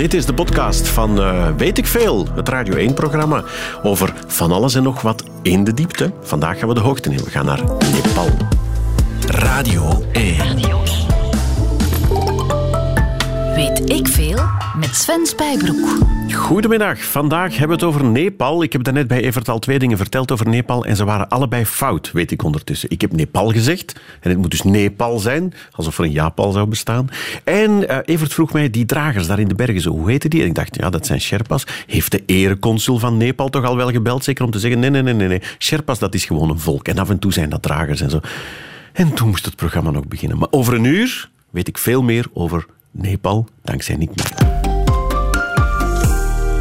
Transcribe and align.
Dit 0.00 0.14
is 0.14 0.26
de 0.26 0.34
podcast 0.34 0.88
van 0.88 1.20
uh, 1.20 1.48
Weet 1.56 1.78
ik 1.78 1.86
Veel, 1.86 2.26
het 2.34 2.48
Radio 2.48 2.90
1-programma 2.90 3.44
over 3.82 4.12
van 4.26 4.52
alles 4.52 4.74
en 4.74 4.82
nog 4.82 5.00
wat 5.00 5.24
in 5.42 5.64
de 5.64 5.74
diepte. 5.74 6.12
Vandaag 6.22 6.58
gaan 6.58 6.68
we 6.68 6.74
de 6.74 6.80
hoogte 6.80 7.08
nemen. 7.08 7.24
We 7.24 7.30
gaan 7.30 7.44
naar 7.44 7.62
Nepal. 7.92 8.28
Radio 9.26 10.04
1. 10.12 10.36
Radio 10.36 10.68
1. 10.68 10.79
Met 14.90 14.98
Sven 14.98 15.26
Spijbroek. 15.26 15.98
Goedemiddag. 16.32 17.04
Vandaag 17.04 17.50
hebben 17.50 17.78
we 17.78 17.84
het 17.84 17.94
over 17.94 18.04
Nepal. 18.04 18.62
Ik 18.62 18.72
heb 18.72 18.82
daarnet 18.82 19.06
bij 19.06 19.22
Evert 19.22 19.48
al 19.48 19.58
twee 19.58 19.78
dingen 19.78 19.96
verteld 19.96 20.32
over 20.32 20.48
Nepal 20.48 20.84
en 20.84 20.96
ze 20.96 21.04
waren 21.04 21.28
allebei 21.28 21.66
fout, 21.66 22.10
weet 22.12 22.30
ik 22.30 22.42
ondertussen. 22.42 22.90
Ik 22.90 23.00
heb 23.00 23.12
Nepal 23.12 23.50
gezegd 23.50 24.00
en 24.20 24.30
het 24.30 24.38
moet 24.38 24.50
dus 24.50 24.62
Nepal 24.62 25.18
zijn, 25.18 25.54
alsof 25.70 25.98
er 25.98 26.04
een 26.04 26.10
Japal 26.10 26.52
zou 26.52 26.66
bestaan. 26.66 27.08
En 27.44 27.70
uh, 27.70 27.98
Evert 28.04 28.34
vroeg 28.34 28.52
mij, 28.52 28.70
die 28.70 28.86
dragers 28.86 29.26
daar 29.26 29.38
in 29.38 29.48
de 29.48 29.54
bergen, 29.54 29.80
zo, 29.80 29.90
hoe 29.90 30.10
heten 30.10 30.30
die? 30.30 30.40
En 30.40 30.46
ik 30.46 30.54
dacht, 30.54 30.76
ja, 30.76 30.90
dat 30.90 31.06
zijn 31.06 31.20
Sherpas. 31.20 31.64
Heeft 31.86 32.10
de 32.10 32.22
ereconsul 32.26 32.98
van 32.98 33.16
Nepal 33.16 33.48
toch 33.48 33.64
al 33.64 33.76
wel 33.76 33.90
gebeld, 33.90 34.24
zeker 34.24 34.44
om 34.44 34.50
te 34.50 34.58
zeggen, 34.58 34.80
nee, 34.80 34.90
nee, 34.90 35.02
nee, 35.02 35.14
nee, 35.14 35.28
nee. 35.28 35.42
Sherpas, 35.58 35.98
dat 35.98 36.14
is 36.14 36.24
gewoon 36.24 36.50
een 36.50 36.60
volk. 36.60 36.88
En 36.88 36.98
af 36.98 37.10
en 37.10 37.18
toe 37.18 37.32
zijn 37.32 37.50
dat 37.50 37.62
dragers 37.62 38.00
en 38.00 38.10
zo. 38.10 38.20
En 38.92 39.14
toen 39.14 39.28
moest 39.28 39.44
het 39.44 39.56
programma 39.56 39.90
nog 39.90 40.08
beginnen. 40.08 40.38
Maar 40.38 40.48
over 40.50 40.74
een 40.74 40.84
uur 40.84 41.30
weet 41.50 41.68
ik 41.68 41.78
veel 41.78 42.02
meer 42.02 42.26
over 42.32 42.66
Nepal, 42.90 43.48
dankzij 43.62 43.96
Nick 43.96 44.10
Meijnen. 44.14 44.59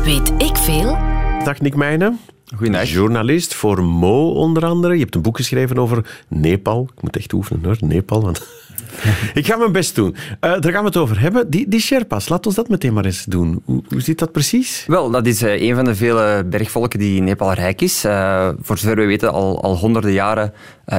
Weet 0.10 0.32
ik 0.38 0.58
veel? 0.58 0.98
Dag 1.44 1.62
Nick 1.62 1.76
Meijnen. 1.76 2.20
Goedendag. 2.56 2.90
Journalist 2.90 3.54
voor 3.54 3.84
Mo 3.84 4.32
onder 4.32 4.66
andere. 4.66 4.94
Je 4.94 5.00
hebt 5.00 5.16
een 5.16 5.22
boek 5.22 5.38
geschreven 5.38 5.78
over 5.78 6.24
Nepal. 6.28 6.90
Ik 6.96 7.02
moet 7.02 7.18
echt 7.18 7.34
oefenen 7.34 7.64
hoor, 7.64 7.78
Nepal. 7.80 8.22
Want 8.22 8.48
ik 9.34 9.46
ga 9.46 9.56
mijn 9.56 9.72
best 9.72 9.96
doen. 9.96 10.16
Uh, 10.16 10.40
daar 10.40 10.72
gaan 10.72 10.82
we 10.82 10.88
het 10.88 10.98
over 10.98 11.20
hebben. 11.20 11.50
Die, 11.50 11.68
die 11.68 11.80
Sherpas, 11.80 12.30
laat 12.30 12.46
ons 12.46 12.56
dat 12.56 12.70
meteen 12.70 12.94
maar 12.94 13.06
eens 13.06 13.24
doen. 13.24 13.62
Hoe, 13.66 13.84
hoe 13.88 14.02
zit 14.02 14.20
dat 14.20 14.32
precies? 14.32 14.84
Wel, 14.88 15.12
dat 15.12 15.26
is 15.26 15.44
uh, 15.44 15.62
een 15.62 15.76
van 15.76 15.86
de 15.86 15.96
vele 15.96 16.46
bergvolken 16.46 17.00
die 17.00 17.18
in 17.18 17.24
Nepal 17.24 17.54
rijk 17.54 17.82
is. 17.82 18.06
Uh, 18.06 18.50
voor 18.62 18.78
zover 18.78 18.98
we 18.98 19.06
weten 19.06 19.32
al, 19.32 19.64
al 19.64 19.78
honderden 19.78 20.12
jaren 20.12 20.54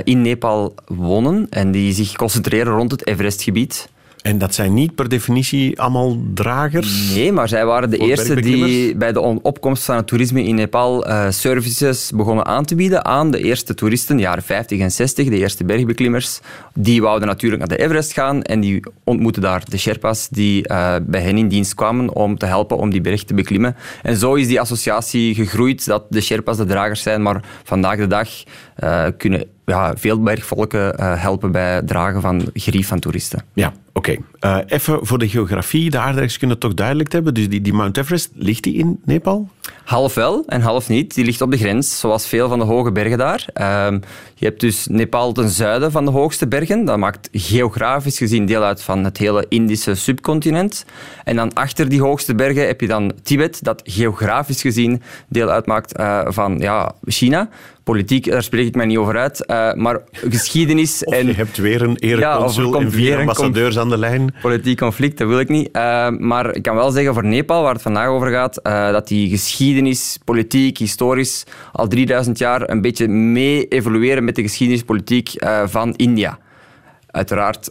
in 0.04 0.22
Nepal 0.22 0.74
wonen 0.86 1.46
en 1.48 1.70
die 1.70 1.92
zich 1.92 2.16
concentreren 2.16 2.72
rond 2.72 2.90
het 2.90 3.06
Everestgebied. 3.06 3.88
En 4.22 4.38
dat 4.38 4.54
zijn 4.54 4.74
niet 4.74 4.94
per 4.94 5.08
definitie 5.08 5.80
allemaal 5.80 6.16
dragers? 6.34 7.14
Nee, 7.14 7.32
maar 7.32 7.48
zij 7.48 7.66
waren 7.66 7.90
de 7.90 7.96
eerste 7.96 8.40
die 8.40 8.96
bij 8.96 9.12
de 9.12 9.20
opkomst 9.20 9.84
van 9.84 9.96
het 9.96 10.06
toerisme 10.06 10.44
in 10.44 10.54
Nepal 10.54 11.08
uh, 11.08 11.30
services 11.30 12.12
begonnen 12.14 12.46
aan 12.46 12.64
te 12.64 12.74
bieden 12.74 13.04
aan 13.04 13.30
de 13.30 13.42
eerste 13.42 13.74
toeristen, 13.74 14.16
de 14.16 14.22
jaren 14.22 14.42
50 14.42 14.78
en 14.78 14.90
60, 14.90 15.28
de 15.28 15.36
eerste 15.36 15.64
bergbeklimmers. 15.64 16.40
Die 16.74 17.02
wouden 17.02 17.28
natuurlijk 17.28 17.60
naar 17.60 17.76
de 17.76 17.84
Everest 17.84 18.12
gaan 18.12 18.42
en 18.42 18.60
die 18.60 18.80
ontmoetten 19.04 19.42
daar 19.42 19.62
de 19.68 19.78
Sherpas 19.78 20.28
die 20.28 20.68
uh, 20.68 20.94
bij 21.02 21.20
hen 21.20 21.38
in 21.38 21.48
dienst 21.48 21.74
kwamen 21.74 22.14
om 22.14 22.38
te 22.38 22.46
helpen 22.46 22.76
om 22.76 22.90
die 22.90 23.00
berg 23.00 23.24
te 23.24 23.34
beklimmen. 23.34 23.76
En 24.02 24.16
zo 24.16 24.34
is 24.34 24.46
die 24.46 24.60
associatie 24.60 25.34
gegroeid 25.34 25.86
dat 25.86 26.04
de 26.08 26.20
Sherpas 26.20 26.56
de 26.56 26.66
dragers 26.66 27.02
zijn, 27.02 27.22
maar 27.22 27.44
vandaag 27.64 27.96
de 27.96 28.06
dag 28.06 28.28
uh, 28.84 29.06
kunnen 29.16 29.44
ja, 29.64 29.96
veel 29.96 30.22
bergvolken 30.22 31.00
uh, 31.00 31.22
helpen 31.22 31.52
bij 31.52 31.74
het 31.74 31.86
dragen 31.86 32.20
van 32.20 32.50
gerief 32.54 32.88
van 32.88 32.98
toeristen. 32.98 33.44
Ja, 33.52 33.72
oké. 33.92 34.16
Uh, 34.40 34.58
even 34.66 35.06
voor 35.06 35.18
de 35.18 35.28
geografie, 35.28 35.90
de 35.90 35.98
aardrijkskunde 35.98 36.58
toch 36.58 36.74
duidelijk 36.74 37.08
te 37.08 37.14
hebben. 37.14 37.34
Dus 37.34 37.48
die, 37.48 37.60
die 37.60 37.72
Mount 37.72 37.96
Everest, 37.96 38.30
ligt 38.34 38.62
die 38.62 38.74
in 38.74 39.00
Nepal? 39.04 39.48
Half 39.90 40.14
wel 40.14 40.42
en 40.46 40.60
half 40.60 40.88
niet. 40.88 41.14
Die 41.14 41.24
ligt 41.24 41.40
op 41.40 41.50
de 41.50 41.56
grens, 41.56 42.00
zoals 42.00 42.26
veel 42.26 42.48
van 42.48 42.58
de 42.58 42.64
hoge 42.64 42.92
bergen 42.92 43.18
daar. 43.18 43.46
Uh, 43.60 43.98
je 44.34 44.44
hebt 44.44 44.60
dus 44.60 44.86
Nepal 44.86 45.32
ten 45.32 45.48
zuiden 45.48 45.92
van 45.92 46.04
de 46.04 46.10
hoogste 46.10 46.48
bergen. 46.48 46.84
Dat 46.84 46.98
maakt 46.98 47.28
geografisch 47.32 48.18
gezien 48.18 48.46
deel 48.46 48.62
uit 48.62 48.82
van 48.82 49.04
het 49.04 49.18
hele 49.18 49.46
Indische 49.48 49.94
subcontinent. 49.94 50.84
En 51.24 51.36
dan 51.36 51.52
achter 51.52 51.88
die 51.88 52.00
hoogste 52.00 52.34
bergen 52.34 52.66
heb 52.66 52.80
je 52.80 52.86
dan 52.86 53.12
Tibet, 53.22 53.64
dat 53.64 53.82
geografisch 53.84 54.60
gezien 54.60 55.02
deel 55.28 55.48
uitmaakt 55.48 55.98
uh, 55.98 56.20
van 56.26 56.58
ja, 56.58 56.94
China 57.04 57.48
politiek, 57.84 58.30
daar 58.30 58.42
spreek 58.42 58.66
ik 58.66 58.74
mij 58.74 58.86
niet 58.86 58.96
over 58.96 59.16
uit. 59.16 59.44
Uh, 59.46 59.72
maar 59.72 60.00
geschiedenis 60.12 61.04
of 61.04 61.14
en... 61.14 61.26
je 61.26 61.32
hebt 61.32 61.56
weer 61.56 61.82
een 61.82 61.96
ereconsul 61.96 62.74
ja, 62.74 62.80
en 62.80 62.90
vier 62.90 63.18
ambassadeurs 63.18 63.78
aan 63.78 63.88
de 63.88 63.98
lijn. 63.98 64.34
Politiek 64.42 64.78
conflict, 64.78 65.18
dat 65.18 65.28
wil 65.28 65.38
ik 65.38 65.48
niet. 65.48 65.68
Uh, 65.72 66.08
maar 66.08 66.54
ik 66.54 66.62
kan 66.62 66.74
wel 66.74 66.90
zeggen 66.90 67.14
voor 67.14 67.24
Nepal, 67.24 67.62
waar 67.62 67.72
het 67.72 67.82
vandaag 67.82 68.08
over 68.08 68.30
gaat, 68.30 68.60
dat 68.92 69.08
die 69.08 69.28
geschiedenis, 69.28 69.79
politiek, 70.24 70.78
historisch, 70.78 71.44
al 71.72 71.88
3000 71.88 72.38
jaar 72.38 72.70
een 72.70 72.80
beetje 72.80 73.08
mee 73.08 73.68
evolueren 73.68 74.24
met 74.24 74.36
de 74.36 74.42
geschiedenispolitiek 74.42 75.32
van 75.64 75.94
India. 75.94 76.38
Uiteraard 77.06 77.68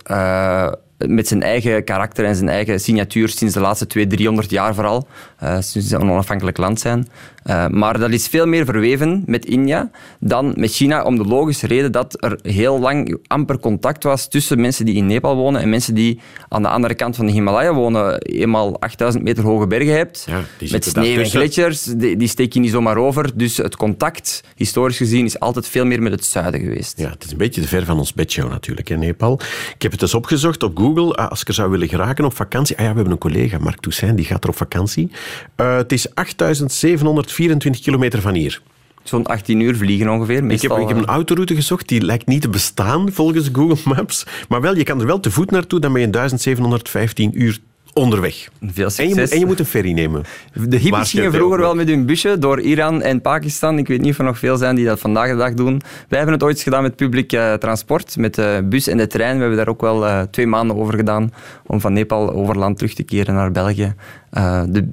met 1.07 1.27
zijn 1.27 1.41
eigen 1.41 1.83
karakter 1.83 2.25
en 2.25 2.35
zijn 2.35 2.49
eigen 2.49 2.79
signatuur 2.79 3.29
sinds 3.29 3.53
de 3.53 3.59
laatste 3.59 3.87
200, 3.87 4.21
300 4.21 4.51
jaar 4.51 4.75
vooral, 4.75 5.07
uh, 5.43 5.57
sinds 5.59 5.87
ze 5.87 5.95
een 5.95 6.09
onafhankelijk 6.09 6.57
land 6.57 6.79
zijn. 6.79 7.07
Uh, 7.45 7.67
maar 7.67 7.99
dat 7.99 8.09
is 8.09 8.27
veel 8.27 8.45
meer 8.45 8.65
verweven 8.65 9.23
met 9.25 9.45
India 9.45 9.91
dan 10.19 10.53
met 10.55 10.71
China, 10.71 11.03
om 11.03 11.17
de 11.17 11.25
logische 11.25 11.67
reden 11.67 11.91
dat 11.91 12.23
er 12.23 12.39
heel 12.41 12.79
lang 12.79 13.17
amper 13.27 13.59
contact 13.59 14.03
was 14.03 14.27
tussen 14.27 14.61
mensen 14.61 14.85
die 14.85 14.95
in 14.95 15.05
Nepal 15.05 15.35
wonen 15.35 15.61
en 15.61 15.69
mensen 15.69 15.93
die 15.93 16.19
aan 16.49 16.61
de 16.61 16.67
andere 16.67 16.93
kant 16.93 17.15
van 17.15 17.25
de 17.25 17.31
Himalaya 17.31 17.73
wonen. 17.73 18.21
Eenmaal 18.21 18.79
8000 18.79 19.23
meter 19.23 19.43
hoge 19.43 19.67
bergen 19.67 19.95
hebt, 19.95 20.25
ja, 20.27 20.69
met 20.71 20.85
sneeuw 20.85 21.19
en 21.19 21.29
gletsjers, 21.29 21.83
die, 21.83 22.17
die 22.17 22.27
steek 22.27 22.53
je 22.53 22.59
niet 22.59 22.71
zomaar 22.71 22.97
over. 22.97 23.37
Dus 23.37 23.57
het 23.57 23.75
contact, 23.75 24.43
historisch 24.55 24.97
gezien, 24.97 25.25
is 25.25 25.39
altijd 25.39 25.67
veel 25.67 25.85
meer 25.85 26.01
met 26.01 26.11
het 26.11 26.25
zuiden 26.25 26.59
geweest. 26.59 26.99
Ja, 26.99 27.09
het 27.09 27.23
is 27.23 27.31
een 27.31 27.37
beetje 27.37 27.61
te 27.61 27.67
ver 27.67 27.85
van 27.85 27.97
ons 27.97 28.13
bedshow 28.13 28.49
natuurlijk, 28.49 28.89
in 28.89 28.99
Nepal. 28.99 29.39
Ik 29.75 29.81
heb 29.81 29.91
het 29.91 30.01
eens 30.01 30.13
opgezocht 30.13 30.63
op 30.63 30.77
Google 30.77 30.88
Google, 30.95 31.15
ah, 31.15 31.29
als 31.29 31.41
ik 31.41 31.47
er 31.47 31.53
zou 31.53 31.69
willen 31.69 31.87
geraken 31.87 32.25
op 32.25 32.35
vakantie. 32.35 32.77
Ah 32.77 32.81
ja, 32.81 32.89
we 32.89 32.95
hebben 32.95 33.13
een 33.13 33.19
collega, 33.19 33.57
Mark 33.57 33.79
Toussaint, 33.79 34.17
die 34.17 34.25
gaat 34.25 34.43
er 34.43 34.49
op 34.49 34.55
vakantie. 34.55 35.11
Uh, 35.57 35.75
het 35.75 35.91
is 35.91 36.15
8724 36.15 37.81
kilometer 37.81 38.21
van 38.21 38.33
hier. 38.33 38.61
Zo'n 39.03 39.25
18 39.25 39.59
uur 39.59 39.75
vliegen 39.75 40.09
ongeveer. 40.09 40.43
Meestal... 40.43 40.71
Ik, 40.71 40.81
heb, 40.81 40.89
ik 40.89 40.95
heb 40.95 41.07
een 41.07 41.13
autoroute 41.13 41.55
gezocht, 41.55 41.87
die 41.87 42.01
lijkt 42.01 42.27
niet 42.27 42.41
te 42.41 42.49
bestaan 42.49 43.11
volgens 43.11 43.49
Google 43.53 43.93
Maps. 43.95 44.25
Maar 44.49 44.61
wel, 44.61 44.75
je 44.75 44.83
kan 44.83 44.99
er 44.99 45.05
wel 45.05 45.19
te 45.19 45.31
voet 45.31 45.51
naartoe, 45.51 45.79
dan 45.79 45.93
ben 45.93 46.01
je 46.01 46.09
1715 46.09 47.41
uur 47.41 47.59
onderweg. 47.93 48.49
Veel 48.61 48.89
En 48.97 49.09
je, 49.09 49.15
moet, 49.15 49.31
en 49.31 49.39
je 49.39 49.45
moet 49.45 49.59
een 49.59 49.65
ferry 49.65 49.91
nemen. 49.91 50.23
De 50.53 50.77
hippies 50.77 51.09
gingen 51.09 51.31
vroeger 51.31 51.59
wel 51.59 51.75
met 51.75 51.87
hun 51.87 52.05
busje 52.05 52.37
door 52.39 52.59
Iran 52.59 53.01
en 53.01 53.21
Pakistan. 53.21 53.77
Ik 53.77 53.87
weet 53.87 54.01
niet 54.01 54.11
of 54.11 54.17
er 54.17 54.23
nog 54.23 54.39
veel 54.39 54.57
zijn 54.57 54.75
die 54.75 54.85
dat 54.85 54.99
vandaag 54.99 55.29
de 55.29 55.35
dag 55.35 55.53
doen. 55.53 55.81
Wij 56.07 56.17
hebben 56.17 56.35
het 56.35 56.43
ooit 56.43 56.61
gedaan 56.61 56.81
met 56.81 56.95
publiek 56.95 57.33
uh, 57.33 57.53
transport, 57.53 58.17
met 58.17 58.35
de 58.35 58.65
bus 58.69 58.87
en 58.87 58.97
de 58.97 59.07
trein. 59.07 59.33
We 59.33 59.39
hebben 59.39 59.57
daar 59.57 59.67
ook 59.67 59.81
wel 59.81 60.05
uh, 60.05 60.21
twee 60.21 60.47
maanden 60.47 60.77
over 60.77 60.93
gedaan 60.93 61.31
om 61.65 61.81
van 61.81 61.93
Nepal 61.93 62.33
over 62.33 62.57
land 62.57 62.77
terug 62.77 62.93
te 62.93 63.03
keren 63.03 63.33
naar 63.33 63.51
België. 63.51 63.93
Uh, 64.33 64.61
de 64.67 64.89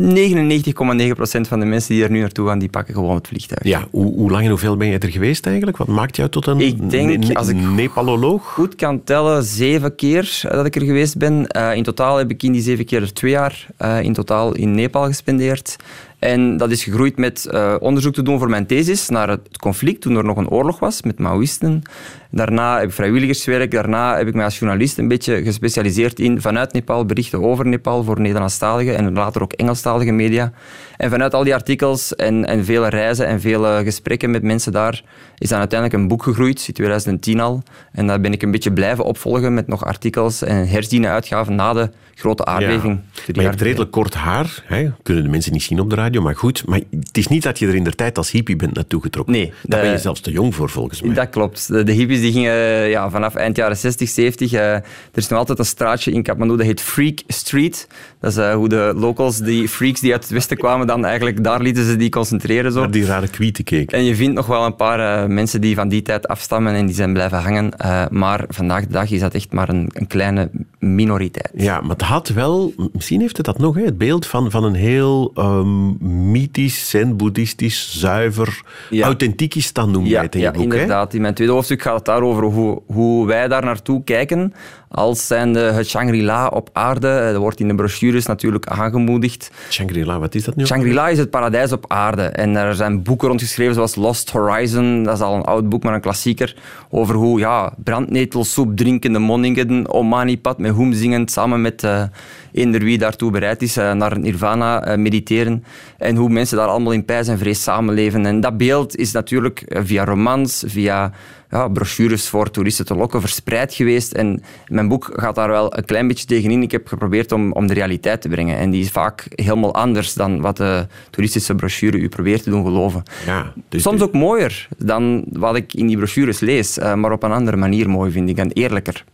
99,9% 0.00 1.40
van 1.40 1.60
de 1.60 1.66
mensen 1.66 1.94
die 1.94 2.04
er 2.04 2.10
nu 2.10 2.20
naartoe 2.20 2.48
gaan, 2.48 2.58
die 2.58 2.68
pakken 2.68 2.94
gewoon 2.94 3.14
het 3.14 3.28
vliegtuig. 3.28 3.64
Ja, 3.64 3.86
hoe, 3.90 4.14
hoe 4.14 4.30
lang 4.30 4.42
en 4.42 4.48
hoeveel 4.48 4.76
ben 4.76 4.88
je 4.88 4.98
er 4.98 5.10
geweest 5.10 5.46
eigenlijk? 5.46 5.76
Wat 5.76 5.86
maakt 5.86 6.16
jou 6.16 6.28
tot 6.28 6.46
een 6.46 6.60
ik 6.60 6.90
denk, 6.90 7.36
als 7.36 7.48
ik 7.48 7.56
Nepaloloog? 7.56 8.52
goed 8.52 8.74
kan 8.74 9.04
tellen, 9.04 9.44
zeven 9.44 9.94
keer 9.94 10.40
dat 10.42 10.66
ik 10.66 10.76
er 10.76 10.84
geweest 10.84 11.18
ben. 11.18 11.46
Uh, 11.56 11.74
in 11.74 11.82
totaal 11.82 12.16
heb 12.16 12.30
ik 12.30 12.42
in 12.42 12.52
die 12.52 12.62
zeven 12.62 12.84
keer 12.84 13.02
er 13.02 13.12
twee 13.12 13.30
jaar 13.30 13.66
uh, 13.82 14.02
in 14.02 14.12
totaal 14.12 14.54
in 14.54 14.74
Nepal 14.74 15.04
gespendeerd. 15.04 15.76
En 16.18 16.56
dat 16.56 16.70
is 16.70 16.84
gegroeid 16.84 17.16
met 17.16 17.48
uh, 17.50 17.74
onderzoek 17.80 18.14
te 18.14 18.22
doen 18.22 18.38
voor 18.38 18.50
mijn 18.50 18.66
thesis 18.66 19.08
naar 19.08 19.28
het 19.28 19.58
conflict, 19.58 20.00
toen 20.00 20.16
er 20.16 20.24
nog 20.24 20.36
een 20.36 20.48
oorlog 20.48 20.78
was 20.78 21.02
met 21.02 21.18
Maoïsten. 21.18 21.82
Daarna 22.30 22.78
heb 22.78 22.88
ik 22.88 22.94
vrijwilligerswerk, 22.94 23.70
daarna 23.70 24.16
heb 24.16 24.26
ik 24.26 24.34
mij 24.34 24.44
als 24.44 24.58
journalist 24.58 24.98
een 24.98 25.08
beetje 25.08 25.42
gespecialiseerd 25.42 26.18
in 26.18 26.40
vanuit 26.40 26.72
Nepal 26.72 27.04
berichten 27.04 27.42
over 27.42 27.66
Nepal 27.66 28.04
voor 28.04 28.20
Nederlandstalige 28.20 28.92
en 28.92 29.12
later 29.12 29.42
ook 29.42 29.52
Engelstalige 29.52 30.12
media. 30.12 30.52
En 30.96 31.10
vanuit 31.10 31.34
al 31.34 31.44
die 31.44 31.54
artikels 31.54 32.14
en, 32.14 32.46
en 32.46 32.64
vele 32.64 32.88
reizen 32.88 33.26
en 33.26 33.40
vele 33.40 33.80
gesprekken 33.84 34.30
met 34.30 34.42
mensen 34.42 34.72
daar 34.72 35.02
is 35.40 35.48
dan 35.48 35.58
uiteindelijk 35.58 36.00
een 36.00 36.08
boek 36.08 36.22
gegroeid, 36.22 36.64
in 36.66 36.74
2010 36.74 37.40
al. 37.40 37.62
En 37.92 38.06
dat 38.06 38.22
ben 38.22 38.32
ik 38.32 38.42
een 38.42 38.50
beetje 38.50 38.72
blijven 38.72 39.04
opvolgen 39.04 39.54
met 39.54 39.66
nog 39.66 39.84
artikels 39.84 40.42
en 40.42 40.68
herziene 40.68 41.08
uitgaven 41.08 41.54
na 41.54 41.72
de 41.72 41.90
grote 42.14 42.44
aardbeving. 42.44 43.00
Ja, 43.12 43.22
maar 43.26 43.42
je 43.42 43.48
hebt 43.50 43.60
redelijk 43.60 43.90
kort 43.90 44.14
haar, 44.14 44.62
hè? 44.66 44.90
kunnen 45.02 45.24
de 45.24 45.30
mensen 45.30 45.52
niet 45.52 45.62
zien 45.62 45.80
op 45.80 45.90
de 45.90 45.96
radio, 45.96 46.22
maar 46.22 46.36
goed. 46.36 46.66
Maar 46.66 46.80
het 46.90 47.16
is 47.16 47.26
niet 47.26 47.42
dat 47.42 47.58
je 47.58 47.66
er 47.66 47.74
in 47.74 47.84
de 47.84 47.94
tijd 47.94 48.18
als 48.18 48.30
hippie 48.30 48.56
bent 48.56 48.74
naartoe 48.74 49.02
getrokken. 49.02 49.34
Nee. 49.34 49.52
Daar 49.62 49.80
ben 49.80 49.90
je 49.90 49.98
zelfs 49.98 50.20
te 50.20 50.30
jong 50.30 50.54
voor, 50.54 50.70
volgens 50.70 51.02
mij. 51.02 51.14
Dat 51.14 51.30
klopt. 51.30 51.86
De, 51.86 51.92
hippies 51.92 52.19
die 52.20 52.32
gingen 52.32 52.88
ja, 52.88 53.10
vanaf 53.10 53.34
eind 53.34 53.56
jaren 53.56 53.76
60, 53.76 54.08
70. 54.08 54.52
Uh, 54.52 54.60
er 54.60 54.82
is 55.14 55.28
nog 55.28 55.38
altijd 55.38 55.58
een 55.58 55.64
straatje 55.64 56.12
in 56.12 56.22
Kathmandu, 56.22 56.56
dat 56.56 56.66
heet 56.66 56.80
Freak 56.80 57.18
Street. 57.26 57.88
Dat 58.20 58.30
is 58.30 58.38
uh, 58.38 58.54
hoe 58.54 58.68
de 58.68 58.92
locals, 58.96 59.38
die 59.38 59.68
freaks 59.68 60.00
die 60.00 60.12
uit 60.12 60.22
het 60.22 60.32
westen 60.32 60.56
kwamen, 60.56 60.86
dan 60.86 61.04
eigenlijk 61.04 61.44
daar 61.44 61.60
lieten 61.60 61.84
ze 61.84 61.96
die 61.96 62.08
concentreren. 62.08 62.72
Zo. 62.72 62.80
Naar 62.80 62.90
die 62.90 63.06
rare 63.06 63.28
kwieten 63.28 63.64
keken. 63.64 63.98
En 63.98 64.04
je 64.04 64.14
vindt 64.14 64.34
nog 64.34 64.46
wel 64.46 64.64
een 64.64 64.76
paar 64.76 65.22
uh, 65.22 65.34
mensen 65.34 65.60
die 65.60 65.74
van 65.74 65.88
die 65.88 66.02
tijd 66.02 66.28
afstammen 66.28 66.74
en 66.74 66.86
die 66.86 66.94
zijn 66.94 67.12
blijven 67.12 67.38
hangen. 67.38 67.72
Maar 68.10 68.44
vandaag 68.48 68.86
de 68.86 68.92
dag 68.92 69.10
is 69.10 69.20
dat 69.20 69.34
echt 69.34 69.52
maar 69.52 69.68
een, 69.68 69.90
een, 69.92 70.06
kleine 70.06 70.50
minoriteit. 70.78 71.50
Ja, 71.54 71.80
maar 71.80 71.90
het 71.90 72.02
had 72.02 72.28
wel, 72.28 72.72
misschien 72.92 73.20
heeft 73.20 73.36
het 73.36 73.46
dat 73.46 73.58
nog, 73.58 73.74
hè, 73.74 73.84
het 73.84 73.98
beeld 73.98 74.26
van, 74.26 74.50
van 74.50 74.64
een 74.64 74.74
heel 74.74 75.32
um, 75.38 75.96
mythisch, 76.30 76.90
zen-boeddhistisch, 76.90 77.98
zuiver, 77.98 78.62
ja. 78.90 79.04
authentiekistan 79.04 79.90
noem 79.90 80.04
je 80.04 80.10
ja, 80.10 80.22
het 80.22 80.34
in 80.34 80.40
ja, 80.40 80.46
je 80.46 80.52
boek. 80.52 80.62
inderdaad. 80.62 81.10
Hè? 81.10 81.16
In 81.16 81.22
mijn 81.22 81.34
tweede 81.34 81.52
hoofdstuk 81.52 81.82
gaat 81.82 81.98
het 81.98 82.08
daar 82.10 82.22
over 82.22 82.42
hoe, 82.42 82.82
hoe 82.86 83.26
wij 83.26 83.48
daar 83.48 83.64
naartoe 83.64 84.04
kijken 84.04 84.54
als 84.88 85.26
zijnde 85.26 85.60
het 85.60 85.88
Shangri-La 85.88 86.46
op 86.46 86.70
aarde. 86.72 87.30
Dat 87.32 87.40
wordt 87.40 87.60
in 87.60 87.68
de 87.68 87.74
brochures 87.74 88.26
natuurlijk 88.26 88.66
aangemoedigd. 88.66 89.50
Shangri-La, 89.70 90.18
wat 90.18 90.34
is 90.34 90.44
dat 90.44 90.56
nu? 90.56 90.66
Shangri-La 90.66 91.08
is 91.08 91.18
het 91.18 91.30
paradijs 91.30 91.72
op 91.72 91.84
aarde. 91.88 92.22
En 92.22 92.56
er 92.56 92.74
zijn 92.74 93.02
boeken 93.02 93.28
rondgeschreven 93.28 93.74
zoals 93.74 93.94
Lost 93.94 94.30
Horizon, 94.30 95.02
dat 95.02 95.14
is 95.14 95.20
al 95.20 95.34
een 95.34 95.42
oud 95.42 95.68
boek, 95.68 95.82
maar 95.82 95.94
een 95.94 96.00
klassieker, 96.00 96.56
over 96.90 97.14
hoe 97.14 97.38
ja, 97.38 97.72
brandnetelsoep 97.84 98.76
drinkende 98.76 99.18
monniken 99.18 99.92
Omani-pad 99.92 100.58
met 100.58 100.72
hoem 100.72 100.92
zingend 100.92 101.30
samen 101.30 101.60
met 101.60 101.82
uh, 101.82 102.02
eender 102.52 102.84
wie 102.84 102.98
daartoe 102.98 103.30
bereid 103.30 103.62
is, 103.62 103.76
uh, 103.76 103.92
naar 103.92 104.18
nirvana 104.18 104.88
uh, 104.88 104.96
mediteren. 104.96 105.64
En 105.98 106.16
hoe 106.16 106.28
mensen 106.28 106.56
daar 106.56 106.68
allemaal 106.68 106.92
in 106.92 107.04
pijs 107.04 107.28
en 107.28 107.38
vrees 107.38 107.62
samenleven. 107.62 108.26
En 108.26 108.40
dat 108.40 108.56
beeld 108.56 108.96
is 108.96 109.12
natuurlijk 109.12 109.64
via 109.68 110.04
romans, 110.04 110.64
via 110.66 111.12
ja, 111.50 111.68
brochures 111.68 112.28
voor 112.28 112.50
toeristen 112.50 112.84
te 112.84 112.94
lokken, 112.94 113.20
verspreid 113.20 113.74
geweest. 113.74 114.12
En 114.12 114.42
mijn 114.66 114.88
boek 114.88 115.10
gaat 115.14 115.34
daar 115.34 115.48
wel 115.48 115.76
een 115.76 115.84
klein 115.84 116.08
beetje 116.08 116.26
tegenin. 116.26 116.62
Ik 116.62 116.70
heb 116.70 116.86
geprobeerd 116.86 117.32
om, 117.32 117.52
om 117.52 117.66
de 117.66 117.74
realiteit 117.74 118.20
te 118.20 118.28
brengen. 118.28 118.56
En 118.56 118.70
die 118.70 118.82
is 118.82 118.90
vaak 118.90 119.26
helemaal 119.30 119.74
anders 119.74 120.14
dan 120.14 120.40
wat 120.40 120.56
de 120.56 120.86
toeristische 121.10 121.54
brochure 121.54 121.98
u 121.98 122.08
probeert 122.08 122.42
te 122.42 122.50
doen 122.50 122.64
geloven. 122.64 123.02
Ja, 123.26 123.52
dus 123.68 123.82
Soms 123.82 124.00
ook 124.02 124.12
mooier 124.12 124.68
dan 124.78 125.24
wat 125.32 125.56
ik 125.56 125.74
in 125.74 125.86
die 125.86 125.96
brochures 125.96 126.40
lees, 126.40 126.78
maar 126.78 127.12
op 127.12 127.22
een 127.22 127.32
andere 127.32 127.56
manier 127.56 127.90
mooi 127.90 128.10
vind 128.10 128.28
ik 128.28 128.36
en 128.36 128.52
eerlijker. 128.52 129.04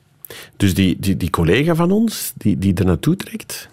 Dus 0.56 0.74
die, 0.74 0.96
die, 1.00 1.16
die 1.16 1.30
collega 1.30 1.74
van 1.74 1.90
ons, 1.90 2.32
die, 2.36 2.58
die 2.58 2.74
er 2.74 2.84
naartoe 2.84 3.16
trekt, 3.16 3.68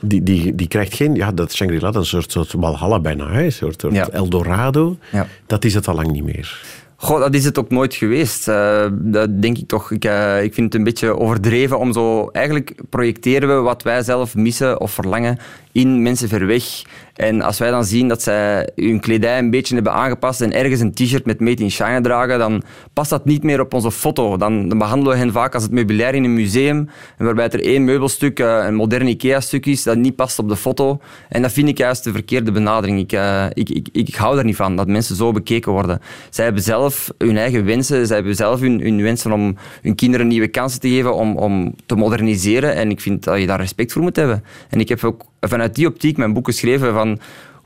die, 0.00 0.22
die, 0.22 0.54
die 0.54 0.68
krijgt 0.68 0.94
geen... 0.94 1.14
Ja, 1.14 1.32
dat 1.32 1.52
Shangri-La, 1.52 1.90
dat 1.90 2.04
is 2.04 2.12
een 2.12 2.22
soort, 2.22 2.32
soort 2.32 2.62
Walhalla 2.62 3.00
bijna, 3.00 3.38
een 3.38 3.52
soort, 3.52 3.80
soort 3.80 3.94
ja. 3.94 4.08
Eldorado. 4.08 4.98
Ja. 5.12 5.26
Dat 5.46 5.64
is 5.64 5.74
het 5.74 5.88
al 5.88 5.94
lang 5.94 6.10
niet 6.10 6.24
meer. 6.24 6.62
Goh, 6.96 7.20
dat 7.20 7.34
is 7.34 7.44
het 7.44 7.58
ook 7.58 7.70
nooit 7.70 7.94
geweest. 7.94 8.48
Uh, 8.48 8.86
dat 8.92 9.42
denk 9.42 9.58
ik 9.58 9.68
toch. 9.68 9.90
Ik, 9.90 10.04
uh, 10.04 10.42
ik 10.42 10.54
vind 10.54 10.66
het 10.66 10.74
een 10.74 10.84
beetje 10.84 11.18
overdreven 11.18 11.78
om 11.78 11.92
zo... 11.92 12.28
Eigenlijk 12.28 12.74
projecteren 12.90 13.48
we 13.48 13.54
wat 13.54 13.82
wij 13.82 14.02
zelf 14.02 14.34
missen 14.34 14.80
of 14.80 14.90
verlangen 14.90 15.38
in 15.78 16.02
mensen 16.02 16.28
ver 16.28 16.46
weg. 16.46 16.82
En 17.14 17.42
als 17.42 17.58
wij 17.58 17.70
dan 17.70 17.84
zien 17.84 18.08
dat 18.08 18.22
zij 18.22 18.68
hun 18.74 19.00
kledij 19.00 19.38
een 19.38 19.50
beetje 19.50 19.74
hebben 19.74 19.92
aangepast 19.92 20.40
en 20.40 20.52
ergens 20.52 20.80
een 20.80 20.92
t-shirt 20.92 21.26
met 21.26 21.40
Made 21.40 21.62
in 21.62 21.70
China 21.70 22.00
dragen, 22.00 22.38
dan 22.38 22.62
past 22.92 23.10
dat 23.10 23.24
niet 23.24 23.42
meer 23.42 23.60
op 23.60 23.74
onze 23.74 23.92
foto. 23.92 24.36
Dan, 24.36 24.78
behandelen 24.78 25.12
we 25.12 25.18
hen 25.18 25.32
vaak 25.32 25.54
als 25.54 25.62
het 25.62 25.72
meubilair 25.72 26.14
in 26.14 26.24
een 26.24 26.34
museum, 26.34 26.88
waarbij 27.18 27.48
er 27.48 27.64
één 27.64 27.84
meubelstuk, 27.84 28.40
eh, 28.40 28.64
een 28.66 28.74
modern 28.74 29.06
IKEA-stuk 29.06 29.66
is, 29.66 29.82
dat 29.82 29.96
niet 29.96 30.16
past 30.16 30.38
op 30.38 30.48
de 30.48 30.56
foto. 30.56 31.00
En 31.28 31.42
dat 31.42 31.52
vind 31.52 31.68
ik 31.68 31.78
juist 31.78 32.04
de 32.04 32.12
verkeerde 32.12 32.52
benadering. 32.52 33.00
Ik, 33.00 33.12
uh, 33.12 33.46
ik, 33.52 33.68
ik, 33.70 33.88
ik 33.92 34.14
hou 34.14 34.38
er 34.38 34.44
niet 34.44 34.56
van, 34.56 34.76
dat 34.76 34.86
mensen 34.86 35.16
zo 35.16 35.32
bekeken 35.32 35.72
worden. 35.72 36.00
Zij 36.30 36.44
hebben 36.44 36.62
zelf 36.62 37.10
hun 37.18 37.36
eigen 37.36 37.64
wensen, 37.64 38.06
zij 38.06 38.16
hebben 38.16 38.34
zelf 38.34 38.60
hun, 38.60 38.80
hun 38.80 39.02
wensen 39.02 39.32
om 39.32 39.56
hun 39.82 39.94
kinderen 39.94 40.26
nieuwe 40.26 40.48
kansen 40.48 40.80
te 40.80 40.88
geven, 40.88 41.14
om, 41.14 41.36
om 41.36 41.74
te 41.86 41.94
moderniseren. 41.94 42.74
En 42.74 42.90
ik 42.90 43.00
vind 43.00 43.24
dat 43.24 43.40
je 43.40 43.46
daar 43.46 43.60
respect 43.60 43.92
voor 43.92 44.02
moet 44.02 44.16
hebben. 44.16 44.44
En 44.68 44.80
ik 44.80 44.88
heb 44.88 45.04
ook 45.04 45.24
vanuit 45.40 45.67
die 45.74 45.86
optiek 45.86 46.16
mijn 46.16 46.32
boek 46.32 46.46
geschreven 46.46 46.92
van 46.92 47.18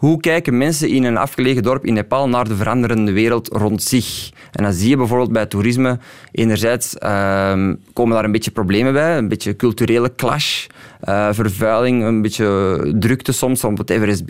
hoe 0.03 0.21
kijken 0.21 0.59
mensen 0.59 0.89
in 0.89 1.05
een 1.05 1.17
afgelegen 1.17 1.63
dorp 1.63 1.85
in 1.85 1.95
Nepal 1.95 2.29
naar 2.29 2.49
de 2.49 2.57
veranderende 2.57 3.13
wereld 3.13 3.49
rond 3.49 3.83
zich? 3.83 4.31
En 4.53 4.63
dan 4.63 4.73
zie 4.73 4.89
je 4.89 4.97
bijvoorbeeld 4.97 5.33
bij 5.33 5.47
toerisme, 5.47 5.99
enerzijds 6.33 6.95
uh, 6.95 7.09
komen 7.93 8.15
daar 8.15 8.25
een 8.25 8.33
beetje 8.33 8.51
problemen 8.51 8.93
bij, 8.93 9.19
een 9.19 9.29
beetje 9.29 9.57
culturele 9.57 10.15
clash, 10.15 10.67
uh, 11.09 11.29
vervuiling, 11.31 12.05
een 12.05 12.23
beetje 12.23 12.95
drukte 12.99 13.33
soms 13.33 13.65
op 13.65 13.79
het 13.79 13.91
Everest 13.91 14.25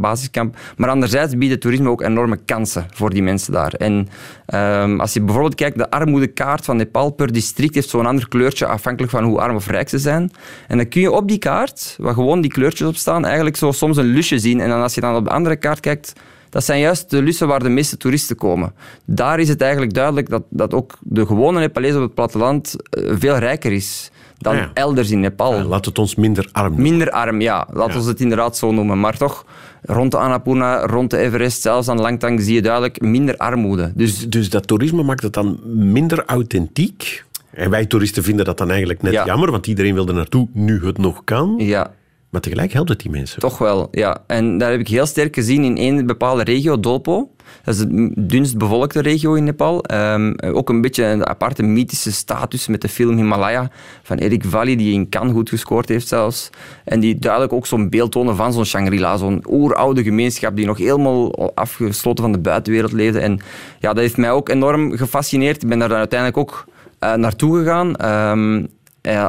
basiskamp. 0.00 0.56
Maar 0.76 0.90
anderzijds 0.90 1.36
biedt 1.36 1.60
toerisme 1.60 1.88
ook 1.88 2.02
enorme 2.02 2.38
kansen 2.44 2.86
voor 2.94 3.10
die 3.10 3.22
mensen 3.22 3.52
daar. 3.52 3.72
En 3.72 4.08
um, 4.54 5.00
als 5.00 5.12
je 5.12 5.20
bijvoorbeeld 5.20 5.54
kijkt, 5.54 5.78
de 5.78 5.90
armoedekaart 5.90 6.64
van 6.64 6.76
Nepal 6.76 7.10
per 7.10 7.32
district 7.32 7.74
heeft 7.74 7.88
zo'n 7.88 8.06
ander 8.06 8.28
kleurtje 8.28 8.66
afhankelijk 8.66 9.12
van 9.12 9.24
hoe 9.24 9.40
arm 9.40 9.56
of 9.56 9.66
rijk 9.66 9.88
ze 9.88 9.98
zijn. 9.98 10.30
En 10.68 10.76
dan 10.76 10.88
kun 10.88 11.00
je 11.00 11.10
op 11.10 11.28
die 11.28 11.38
kaart, 11.38 11.96
waar 11.98 12.14
gewoon 12.14 12.40
die 12.40 12.50
kleurtjes 12.50 12.88
op 12.88 12.96
staan, 12.96 13.24
eigenlijk 13.24 13.56
zo 13.56 13.72
soms 13.72 13.96
een 13.96 14.04
lusje 14.04 14.38
zien. 14.38 14.60
En 14.60 14.68
dan 14.68 14.82
als 14.82 14.94
je 14.94 15.00
dan 15.00 15.16
op 15.16 15.24
de 15.24 15.30
andere 15.30 15.56
kaart 15.56 15.80
kijkt, 15.80 16.12
dat 16.50 16.64
zijn 16.64 16.80
juist 16.80 17.10
de 17.10 17.22
lussen 17.22 17.48
waar 17.48 17.62
de 17.62 17.68
meeste 17.68 17.96
toeristen 17.96 18.36
komen. 18.36 18.72
Daar 19.04 19.38
is 19.38 19.48
het 19.48 19.60
eigenlijk 19.60 19.94
duidelijk 19.94 20.28
dat, 20.28 20.42
dat 20.50 20.74
ook 20.74 20.98
de 21.00 21.26
gewone 21.26 21.60
Nepalees 21.60 21.94
op 21.94 22.02
het 22.02 22.14
platteland 22.14 22.76
eh, 22.90 23.12
veel 23.18 23.36
rijker 23.36 23.72
is 23.72 24.10
dan 24.38 24.56
ah 24.56 24.66
elders 24.74 25.10
in 25.10 25.20
Nepal. 25.20 25.54
Ja, 25.54 25.64
laat 25.64 25.84
het 25.84 25.98
ons 25.98 26.14
minder 26.14 26.48
arm. 26.52 26.82
Minder 26.82 27.10
arm, 27.10 27.40
ja. 27.40 27.68
Laat 27.72 27.96
ons 27.96 28.06
het 28.06 28.20
inderdaad 28.20 28.56
zo 28.56 28.72
noemen. 28.72 29.00
Maar 29.00 29.16
toch, 29.16 29.44
rond 29.82 30.10
de 30.10 30.16
Annapurna, 30.16 30.86
rond 30.86 31.10
de 31.10 31.16
Everest, 31.16 31.62
zelfs 31.62 31.88
aan 31.88 32.00
Langtang, 32.00 32.40
zie 32.40 32.54
je 32.54 32.62
duidelijk 32.62 33.00
minder 33.00 33.36
armoede. 33.36 33.92
Dus, 33.94 34.28
dus 34.28 34.50
dat 34.50 34.66
toerisme 34.66 35.02
maakt 35.02 35.22
het 35.22 35.32
dan 35.32 35.60
minder 35.64 36.24
authentiek? 36.24 37.24
En 37.50 37.70
wij 37.70 37.86
toeristen 37.86 38.22
vinden 38.22 38.44
dat 38.44 38.58
dan 38.58 38.68
eigenlijk 38.68 39.02
net 39.02 39.12
jammer, 39.12 39.50
want 39.50 39.66
iedereen 39.66 39.94
wil 39.94 40.08
er 40.08 40.14
naartoe 40.14 40.48
nu 40.52 40.86
het 40.86 40.98
nog 40.98 41.24
kan. 41.24 41.54
Ja, 41.58 41.90
maar 42.30 42.40
tegelijk 42.40 42.72
helpt 42.72 42.88
het 42.88 43.00
die 43.00 43.10
mensen. 43.10 43.40
Toch 43.40 43.58
wel, 43.58 43.88
ja. 43.90 44.24
En 44.26 44.58
daar 44.58 44.70
heb 44.70 44.80
ik 44.80 44.88
heel 44.88 45.06
sterk 45.06 45.34
gezien 45.34 45.64
in 45.64 45.76
één 45.76 46.06
bepaalde 46.06 46.44
regio, 46.44 46.80
Dolpo. 46.80 47.30
Dat 47.64 47.74
is 47.74 47.80
de 47.80 48.10
dunst 48.16 48.58
bevolkte 48.58 49.00
regio 49.00 49.34
in 49.34 49.44
Nepal. 49.44 49.84
Um, 49.92 50.38
ook 50.40 50.68
een 50.68 50.80
beetje 50.80 51.04
een 51.04 51.26
aparte 51.26 51.62
mythische 51.62 52.12
status 52.12 52.66
met 52.66 52.80
de 52.80 52.88
film 52.88 53.16
Himalaya 53.16 53.70
van 54.02 54.18
Eric 54.18 54.44
Valli, 54.44 54.76
die 54.76 54.92
in 54.92 55.08
Cannes 55.08 55.32
goed 55.32 55.48
gescoord 55.48 55.88
heeft 55.88 56.08
zelfs. 56.08 56.50
En 56.84 57.00
die 57.00 57.18
duidelijk 57.18 57.52
ook 57.52 57.66
zo'n 57.66 57.88
beeld 57.88 58.12
tonen 58.12 58.36
van 58.36 58.52
zo'n 58.52 58.64
Shangri-La, 58.64 59.16
zo'n 59.16 59.44
oeroude 59.48 60.02
gemeenschap 60.02 60.56
die 60.56 60.66
nog 60.66 60.78
helemaal 60.78 61.54
afgesloten 61.54 62.24
van 62.24 62.32
de 62.32 62.38
buitenwereld 62.38 62.92
leefde. 62.92 63.20
En 63.20 63.40
ja, 63.78 63.92
dat 63.92 64.02
heeft 64.02 64.16
mij 64.16 64.30
ook 64.30 64.48
enorm 64.48 64.96
gefascineerd. 64.96 65.62
Ik 65.62 65.68
ben 65.68 65.78
daar 65.78 65.88
dan 65.88 65.98
uiteindelijk 65.98 66.38
ook 66.38 66.64
uh, 67.00 67.14
naartoe 67.14 67.58
gegaan. 67.58 67.94
Uh, 68.00 68.64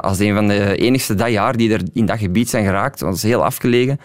als 0.01 0.19
een 0.19 0.33
van 0.33 0.47
de 0.47 0.75
enigste 0.75 1.15
dat 1.15 1.31
jaar 1.31 1.57
die 1.57 1.73
er 1.73 1.81
in 1.93 2.05
dat 2.05 2.17
gebied 2.17 2.49
zijn 2.49 2.65
geraakt. 2.65 2.99
Want 2.99 3.13
dat 3.13 3.23
is 3.23 3.29
heel 3.29 3.43
afgelegen. 3.43 3.99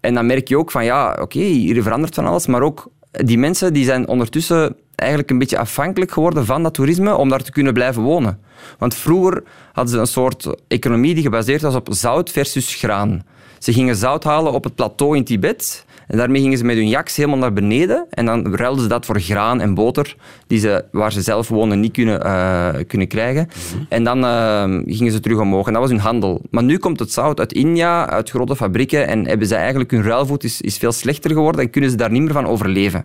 En 0.00 0.14
dan 0.14 0.26
merk 0.26 0.48
je 0.48 0.58
ook 0.58 0.70
van, 0.70 0.84
ja, 0.84 1.16
oké, 1.20 1.38
hier 1.38 1.82
verandert 1.82 2.14
van 2.14 2.26
alles, 2.26 2.46
maar 2.46 2.62
ook 2.62 2.90
die 3.10 3.38
mensen 3.38 3.72
die 3.72 3.84
zijn 3.84 4.08
ondertussen 4.08 4.76
eigenlijk 4.94 5.30
een 5.30 5.38
beetje 5.38 5.58
afhankelijk 5.58 6.12
geworden 6.12 6.46
van 6.46 6.62
dat 6.62 6.74
toerisme 6.74 7.16
om 7.16 7.28
daar 7.28 7.42
te 7.42 7.52
kunnen 7.52 7.72
blijven 7.72 8.02
wonen. 8.02 8.40
Want 8.78 8.94
vroeger 8.94 9.42
hadden 9.72 9.92
ze 9.92 10.00
een 10.00 10.06
soort 10.06 10.54
economie 10.68 11.14
die 11.14 11.22
gebaseerd 11.22 11.62
was 11.62 11.74
op 11.74 11.88
zout 11.90 12.30
versus 12.30 12.74
graan. 12.74 13.22
Ze 13.58 13.72
gingen 13.72 13.96
zout 13.96 14.24
halen 14.24 14.52
op 14.52 14.64
het 14.64 14.74
plateau 14.74 15.16
in 15.16 15.24
Tibet 15.24 15.84
en 16.12 16.18
daarmee 16.18 16.40
gingen 16.40 16.58
ze 16.58 16.64
met 16.64 16.76
hun 16.76 16.88
jaks 16.88 17.16
helemaal 17.16 17.38
naar 17.38 17.52
beneden 17.52 18.06
en 18.10 18.26
dan 18.26 18.54
ruilden 18.54 18.82
ze 18.82 18.88
dat 18.88 19.06
voor 19.06 19.20
graan 19.20 19.60
en 19.60 19.74
boter, 19.74 20.16
die 20.46 20.58
ze, 20.58 20.84
waar 20.90 21.12
ze 21.12 21.22
zelf 21.22 21.48
wonen 21.48 21.80
niet 21.80 21.92
kunnen, 21.92 22.26
uh, 22.26 22.68
kunnen 22.86 23.08
krijgen. 23.08 23.48
Mhm. 23.48 23.84
En 23.88 24.04
dan 24.04 24.24
uh, 24.24 24.62
gingen 24.86 25.12
ze 25.12 25.20
terug 25.20 25.38
omhoog 25.38 25.66
en 25.66 25.72
dat 25.72 25.82
was 25.82 25.90
hun 25.90 26.00
handel. 26.00 26.42
Maar 26.50 26.62
nu 26.62 26.78
komt 26.78 26.98
het 26.98 27.12
zout 27.12 27.38
uit 27.38 27.52
India, 27.52 28.08
uit 28.08 28.30
grote 28.30 28.56
fabrieken 28.56 29.06
en 29.06 29.26
hebben 29.26 29.46
ze 29.46 29.54
eigenlijk 29.54 29.90
hun 29.90 30.02
ruilvoet 30.02 30.44
is, 30.44 30.60
is 30.60 30.76
veel 30.76 30.92
slechter 30.92 31.30
geworden 31.30 31.60
en 31.60 31.70
kunnen 31.70 31.90
ze 31.90 31.96
daar 31.96 32.10
niet 32.10 32.22
meer 32.22 32.32
van 32.32 32.46
overleven. 32.46 33.04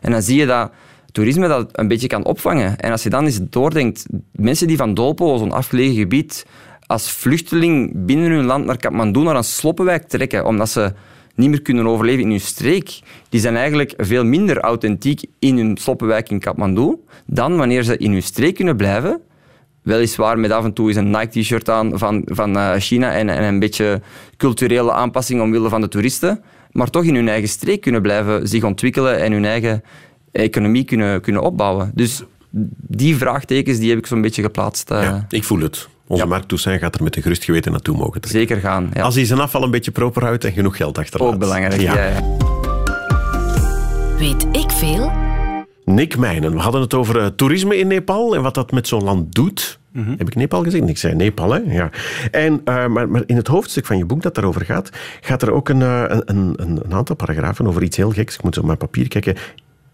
En 0.00 0.10
dan 0.10 0.22
zie 0.22 0.38
je 0.38 0.46
dat 0.46 0.70
toerisme 1.12 1.48
dat 1.48 1.68
een 1.72 1.88
beetje 1.88 2.08
kan 2.08 2.24
opvangen. 2.24 2.78
En 2.78 2.90
als 2.90 3.02
je 3.02 3.10
dan 3.10 3.24
eens 3.24 3.40
doordenkt, 3.42 4.06
mensen 4.32 4.66
die 4.66 4.76
van 4.76 4.94
Dolpo, 4.94 5.36
zo'n 5.36 5.52
afgelegen 5.52 5.94
gebied, 5.94 6.46
als 6.86 7.10
vluchteling 7.10 7.92
binnen 7.94 8.30
hun 8.30 8.44
land 8.44 8.64
naar 8.64 8.76
Kathmandu, 8.76 9.22
naar 9.22 9.36
een 9.36 9.44
sloppenwijk 9.44 10.08
trekken, 10.08 10.46
omdat 10.46 10.68
ze 10.68 10.92
niet 11.38 11.50
meer 11.50 11.62
kunnen 11.62 11.86
overleven 11.86 12.22
in 12.22 12.30
hun 12.30 12.40
streek, 12.40 13.00
die 13.28 13.40
zijn 13.40 13.56
eigenlijk 13.56 13.94
veel 13.96 14.24
minder 14.24 14.58
authentiek 14.60 15.24
in 15.38 15.56
hun 15.56 15.76
sloppenwijk 15.76 16.30
in 16.30 16.38
Kathmandu 16.38 16.96
dan 17.26 17.56
wanneer 17.56 17.82
ze 17.82 17.96
in 17.96 18.12
hun 18.12 18.22
streek 18.22 18.54
kunnen 18.54 18.76
blijven. 18.76 19.20
Weliswaar 19.82 20.38
met 20.38 20.50
af 20.50 20.64
en 20.64 20.72
toe 20.72 20.88
eens 20.88 20.96
een 20.96 21.10
Nike-t-shirt 21.10 21.70
aan 21.70 21.98
van, 21.98 22.22
van 22.26 22.56
eh, 22.56 22.74
China 22.76 23.12
en, 23.12 23.28
en 23.28 23.42
een 23.42 23.58
beetje 23.58 24.00
culturele 24.36 24.92
aanpassing 24.92 25.40
omwille 25.40 25.68
van 25.68 25.80
de 25.80 25.88
toeristen, 25.88 26.42
maar 26.72 26.90
toch 26.90 27.04
in 27.04 27.14
hun 27.14 27.28
eigen 27.28 27.48
streek 27.48 27.80
kunnen 27.80 28.02
blijven, 28.02 28.48
zich 28.48 28.64
ontwikkelen 28.64 29.18
en 29.18 29.32
hun 29.32 29.44
eigen 29.44 29.82
economie 30.32 30.84
kunnen, 30.84 31.20
kunnen 31.20 31.42
opbouwen. 31.42 31.90
Dus 31.94 32.22
die 32.86 33.16
vraagtekens 33.16 33.78
die 33.78 33.88
heb 33.88 33.98
ik 33.98 34.06
zo'n 34.06 34.20
beetje 34.20 34.42
geplaatst. 34.42 34.88
Ja, 34.88 35.26
ik 35.28 35.44
voel 35.44 35.60
het. 35.60 35.88
Onze 36.08 36.22
ja. 36.22 36.28
Mark 36.28 36.44
Toussaint 36.44 36.80
gaat 36.80 36.94
er 36.94 37.02
met 37.02 37.16
een 37.16 37.22
gerust 37.22 37.44
geweten 37.44 37.72
naartoe 37.72 37.96
mogen 37.96 38.20
trekken. 38.20 38.40
Zeker 38.40 38.60
gaan. 38.60 38.90
Ja. 38.92 39.02
Als 39.02 39.14
hij 39.14 39.24
zijn 39.24 39.40
afval 39.40 39.62
een 39.62 39.70
beetje 39.70 39.90
proper 39.90 40.22
houdt 40.24 40.44
en 40.44 40.52
genoeg 40.52 40.76
geld 40.76 40.98
achterlaat. 40.98 41.32
Ook 41.32 41.38
belangrijk, 41.38 41.80
ja. 41.80 41.94
ja. 41.94 42.22
Weet 44.18 44.46
ik 44.52 44.70
veel? 44.70 45.12
Nick 45.84 46.16
Mijnen, 46.16 46.52
we 46.52 46.58
hadden 46.58 46.80
het 46.80 46.94
over 46.94 47.16
uh, 47.16 47.26
toerisme 47.26 47.76
in 47.76 47.86
Nepal 47.86 48.34
en 48.34 48.42
wat 48.42 48.54
dat 48.54 48.72
met 48.72 48.88
zo'n 48.88 49.04
land 49.04 49.34
doet. 49.34 49.78
Mm 49.92 50.04
-hmm. 50.04 50.14
Heb 50.18 50.26
ik 50.26 50.34
Nepal 50.34 50.62
gezien? 50.62 50.88
Ik 50.88 50.98
zei 50.98 51.14
Nepal, 51.14 51.50
hè? 51.50 51.58
Ja. 51.66 51.90
En, 52.30 52.52
uh, 52.52 52.86
maar, 52.86 53.08
maar, 53.08 53.22
in 53.26 53.36
het 53.36 53.46
hoofdstuk 53.46 53.86
van 53.86 53.98
je 53.98 54.04
boek 54.04 54.22
dat 54.22 54.34
daarover 54.34 54.64
gaat, 54.64 54.90
gaat 55.20 55.42
er 55.42 55.52
ook 55.52 55.68
een, 55.68 55.80
uh, 55.80 56.04
een, 56.08 56.22
een, 56.26 56.80
een, 56.84 56.94
aantal 56.94 57.16
paragrafen 57.16 57.66
over 57.66 57.82
iets 57.82 57.96
heel 57.96 58.10
geks. 58.10 58.34
Ik 58.34 58.42
moet 58.42 58.54
zo 58.54 58.60
op 58.60 58.66
mijn 58.66 58.78
papier 58.78 59.08
kijken. 59.08 59.36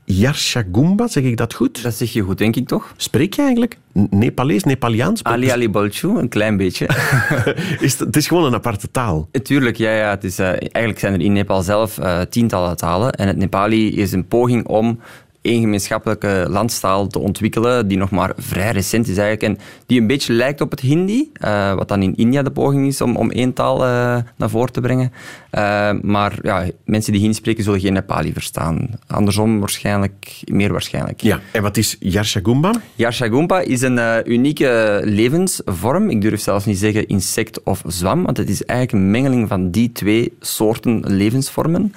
Yarshagumba, 0.04 1.08
zeg 1.08 1.22
ik 1.22 1.36
dat 1.36 1.54
goed? 1.54 1.82
Dat 1.82 1.94
zeg 1.94 2.12
je 2.12 2.20
goed, 2.20 2.38
denk 2.38 2.56
ik 2.56 2.68
toch? 2.68 2.94
Spreek 2.96 3.34
je 3.34 3.42
eigenlijk 3.42 3.78
Nepalees, 3.92 4.64
Nepaliaans? 4.64 5.22
Ali 5.32 5.50
Ali 5.50 5.70
Bolchu, 5.70 6.18
een 6.18 6.28
klein 6.28 6.56
beetje. 6.56 6.86
is 7.80 7.92
het, 7.92 7.98
het, 7.98 8.16
is 8.16 8.26
gewoon 8.26 8.44
een 8.44 8.54
aparte 8.54 8.90
taal. 8.90 9.28
Tuurlijk, 9.42 9.76
ja. 9.76 9.90
ja 9.90 10.10
het 10.10 10.24
is, 10.24 10.38
uh, 10.38 10.46
eigenlijk 10.46 10.98
zijn 10.98 11.12
er 11.12 11.20
in 11.20 11.32
Nepal 11.32 11.62
zelf 11.62 11.98
uh, 11.98 12.20
tientallen 12.20 12.76
talen. 12.76 13.12
En 13.12 13.26
het 13.26 13.36
Nepali 13.36 13.96
is 13.96 14.12
een 14.12 14.26
poging 14.26 14.66
om 14.66 14.98
één 15.44 15.60
gemeenschappelijke 15.60 16.46
landstaal 16.48 17.06
te 17.06 17.18
ontwikkelen, 17.18 17.88
die 17.88 17.98
nog 17.98 18.10
maar 18.10 18.32
vrij 18.36 18.70
recent 18.70 19.08
is 19.08 19.16
eigenlijk, 19.16 19.42
en 19.42 19.66
die 19.86 20.00
een 20.00 20.06
beetje 20.06 20.32
lijkt 20.32 20.60
op 20.60 20.70
het 20.70 20.80
Hindi, 20.80 21.30
uh, 21.44 21.74
wat 21.74 21.88
dan 21.88 22.02
in 22.02 22.16
India 22.16 22.42
de 22.42 22.50
poging 22.50 22.86
is 22.86 23.00
om, 23.00 23.16
om 23.16 23.30
één 23.30 23.52
taal 23.52 23.76
uh, 23.76 24.16
naar 24.36 24.50
voren 24.50 24.72
te 24.72 24.80
brengen. 24.80 25.12
Uh, 25.54 25.90
maar 26.02 26.38
ja, 26.42 26.66
mensen 26.84 27.12
die 27.12 27.20
Hindi 27.20 27.36
spreken 27.36 27.64
zullen 27.64 27.80
geen 27.80 27.92
Nepali 27.92 28.32
verstaan. 28.32 28.88
Andersom 29.06 29.60
waarschijnlijk, 29.60 30.42
meer 30.44 30.72
waarschijnlijk. 30.72 31.20
Ja, 31.20 31.40
en 31.52 31.62
wat 31.62 31.76
is 31.76 31.96
Yarshagumba? 32.00 32.72
Yarshagumba 32.94 33.60
is 33.60 33.80
een 33.80 34.30
unieke 34.32 35.00
levensvorm. 35.04 36.10
Ik 36.10 36.20
durf 36.20 36.40
zelfs 36.40 36.64
niet 36.64 36.78
zeggen 36.78 37.06
insect 37.06 37.62
of 37.62 37.82
zwam, 37.86 38.24
want 38.24 38.36
het 38.36 38.48
is 38.48 38.64
eigenlijk 38.64 39.04
een 39.04 39.10
mengeling 39.10 39.48
van 39.48 39.70
die 39.70 39.92
twee 39.92 40.32
soorten 40.40 41.02
levensvormen 41.06 41.94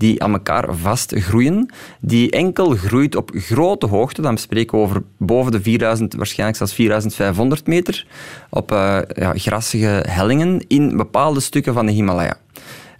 die 0.00 0.22
aan 0.22 0.32
elkaar 0.32 0.74
vastgroeien, 0.74 1.70
die 2.00 2.30
enkel 2.30 2.70
groeit 2.70 3.16
op 3.16 3.30
grote 3.34 3.86
hoogte, 3.86 4.22
dan 4.22 4.38
spreken 4.38 4.78
we 4.78 4.84
over 4.84 5.02
boven 5.16 5.52
de 5.52 5.60
4000, 5.60 6.14
waarschijnlijk 6.14 6.58
zelfs 6.58 6.74
4500 6.74 7.66
meter, 7.66 8.06
op 8.50 8.72
uh, 8.72 8.98
ja, 9.14 9.32
grassige 9.34 10.04
hellingen 10.08 10.64
in 10.68 10.96
bepaalde 10.96 11.40
stukken 11.40 11.74
van 11.74 11.86
de 11.86 11.92
Himalaya. 11.92 12.36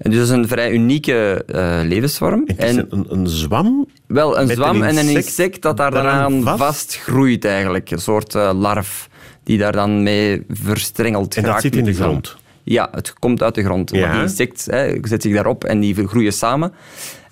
En 0.00 0.10
dus 0.10 0.18
dat 0.18 0.28
is 0.28 0.34
een 0.34 0.48
vrij 0.48 0.72
unieke 0.72 1.44
uh, 1.54 1.80
levensvorm. 1.82 2.42
Het 2.46 2.62
is 2.62 2.76
een, 2.76 3.06
een, 3.08 3.26
zwam? 3.26 3.86
Wel, 4.06 4.38
een 4.38 4.48
zwam 4.48 4.82
en 4.82 4.96
een 4.96 5.08
insect 5.08 5.62
dat 5.62 5.76
daar 5.76 5.90
dan 5.90 6.06
aan 6.06 6.42
vast? 6.42 6.58
vastgroeit 6.58 7.44
eigenlijk. 7.44 7.90
Een 7.90 8.00
soort 8.00 8.34
uh, 8.34 8.50
larf 8.54 9.08
die 9.42 9.58
daar 9.58 9.72
dan 9.72 10.02
mee 10.02 10.44
verstrengeld 10.48 11.36
en 11.36 11.42
geraakt. 11.42 11.64
En 11.64 11.70
dat 11.70 11.78
zit 11.78 11.86
in 11.88 11.92
de 11.92 12.04
grond? 12.04 12.36
Ja, 12.62 12.88
het 12.92 13.12
komt 13.12 13.42
uit 13.42 13.54
de 13.54 13.64
grond. 13.64 13.90
Ja. 13.90 14.12
Die 14.12 14.20
insect 14.22 14.66
hè, 14.70 14.98
zet 15.02 15.22
zich 15.22 15.34
daarop 15.34 15.64
en 15.64 15.80
die 15.80 16.08
groeien 16.08 16.32
samen. 16.32 16.72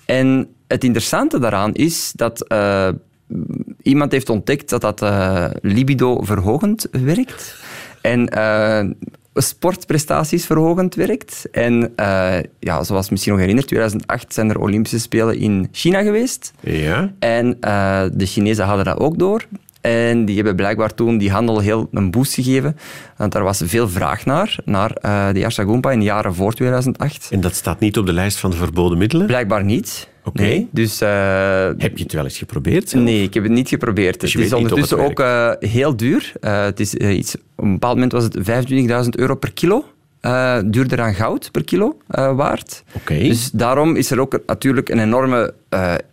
En 0.05 0.47
het 0.67 0.83
interessante 0.83 1.39
daaraan 1.39 1.73
is 1.73 2.11
dat 2.15 2.45
uh, 2.51 2.89
iemand 3.81 4.11
heeft 4.11 4.29
ontdekt 4.29 4.69
dat 4.69 4.81
dat 4.81 5.03
libido 5.61 6.21
verhogend 6.21 6.87
werkt. 6.91 7.63
En 8.01 8.37
uh, 8.37 8.91
sportprestaties 9.41 10.45
verhogend 10.45 10.95
werkt. 10.95 11.47
En 11.51 11.93
ja, 12.59 12.83
zoals 12.83 13.09
misschien 13.09 13.31
nog 13.31 13.41
herinnert, 13.41 13.67
2008 13.67 14.33
zijn 14.33 14.49
er 14.49 14.59
Olympische 14.59 14.99
Spelen 14.99 15.37
in 15.37 15.67
China 15.71 16.01
geweest. 16.01 16.53
Ja. 16.59 17.13
En 17.19 17.57
de 18.13 18.25
Chinezen 18.25 18.65
hadden 18.65 18.85
dat 18.85 18.99
ook 18.99 19.19
door. 19.19 19.45
En 19.81 20.25
die 20.25 20.35
hebben 20.35 20.55
blijkbaar 20.55 20.93
toen 20.93 21.17
die 21.17 21.31
handel 21.31 21.59
heel 21.59 21.87
een 21.91 22.11
boost 22.11 22.33
gegeven. 22.33 22.77
Want 23.17 23.35
er 23.35 23.43
was 23.43 23.61
veel 23.65 23.89
vraag 23.89 24.25
naar, 24.25 24.55
naar 24.65 24.91
uh, 25.01 25.27
de 25.33 25.91
in 25.91 25.99
de 25.99 26.05
jaren 26.05 26.35
voor 26.35 26.53
2008. 26.53 27.27
En 27.31 27.41
dat 27.41 27.55
staat 27.55 27.79
niet 27.79 27.97
op 27.97 28.05
de 28.05 28.13
lijst 28.13 28.37
van 28.37 28.49
de 28.49 28.57
verboden 28.57 28.97
middelen? 28.97 29.25
Blijkbaar 29.25 29.63
niet. 29.63 30.08
Oké. 30.23 30.41
Nee, 30.41 30.67
dus, 30.71 31.01
uh, 31.01 31.09
heb 31.77 31.97
je 31.97 32.03
het 32.03 32.13
wel 32.13 32.23
eens 32.23 32.37
geprobeerd? 32.37 32.89
Zelf? 32.89 33.03
Nee, 33.03 33.23
ik 33.23 33.33
heb 33.33 33.43
het 33.43 33.51
niet 33.51 33.69
geprobeerd. 33.69 34.19
Dus 34.19 34.33
het 34.33 34.43
is 34.43 34.53
ondertussen 34.53 34.99
het 34.99 35.09
ook 35.09 35.19
uh, 35.19 35.51
heel 35.59 35.95
duur. 35.95 36.33
het 36.41 36.79
is, 36.79 36.93
iets, 36.93 37.35
op 37.35 37.63
een 37.63 37.71
bepaald 37.71 37.93
moment 37.93 38.11
was 38.11 38.23
het 38.23 38.37
25.000 39.03 39.09
euro 39.09 39.35
per 39.35 39.53
kilo 39.53 39.85
duurder 40.65 41.01
aan 41.01 41.13
goud 41.13 41.51
per 41.51 41.63
kilo 41.63 41.97
waard. 42.07 42.83
Okay. 42.95 43.19
Dus 43.19 43.51
daarom 43.51 43.95
is 43.95 44.11
er 44.11 44.19
ook 44.19 44.39
natuurlijk 44.45 44.89
een 44.89 44.99
enorme 44.99 45.53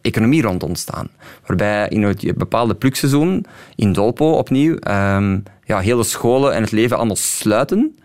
economie 0.01 0.43
rond 0.43 0.63
ontstaan. 0.63 1.09
Waarbij 1.47 1.89
in 1.89 2.03
het 2.03 2.37
bepaalde 2.37 2.75
plukseizoen, 2.75 3.47
in 3.75 3.93
Dolpo 3.93 4.31
opnieuw, 4.31 4.77
um, 4.91 5.43
ja, 5.65 5.79
hele 5.79 6.05
scholen 6.05 6.55
en 6.55 6.63
het 6.63 6.73
leven 6.73 6.97
allemaal 6.97 7.17
sluiten. 7.17 7.97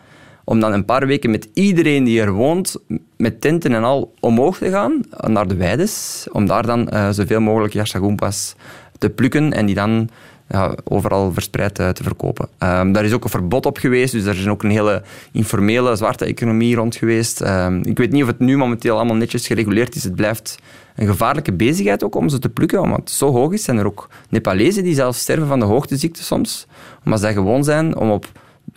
Om 0.51 0.60
dan 0.60 0.74
een 0.74 0.86
paar 0.86 1.08
weken 1.08 1.31
met 1.31 1.50
iedereen 1.53 2.03
die 2.03 2.22
er 2.22 2.31
woont, 2.31 2.77
met 3.17 3.41
tenten 3.41 3.74
en 3.74 3.84
al, 3.84 4.13
omhoog 4.20 4.58
te 4.58 4.70
gaan 4.70 5.01
naar 5.27 5.48
de 5.48 5.55
weides. 5.55 6.27
Om 6.31 6.46
daar 6.46 6.65
dan 6.65 6.89
zoveel 7.13 7.41
mogelijk 7.41 7.74
yashagumpas 7.74 8.55
te 8.98 9.10
plukken 9.10 9.53
en 9.53 9.65
die 9.65 9.75
dan 9.75 10.10
ja, 10.50 10.75
overal 10.84 11.34
verspreid 11.34 11.75
te, 11.75 11.91
te 11.93 12.03
verkopen. 12.03 12.48
Um, 12.60 12.91
daar 12.91 13.05
is 13.05 13.13
ook 13.13 13.24
een 13.24 13.29
verbod 13.29 13.65
op 13.65 13.77
geweest, 13.77 14.12
dus 14.12 14.25
er 14.25 14.38
is 14.38 14.48
ook 14.48 14.63
een 14.63 14.70
hele 14.70 15.03
informele 15.31 15.96
zwarte 15.96 16.25
economie 16.25 16.75
rond 16.75 16.96
geweest. 16.96 17.41
Um, 17.41 17.81
ik 17.84 17.98
weet 17.98 18.12
niet 18.12 18.22
of 18.22 18.27
het 18.27 18.39
nu 18.39 18.58
momenteel 18.58 18.96
allemaal 18.96 19.15
netjes 19.15 19.48
gereguleerd 19.48 19.96
is. 19.96 20.03
Het 20.03 20.15
blijft 20.15 20.58
een 20.96 21.08
gevaarlijke 21.08 21.53
bezigheid 21.53 22.03
ook 22.03 22.15
om 22.15 22.29
ze 22.29 22.39
te 22.39 22.50
plukken, 22.50 22.81
omdat 22.81 23.10
zo 23.10 23.31
hoog 23.31 23.53
is. 23.53 23.63
Zijn 23.63 23.77
er 23.77 23.86
ook 23.86 24.10
Nepalezen 24.29 24.84
die 24.84 24.96
zelfs 24.96 25.20
sterven 25.20 25.48
van 25.48 25.60
de 25.60 25.65
hoogteziekte 25.65 26.24
soms, 26.24 26.67
omdat 27.05 27.20
zij 27.20 27.34
gewoon 27.34 27.63
zijn 27.63 27.96
om 27.96 28.12
op 28.12 28.25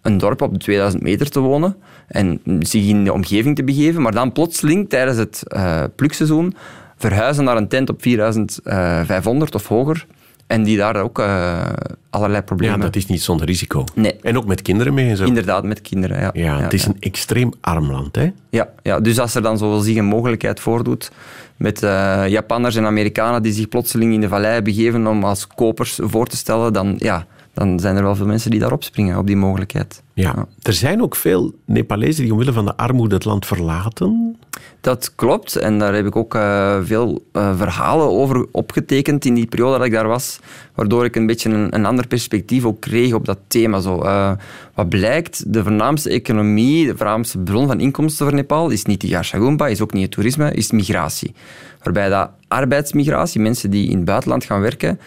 een 0.02 0.18
dorp 0.18 0.42
op 0.42 0.52
de 0.52 0.58
2000 0.58 1.02
meter 1.02 1.30
te 1.30 1.40
wonen 1.40 1.76
en 2.06 2.40
zich 2.60 2.86
in 2.86 3.04
de 3.04 3.12
omgeving 3.12 3.56
te 3.56 3.64
begeven, 3.64 4.02
maar 4.02 4.12
dan 4.12 4.32
plotseling 4.32 4.88
tijdens 4.88 5.18
het 5.18 5.42
uh, 5.48 5.82
plukseizoen 5.96 6.54
verhuizen 6.96 7.44
naar 7.44 7.56
een 7.56 7.68
tent 7.68 7.90
op 7.90 8.02
4500 8.02 9.54
of 9.54 9.68
hoger 9.68 10.06
en 10.46 10.62
die 10.62 10.76
daar 10.76 10.96
ook 10.96 11.18
uh, 11.18 11.62
allerlei 12.10 12.42
problemen... 12.42 12.78
Ja, 12.78 12.84
dat 12.84 12.96
is 12.96 13.06
niet 13.06 13.22
zonder 13.22 13.46
risico. 13.46 13.84
Nee. 13.94 14.16
En 14.22 14.36
ook 14.36 14.46
met 14.46 14.62
kinderen 14.62 14.94
mee 14.94 15.10
en 15.10 15.16
zo. 15.16 15.24
Inderdaad, 15.24 15.64
met 15.64 15.80
kinderen, 15.80 16.20
ja. 16.20 16.30
Ja, 16.32 16.60
het 16.60 16.72
is 16.72 16.86
een 16.86 16.96
extreem 17.00 17.52
arm 17.60 17.90
land, 17.90 18.16
hè? 18.16 18.32
Ja, 18.50 18.68
ja, 18.82 19.00
dus 19.00 19.18
als 19.18 19.34
er 19.34 19.42
dan 19.42 19.58
zo 19.58 19.78
zich 19.78 19.96
een 19.96 20.04
mogelijkheid 20.04 20.60
voordoet 20.60 21.10
met 21.56 21.82
uh, 21.82 22.28
Japanners 22.28 22.76
en 22.76 22.86
Amerikanen 22.86 23.42
die 23.42 23.52
zich 23.52 23.68
plotseling 23.68 24.12
in 24.12 24.20
de 24.20 24.28
vallei 24.28 24.62
begeven 24.62 25.06
om 25.06 25.24
als 25.24 25.46
kopers 25.46 25.98
voor 26.02 26.26
te 26.26 26.36
stellen, 26.36 26.72
dan, 26.72 26.94
ja, 26.98 27.26
dan 27.54 27.80
zijn 27.80 27.96
er 27.96 28.02
wel 28.02 28.16
veel 28.16 28.26
mensen 28.26 28.50
die 28.50 28.60
daarop 28.60 28.84
springen, 28.84 29.18
op 29.18 29.26
die 29.26 29.36
mogelijkheid. 29.36 30.02
Ja. 30.12 30.32
ja. 30.36 30.46
Er 30.62 30.72
zijn 30.72 31.02
ook 31.02 31.16
veel 31.16 31.52
Nepalezen 31.64 32.22
die 32.22 32.32
omwille 32.32 32.52
van 32.52 32.64
de 32.64 32.76
armoede 32.76 33.14
het 33.14 33.24
land 33.24 33.46
verlaten. 33.46 34.36
Dat 34.80 35.14
klopt. 35.14 35.56
En 35.56 35.78
daar 35.78 35.94
heb 35.94 36.06
ik 36.06 36.16
ook 36.16 36.34
uh, 36.34 36.78
veel 36.82 37.24
uh, 37.32 37.56
verhalen 37.56 38.06
over 38.06 38.46
opgetekend 38.50 39.24
in 39.24 39.34
die 39.34 39.46
periode 39.46 39.76
dat 39.76 39.86
ik 39.86 39.92
daar 39.92 40.08
was. 40.08 40.38
Waardoor 40.74 41.04
ik 41.04 41.16
een 41.16 41.26
beetje 41.26 41.50
een, 41.50 41.74
een 41.74 41.86
ander 41.86 42.06
perspectief 42.06 42.64
ook 42.64 42.80
kreeg 42.80 43.12
op 43.12 43.24
dat 43.24 43.38
thema. 43.46 43.80
Zo, 43.80 44.02
uh, 44.02 44.32
wat 44.74 44.88
blijkt, 44.88 45.52
de 45.52 45.62
voornaamste 45.62 46.10
economie, 46.10 46.86
de 46.86 46.96
voornaamste 46.96 47.38
bron 47.38 47.66
van 47.66 47.80
inkomsten 47.80 48.26
voor 48.26 48.34
Nepal 48.34 48.70
is 48.70 48.84
niet 48.84 49.00
de 49.00 49.06
Yarshagumpa, 49.06 49.66
is 49.66 49.80
ook 49.80 49.92
niet 49.92 50.02
het 50.02 50.10
toerisme, 50.10 50.52
is 50.52 50.70
migratie. 50.70 51.34
Waarbij 51.82 52.08
dat 52.08 52.30
arbeidsmigratie, 52.48 53.40
mensen 53.40 53.70
die 53.70 53.88
in 53.88 53.96
het 53.96 54.04
buitenland 54.04 54.44
gaan 54.44 54.60
werken, 54.60 55.00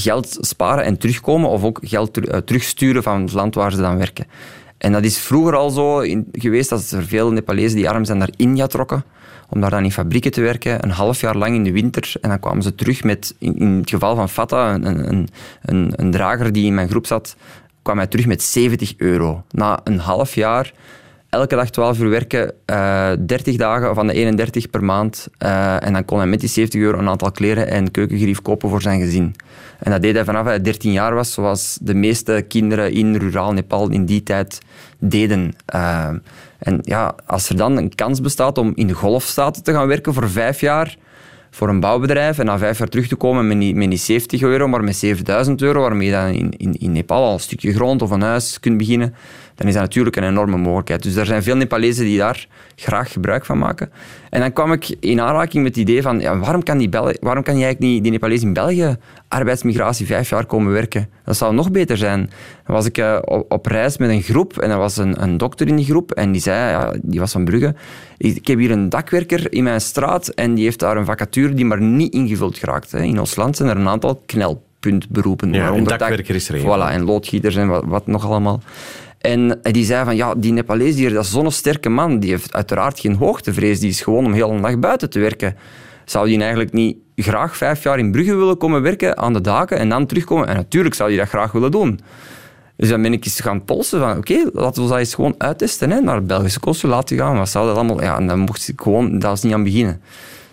geld 0.00 0.36
sparen 0.40 0.84
en 0.84 0.98
terugkomen 0.98 1.50
of 1.50 1.64
ook 1.64 1.80
geld 1.82 2.20
terugsturen 2.44 3.02
van 3.02 3.22
het 3.22 3.32
land 3.32 3.54
waar 3.54 3.72
ze 3.72 3.80
dan 3.80 3.98
werken. 3.98 4.26
En 4.78 4.92
dat 4.92 5.04
is 5.04 5.18
vroeger 5.18 5.56
al 5.56 5.70
zo 5.70 6.04
geweest 6.32 6.68
dat 6.68 6.90
er 6.90 7.06
veel 7.06 7.32
Nepalezen 7.32 7.76
die 7.76 7.88
arm 7.88 8.04
zijn 8.04 8.18
naar 8.18 8.30
India 8.36 8.66
trokken 8.66 9.04
om 9.48 9.60
daar 9.60 9.70
dan 9.70 9.84
in 9.84 9.92
fabrieken 9.92 10.30
te 10.30 10.40
werken, 10.40 10.84
een 10.84 10.90
half 10.90 11.20
jaar 11.20 11.36
lang 11.36 11.54
in 11.54 11.64
de 11.64 11.72
winter. 11.72 12.12
En 12.20 12.28
dan 12.28 12.40
kwamen 12.40 12.62
ze 12.62 12.74
terug 12.74 13.04
met, 13.04 13.34
in, 13.38 13.56
in 13.58 13.68
het 13.68 13.90
geval 13.90 14.16
van 14.16 14.28
Fata, 14.28 14.74
een, 14.74 14.86
een, 14.86 15.28
een, 15.62 15.92
een, 15.96 16.10
drager 16.10 16.52
die 16.52 16.66
in 16.66 16.74
mijn 16.74 16.88
groep 16.88 17.06
zat, 17.06 17.36
kwam 17.82 17.96
hij 17.96 18.06
terug 18.06 18.26
met 18.26 18.42
70 18.42 18.94
euro. 18.96 19.44
Na 19.50 19.80
een 19.84 19.98
half 19.98 20.34
jaar, 20.34 20.72
elke 21.28 21.54
dag 21.54 21.70
12 21.70 21.98
uur 21.98 22.10
werken, 22.10 22.52
uh, 22.70 23.12
eh, 23.12 23.18
30 23.26 23.56
dagen 23.56 23.94
van 23.94 24.06
de 24.06 24.12
31 24.12 24.70
per 24.70 24.84
maand. 24.84 25.28
Uh, 25.38 25.84
en 25.84 25.92
dan 25.92 26.04
kon 26.04 26.18
hij 26.18 26.26
met 26.26 26.40
die 26.40 26.48
70 26.48 26.80
euro 26.80 26.98
een 26.98 27.08
aantal 27.08 27.30
kleren 27.30 27.68
en 27.68 27.90
keukengerief 27.90 28.42
kopen 28.42 28.68
voor 28.68 28.82
zijn 28.82 29.00
gezin. 29.00 29.34
En 29.78 29.90
dat 29.90 30.02
deed 30.02 30.14
hij 30.14 30.24
vanaf 30.24 30.44
hij 30.44 30.60
13 30.60 30.92
jaar 30.92 31.14
was, 31.14 31.32
zoals 31.32 31.78
de 31.82 31.94
meeste 31.94 32.44
kinderen 32.48 32.92
in 32.92 33.16
ruraal 33.16 33.52
Nepal 33.52 33.90
in 33.90 34.04
die 34.04 34.22
tijd 34.22 34.60
deden. 34.98 35.54
Uh, 35.74 36.08
en 36.58 36.78
ja, 36.82 37.14
als 37.26 37.48
er 37.48 37.56
dan 37.56 37.76
een 37.76 37.94
kans 37.94 38.20
bestaat 38.20 38.58
om 38.58 38.72
in 38.74 38.86
de 38.86 38.94
golfstaten 38.94 39.62
te 39.62 39.72
gaan 39.72 39.86
werken 39.86 40.14
voor 40.14 40.30
vijf 40.30 40.60
jaar 40.60 40.96
voor 41.56 41.68
een 41.68 41.80
bouwbedrijf 41.80 42.38
en 42.38 42.46
na 42.46 42.58
vijf 42.58 42.78
jaar 42.78 42.88
terug 42.88 43.08
te 43.08 43.16
komen 43.16 43.46
met 43.46 43.56
niet, 43.56 43.76
met 43.76 43.88
niet 43.88 44.00
70 44.00 44.42
euro, 44.42 44.68
maar 44.68 44.84
met 44.84 44.96
7000 44.96 45.62
euro, 45.62 45.80
waarmee 45.80 46.06
je 46.06 46.12
dan 46.12 46.28
in, 46.28 46.52
in, 46.56 46.74
in 46.78 46.92
Nepal 46.92 47.24
al 47.24 47.32
een 47.32 47.40
stukje 47.40 47.72
grond 47.72 48.02
of 48.02 48.10
een 48.10 48.20
huis 48.20 48.60
kunt 48.60 48.78
beginnen, 48.78 49.14
dan 49.56 49.66
is 49.66 49.72
dat 49.72 49.82
natuurlijk 49.82 50.16
een 50.16 50.24
enorme 50.24 50.56
mogelijkheid. 50.56 51.02
Dus 51.02 51.16
er 51.16 51.26
zijn 51.26 51.42
veel 51.42 51.56
Nepalezen 51.56 52.04
die 52.04 52.18
daar 52.18 52.46
graag 52.74 53.12
gebruik 53.12 53.44
van 53.44 53.58
maken. 53.58 53.90
En 54.30 54.40
dan 54.40 54.52
kwam 54.52 54.72
ik 54.72 54.96
in 55.00 55.20
aanraking 55.20 55.62
met 55.62 55.76
het 55.76 55.88
idee 55.88 56.02
van, 56.02 56.20
ja, 56.20 56.38
waarom, 56.38 56.62
kan 56.62 56.78
die 56.78 56.88
Bel 56.88 57.12
waarom 57.20 57.42
kan 57.42 57.54
eigenlijk 57.54 57.78
niet 57.78 58.02
die 58.02 58.12
Nepalezen 58.12 58.46
in 58.46 58.52
België 58.52 58.96
arbeidsmigratie 59.28 60.06
vijf 60.06 60.28
jaar 60.28 60.46
komen 60.46 60.72
werken? 60.72 61.08
Dat 61.24 61.36
zou 61.36 61.54
nog 61.54 61.70
beter 61.70 61.96
zijn. 61.96 62.30
Dan 62.66 62.74
was 62.76 62.86
ik 62.86 62.98
uh, 62.98 63.18
op, 63.48 63.66
reis 63.66 63.98
met 63.98 64.10
een 64.10 64.22
groep 64.22 64.58
en 64.58 64.70
er 64.70 64.78
was 64.78 64.96
een, 64.96 65.22
een 65.22 65.36
dokter 65.36 65.68
in 65.68 65.76
die 65.76 65.84
groep 65.84 66.12
en 66.12 66.32
die 66.32 66.40
zei, 66.40 66.70
ja, 66.70 66.94
die 67.02 67.20
was 67.20 67.32
van 67.32 67.44
Brugge, 67.44 67.74
ik, 68.16 68.36
ik, 68.36 68.46
heb 68.46 68.58
hier 68.58 68.70
een 68.70 68.88
dakwerker 68.88 69.52
in 69.52 69.62
mijn 69.62 69.80
straat 69.80 70.28
en 70.28 70.54
die 70.54 70.64
heeft 70.64 70.78
daar 70.78 70.96
een 70.96 71.04
vacature 71.04 71.54
die 71.54 71.64
maar 71.64 71.80
niet 71.80 72.12
ingevuld 72.12 72.58
geraakt. 72.58 72.92
Hè. 72.92 73.02
In 73.02 73.18
ons 73.18 73.36
land 73.36 73.56
zijn 73.56 73.68
er 73.68 73.76
een 73.76 73.88
aantal 73.88 74.22
knelpuntberoepen. 74.26 75.52
Ja, 75.52 75.68
een 75.68 75.84
dakwerker 75.84 76.34
is 76.34 76.48
er 76.48 76.60
Voilà, 76.60 76.92
en 76.92 77.04
loodgieters 77.04 77.56
en 77.56 77.68
wat, 77.68 77.84
wat 77.86 78.06
nog 78.06 78.24
allemaal. 78.26 78.62
En 79.26 79.58
die 79.62 79.84
zei 79.84 80.04
van, 80.04 80.16
ja, 80.16 80.34
die 80.34 80.52
Nepalees 80.52 80.94
hier, 80.94 81.12
dat 81.12 81.24
is 81.24 81.30
zo'n 81.30 81.50
sterke 81.50 81.88
man. 81.88 82.20
Die 82.20 82.30
heeft 82.30 82.54
uiteraard 82.54 83.00
geen 83.00 83.14
hoogtevrees. 83.14 83.80
Die 83.80 83.88
is 83.88 84.00
gewoon 84.00 84.24
om 84.24 84.32
heel 84.32 84.52
de 84.52 84.60
dag 84.60 84.78
buiten 84.78 85.10
te 85.10 85.18
werken. 85.18 85.56
Zou 86.04 86.26
die 86.26 86.38
eigenlijk 86.38 86.72
niet 86.72 86.96
graag 87.16 87.56
vijf 87.56 87.82
jaar 87.82 87.98
in 87.98 88.12
Brugge 88.12 88.34
willen 88.34 88.56
komen 88.56 88.82
werken 88.82 89.16
aan 89.18 89.32
de 89.32 89.40
daken 89.40 89.78
en 89.78 89.88
dan 89.88 90.06
terugkomen? 90.06 90.48
En 90.48 90.56
natuurlijk 90.56 90.94
zou 90.94 91.08
hij 91.08 91.18
dat 91.18 91.28
graag 91.28 91.52
willen 91.52 91.70
doen. 91.70 92.00
Dus 92.76 92.88
dan 92.88 93.02
ben 93.02 93.12
ik 93.12 93.24
eens 93.24 93.40
gaan 93.40 93.64
polsen 93.64 94.00
van, 94.00 94.16
oké, 94.16 94.50
laten 94.52 94.82
we 94.82 94.88
dat 94.88 94.98
eens 94.98 95.14
gewoon 95.14 95.34
uittesten. 95.38 95.90
Hè, 95.90 96.00
naar 96.00 96.16
het 96.16 96.26
Belgische 96.26 96.60
consulaat 96.60 97.12
gaan. 97.14 97.36
Wat 97.36 97.48
zou 97.48 97.66
dat 97.66 97.76
allemaal... 97.76 98.02
Ja, 98.02 98.16
en 98.16 98.26
dan 98.26 98.38
mocht 98.38 98.68
ik 98.68 98.80
gewoon... 98.80 99.12
Dat 99.12 99.30
was 99.30 99.42
niet 99.42 99.52
aan 99.52 99.64
beginnen. 99.64 100.00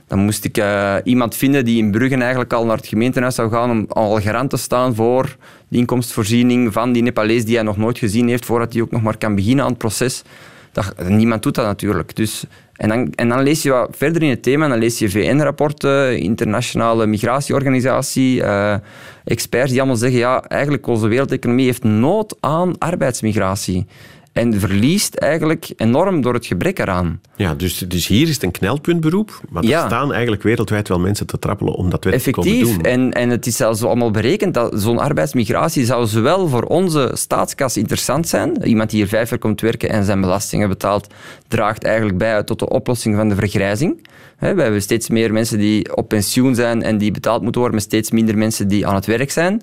dan 0.08 0.20
moest 0.20 0.46
ik 0.46 0.58
uh, 0.58 0.96
iemand 1.04 1.36
vinden 1.36 1.66
die 1.66 1.78
in 1.78 1.92
Bruggen 1.92 2.22
eigenlijk 2.22 2.54
al 2.54 2.66
naar 2.66 2.78
het 2.78 2.88
gemeentehuis 2.88 3.36
zou 3.36 3.52
gaan 3.52 3.72
om 3.72 3.86
al 3.90 4.22
garant 4.22 4.50
te 4.50 4.58
staan 4.58 4.96
voor 4.96 5.38
de 5.74 5.80
inkomensvoorziening 5.80 6.74
van 6.74 6.92
die 6.92 7.02
Nepalees 7.02 7.46
die 7.46 7.56
hij 7.56 7.64
nog 7.64 7.78
nooit 7.78 7.98
gezien 7.98 8.28
heeft, 8.28 8.46
voordat 8.46 8.74
hij 8.74 8.82
ook 8.82 8.92
nog 8.92 9.02
maar 9.02 9.18
kan 9.18 9.36
beginnen 9.36 9.64
aan 9.64 9.70
het 9.70 9.80
proces. 9.80 10.24
Dat, 10.72 10.94
niemand 11.08 11.44
doet 11.44 11.56
dat 11.56 11.66
natuurlijk. 11.66 12.16
Dus, 12.16 12.44
en, 12.74 12.90
dan, 12.90 13.12
en 13.16 13.30
dan 13.30 13.44
lees 13.44 13.62
je 13.62 13.70
wat 13.70 13.96
verder 13.98 14.24
in 14.24 14.30
het 14.30 14.44
thema, 14.44 14.68
dan 14.68 14.78
lees 14.78 15.00
je 15.00 15.10
VN-rapporten, 15.10 16.20
internationale 16.20 17.06
migratieorganisatie, 17.06 18.40
uh, 18.40 18.76
experts 19.24 19.70
die 19.70 19.80
allemaal 19.80 19.98
zeggen, 19.98 20.20
ja, 20.20 20.44
eigenlijk 20.44 20.88
onze 20.88 21.08
wereldeconomie 21.08 21.66
heeft 21.66 21.84
nood 21.84 22.38
aan 22.40 22.78
arbeidsmigratie. 22.78 23.86
En 24.34 24.60
verliest 24.60 25.16
eigenlijk 25.16 25.70
enorm 25.76 26.22
door 26.22 26.34
het 26.34 26.46
gebrek 26.46 26.80
eraan. 26.80 27.22
Ja, 27.36 27.54
dus, 27.54 27.78
dus 27.78 28.08
hier 28.08 28.28
is 28.28 28.34
het 28.34 28.44
een 28.44 28.52
knelpuntberoep, 28.52 29.42
maar 29.50 29.64
er 29.64 29.86
staan 29.86 30.12
eigenlijk 30.12 30.44
wereldwijd 30.44 30.88
wel 30.88 31.00
mensen 31.00 31.28
te 31.28 31.40
trappelen 31.40 31.74
om 31.74 31.90
dat 31.90 32.04
werk 32.04 32.22
te 32.22 32.32
komen 32.32 32.60
doen. 32.60 32.82
En, 32.82 33.12
en 33.12 33.30
het 33.30 33.46
is 33.46 33.56
zelfs 33.56 33.84
allemaal 33.84 34.12
berekend 34.12 34.54
dat 34.54 34.82
zo'n 34.82 35.00
arbeidsmigratie 35.00 35.86
zou 35.86 36.06
zowel 36.06 36.48
voor 36.48 36.64
onze 36.64 37.12
staatskas 37.14 37.78
interessant 37.78 38.28
zijn. 38.28 38.64
Iemand 38.64 38.90
die 38.90 39.00
hier 39.00 39.08
vijf 39.08 39.30
jaar 39.30 39.40
komt 39.40 39.62
werken 39.62 39.90
en 39.90 40.04
zijn 40.04 40.22
belastingen 40.22 40.70
betaalt, 40.70 41.14
draagt 41.48 41.84
eigenlijk 41.84 42.18
bij 42.18 42.44
tot 42.44 42.60
de 42.60 42.70
oplossing 42.70 43.16
van 43.16 43.30
de 43.30 43.36
vergrijzing. 43.36 44.08
We 44.40 44.46
hebben 44.46 44.82
steeds 44.82 45.10
meer 45.10 45.34
mensen 45.34 45.58
die 45.58 45.96
op 45.96 46.08
pensioen 46.08 46.56
zijn 46.56 46.84
en 46.84 46.98
die 46.98 47.12
betaald 47.12 47.42
moeten 47.42 47.62
worden, 47.62 47.80
met 47.80 47.88
steeds 47.88 48.12
minder 48.12 48.38
mensen 48.38 48.68
die 48.68 48.88
aan 48.88 48.96
het 48.96 49.06
werk 49.06 49.32
zijn 49.32 49.62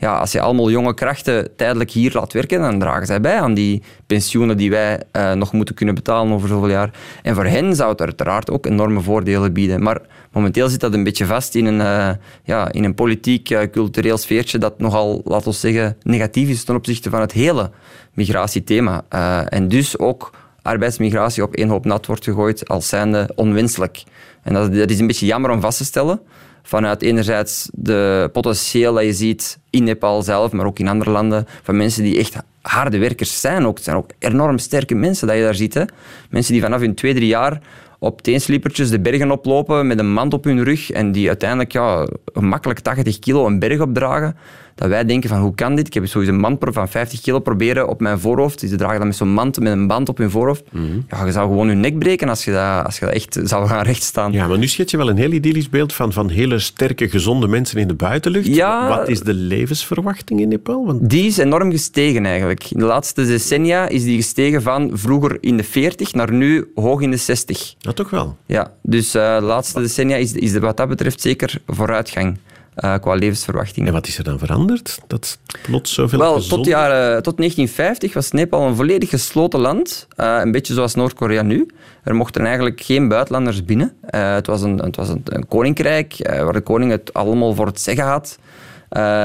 ja, 0.00 0.18
als 0.18 0.32
je 0.32 0.40
allemaal 0.40 0.70
jonge 0.70 0.94
krachten 0.94 1.56
tijdelijk 1.56 1.90
hier 1.90 2.12
laat 2.12 2.32
werken, 2.32 2.60
dan 2.60 2.78
dragen 2.78 3.06
zij 3.06 3.20
bij 3.20 3.40
aan 3.40 3.54
die 3.54 3.82
pensioenen 4.06 4.56
die 4.56 4.70
wij 4.70 5.02
uh, 5.12 5.32
nog 5.32 5.52
moeten 5.52 5.74
kunnen 5.74 5.94
betalen 5.94 6.32
over 6.32 6.48
zoveel 6.48 6.68
jaar. 6.68 6.90
En 7.22 7.34
voor 7.34 7.44
hen 7.44 7.76
zou 7.76 7.90
het 7.90 8.00
uiteraard 8.00 8.50
ook 8.50 8.66
enorme 8.66 9.00
voordelen 9.00 9.52
bieden. 9.52 9.82
Maar 9.82 10.00
momenteel 10.32 10.68
zit 10.68 10.80
dat 10.80 10.94
een 10.94 11.04
beetje 11.04 11.26
vast 11.26 11.54
in 11.54 11.66
een, 11.66 11.78
uh, 11.80 12.10
ja, 12.44 12.72
in 12.72 12.84
een 12.84 12.94
politiek, 12.94 13.50
uh, 13.50 13.60
cultureel 13.62 14.18
sfeertje 14.18 14.58
dat 14.58 14.78
nogal, 14.78 15.20
laten 15.24 15.50
we 15.50 15.56
zeggen, 15.56 15.96
negatief 16.02 16.48
is 16.48 16.64
ten 16.64 16.74
opzichte 16.74 17.10
van 17.10 17.20
het 17.20 17.32
hele 17.32 17.70
migratiethema. 18.14 19.04
en 19.48 19.68
dus 19.68 19.98
ook 19.98 20.30
arbeidsmigratie 20.62 21.42
op 21.42 21.54
één 21.54 21.68
hoop 21.68 21.84
nat 21.84 22.06
wordt 22.06 22.24
gegooid 22.24 22.68
als 22.68 22.88
zijnde 22.88 23.30
onwenselijk. 23.34 24.02
En 24.42 24.54
dat, 24.54 24.74
dat 24.74 24.90
is 24.90 24.98
een 24.98 25.06
beetje 25.06 25.26
jammer 25.26 25.50
om 25.50 25.60
vast 25.60 25.78
te 25.78 25.84
stellen 25.84 26.20
vanuit 26.62 27.02
enerzijds 27.02 27.68
de 27.72 28.28
potentieel 28.32 28.94
dat 28.94 29.04
je 29.04 29.12
ziet 29.12 29.58
in 29.70 29.84
Nepal 29.84 30.22
zelf, 30.22 30.52
maar 30.52 30.66
ook 30.66 30.78
in 30.78 30.88
andere 30.88 31.10
landen, 31.10 31.46
van 31.62 31.76
mensen 31.76 32.02
die 32.02 32.18
echt 32.18 32.36
harde 32.62 32.98
werkers 32.98 33.40
zijn. 33.40 33.66
Ook. 33.66 33.74
Het 33.74 33.84
zijn 33.84 33.96
ook 33.96 34.10
enorm 34.18 34.58
sterke 34.58 34.94
mensen 34.94 35.26
dat 35.26 35.36
je 35.36 35.42
daar 35.42 35.54
ziet. 35.54 35.74
Hè. 35.74 35.84
Mensen 36.30 36.52
die 36.52 36.62
vanaf 36.62 36.80
hun 36.80 36.94
twee, 36.94 37.14
drie 37.14 37.26
jaar 37.26 37.60
op 37.98 38.22
teensliepertjes 38.22 38.90
de 38.90 39.00
bergen 39.00 39.30
oplopen 39.30 39.86
met 39.86 39.98
een 39.98 40.12
mand 40.12 40.32
op 40.34 40.44
hun 40.44 40.64
rug 40.64 40.90
en 40.90 41.12
die 41.12 41.28
uiteindelijk 41.28 41.72
ja, 41.72 42.06
gemakkelijk 42.32 42.80
80 42.80 43.18
kilo 43.18 43.46
een 43.46 43.58
berg 43.58 43.80
opdragen 43.80 44.36
dat 44.80 44.88
wij 44.88 45.04
denken 45.04 45.28
van 45.28 45.40
hoe 45.40 45.54
kan 45.54 45.74
dit? 45.74 45.86
Ik 45.86 45.94
heb 45.94 46.06
sowieso 46.06 46.32
een 46.32 46.40
mand 46.40 46.58
van 46.60 46.88
50 46.88 47.20
kilo 47.20 47.38
proberen 47.38 47.88
op 47.88 48.00
mijn 48.00 48.18
voorhoofd. 48.18 48.60
Ze 48.60 48.76
dragen 48.76 48.98
dan 48.98 49.06
met 49.06 49.16
zo'n 49.16 49.32
mand 49.32 49.60
met 49.60 49.72
een 49.72 49.86
band 49.86 50.08
op 50.08 50.18
hun 50.18 50.30
voorhoofd. 50.30 50.62
Mhm. 50.70 50.84
Ja, 51.08 51.24
je 51.24 51.32
zou 51.32 51.48
gewoon 51.48 51.68
je 51.68 51.74
nek 51.74 51.98
breken 51.98 52.28
als 52.28 52.44
je 52.44 52.52
dat, 52.52 52.84
als 52.84 52.98
je 52.98 53.04
dat 53.04 53.14
echt 53.14 53.38
zou 53.42 53.66
gaan 53.66 53.82
rechtstaan. 53.82 54.32
Ja, 54.32 54.46
maar 54.46 54.58
nu 54.58 54.66
schets 54.66 54.90
je 54.90 54.96
wel 54.96 55.08
een 55.08 55.16
heel 55.16 55.30
idyllisch 55.30 55.68
beeld 55.68 55.92
van, 55.92 56.12
van 56.12 56.28
hele 56.28 56.58
sterke, 56.58 57.08
gezonde 57.08 57.48
mensen 57.48 57.78
in 57.78 57.88
de 57.88 57.94
buitenlucht. 57.94 58.46
Ja, 58.46 58.88
Wat 58.88 59.08
is 59.08 59.20
de 59.20 59.34
levensverwachting 59.34 60.40
in 60.40 60.48
Nepal? 60.48 60.86
Want... 60.86 61.10
Die 61.10 61.26
is 61.26 61.36
enorm 61.36 61.70
gestegen 61.70 62.26
eigenlijk. 62.26 62.64
In 62.70 62.78
de 62.78 62.84
laatste 62.84 63.26
decennia 63.26 63.88
is 63.88 64.04
die 64.04 64.16
gestegen 64.16 64.62
van 64.62 64.90
vroeger 64.92 65.38
in 65.40 65.56
de 65.56 65.64
40 65.64 66.12
naar 66.12 66.32
nu 66.32 66.70
hoog 66.74 67.00
in 67.00 67.10
de 67.10 67.16
60. 67.16 67.74
Dat 67.78 67.96
toch 67.96 68.10
wel? 68.10 68.36
Ja, 68.46 68.72
dus 68.82 69.14
uh, 69.14 69.38
de 69.38 69.44
laatste 69.44 69.80
decennia 69.80 70.16
is, 70.16 70.32
is 70.32 70.58
wat 70.58 70.76
dat 70.76 70.88
betreft 70.88 71.20
zeker 71.20 71.58
vooruitgang 71.66 72.38
uh, 72.84 72.94
qua 73.00 73.14
levensverwachting. 73.14 73.86
En 73.86 73.92
wat 73.92 74.06
is 74.06 74.18
er 74.18 74.24
dan 74.24 74.38
veranderd? 74.38 75.00
Dat 75.06 75.38
plots 75.62 75.94
zoveel 75.94 76.18
Wel, 76.18 76.40
tot, 76.40 76.66
jaren, 76.66 77.22
tot 77.22 77.36
1950 77.36 78.12
was 78.12 78.30
Nepal 78.30 78.66
een 78.66 78.76
volledig 78.76 79.08
gesloten 79.08 79.60
land. 79.60 80.06
Uh, 80.16 80.38
een 80.42 80.52
beetje 80.52 80.74
zoals 80.74 80.94
Noord-Korea 80.94 81.42
nu. 81.42 81.68
Er 82.02 82.14
mochten 82.14 82.44
eigenlijk 82.44 82.80
geen 82.80 83.08
buitenlanders 83.08 83.64
binnen. 83.64 83.92
Uh, 84.10 84.34
het 84.34 84.46
was, 84.46 84.62
een, 84.62 84.78
het 84.78 84.96
was 84.96 85.08
een, 85.08 85.22
een 85.24 85.48
koninkrijk 85.48 86.16
waar 86.18 86.52
de 86.52 86.60
koning 86.60 86.90
het 86.90 87.12
allemaal 87.12 87.54
voor 87.54 87.66
het 87.66 87.80
zeggen 87.80 88.04
had. 88.04 88.38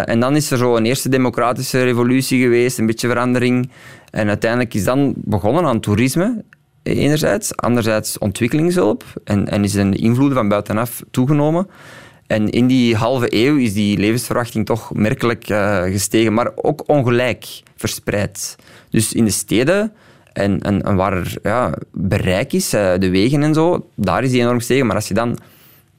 en 0.06 0.19
dan 0.19 0.36
is 0.36 0.51
er 0.51 0.58
zo 0.58 0.75
een 0.75 0.86
eerste 0.86 1.10
democratische 1.10 1.84
revolutie 1.84 2.41
geweest, 2.41 2.77
een 2.77 2.86
beetje 2.86 3.08
verandering. 3.08 3.71
En 4.12 4.27
uiteindelijk 4.27 4.73
is 4.73 4.84
dan 4.84 5.13
begonnen 5.15 5.65
aan 5.65 5.79
toerisme 5.79 6.43
enerzijds, 6.84 7.56
anderzijds 7.56 8.17
ontwikkelingshulp 8.17 9.03
en, 9.23 9.47
en 9.47 9.63
is 9.63 9.71
de 9.71 9.95
invloed 9.95 10.34
van 10.34 10.47
buitenaf 10.47 11.03
toegenomen. 11.12 11.67
En 12.27 12.49
in 12.49 12.67
die 12.67 12.95
halve 12.95 13.27
eeuw 13.29 13.57
is 13.57 13.73
die 13.73 13.97
levensverwachting 13.97 14.65
toch 14.65 14.93
merkelijk 14.93 15.49
uh, 15.49 15.83
gestegen, 15.83 16.33
maar 16.33 16.51
ook 16.55 16.83
ongelijk 16.85 17.61
verspreid. 17.75 18.55
Dus 18.89 19.13
in 19.13 19.25
de 19.25 19.31
steden 19.31 19.93
en, 20.33 20.61
en, 20.61 20.95
waar 20.95 21.33
ja, 21.43 21.73
bereik 21.91 22.53
is, 22.53 22.73
uh, 22.73 22.93
de 22.99 23.09
wegen 23.09 23.43
en 23.43 23.53
zo, 23.53 23.89
daar 23.95 24.23
is 24.23 24.31
die 24.31 24.41
enorm 24.41 24.57
gestegen. 24.57 24.85
Maar 24.85 24.95
als 24.95 25.07
je 25.07 25.13
dan 25.13 25.38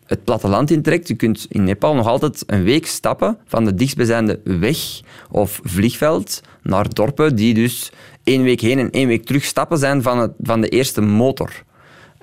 het 0.06 0.24
platteland 0.24 0.70
intrekt, 0.70 1.08
je 1.08 1.14
kunt 1.14 1.46
in 1.48 1.64
Nepal 1.64 1.94
nog 1.94 2.06
altijd 2.06 2.42
een 2.46 2.62
week 2.62 2.86
stappen 2.86 3.38
van 3.46 3.64
de 3.64 3.74
dichtstbijzijnde 3.74 4.40
weg 4.44 5.00
of 5.30 5.60
vliegveld 5.62 6.40
naar 6.62 6.94
dorpen 6.94 7.36
die 7.36 7.54
dus 7.54 7.92
één 8.22 8.42
week 8.42 8.60
heen 8.60 8.78
en 8.78 8.90
één 8.90 9.08
week 9.08 9.24
terug 9.24 9.44
stappen 9.44 9.78
zijn 9.78 10.02
van, 10.02 10.18
het, 10.18 10.32
van 10.40 10.60
de 10.60 10.68
eerste 10.68 11.00
motor. 11.00 11.64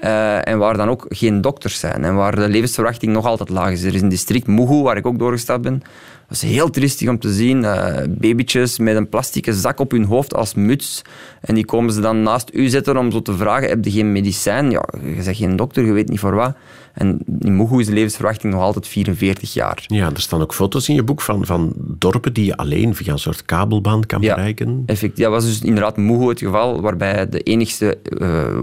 Uh, 0.03 0.47
en 0.47 0.57
waar 0.57 0.77
dan 0.77 0.89
ook 0.89 1.05
geen 1.09 1.41
dokters 1.41 1.79
zijn. 1.79 2.03
En 2.03 2.15
waar 2.15 2.35
de 2.35 2.49
levensverwachting 2.49 3.11
nog 3.11 3.25
altijd 3.25 3.49
laag 3.49 3.71
is. 3.71 3.83
Er 3.83 3.93
is 3.95 4.01
een 4.01 4.09
district 4.09 4.47
Mugu, 4.47 4.81
waar 4.81 4.97
ik 4.97 5.05
ook 5.05 5.19
doorgestapt 5.19 5.61
ben. 5.61 5.81
Dat 6.27 6.43
is 6.43 6.49
heel 6.49 6.69
tristig 6.69 7.09
om 7.09 7.19
te 7.19 7.33
zien. 7.33 7.63
Uh, 7.63 7.97
babytjes 8.09 8.77
met 8.79 8.95
een 8.95 9.09
plastieke 9.09 9.53
zak 9.53 9.79
op 9.79 9.91
hun 9.91 10.03
hoofd 10.03 10.33
als 10.33 10.53
muts. 10.53 11.01
En 11.41 11.55
die 11.55 11.65
komen 11.65 11.93
ze 11.93 12.01
dan 12.01 12.23
naast 12.23 12.49
u 12.53 12.67
zetten 12.67 12.97
om 12.97 13.11
zo 13.11 13.21
te 13.21 13.33
vragen, 13.33 13.69
heb 13.69 13.85
je 13.85 13.91
geen 13.91 14.11
medicijn? 14.11 14.71
Ja, 14.71 14.83
je 15.15 15.23
zegt 15.23 15.37
geen 15.37 15.55
dokter, 15.55 15.85
je 15.85 15.91
weet 15.91 16.09
niet 16.09 16.19
voor 16.19 16.35
wat. 16.35 16.55
En 16.93 17.19
in 17.39 17.55
Mugu 17.55 17.79
is 17.79 17.85
de 17.85 17.93
levensverwachting 17.93 18.53
nog 18.53 18.61
altijd 18.61 18.87
44 18.87 19.53
jaar. 19.53 19.83
Ja, 19.87 20.09
er 20.09 20.21
staan 20.21 20.41
ook 20.41 20.53
foto's 20.53 20.89
in 20.89 20.95
je 20.95 21.03
boek 21.03 21.21
van, 21.21 21.45
van 21.45 21.73
dorpen 21.77 22.33
die 22.33 22.45
je 22.45 22.57
alleen 22.57 22.95
via 22.95 23.11
een 23.11 23.19
soort 23.19 23.45
kabelbaan 23.45 24.05
kan 24.05 24.21
ja, 24.21 24.35
bereiken. 24.35 24.83
Effect, 24.85 25.17
dat 25.17 25.31
was 25.31 25.45
dus 25.45 25.61
inderdaad 25.61 25.97
Mugu 25.97 26.27
het 26.27 26.39
geval, 26.39 26.81
waarbij 26.81 27.29
de 27.29 27.39
enigste... 27.39 27.97
Uh, 28.03 28.59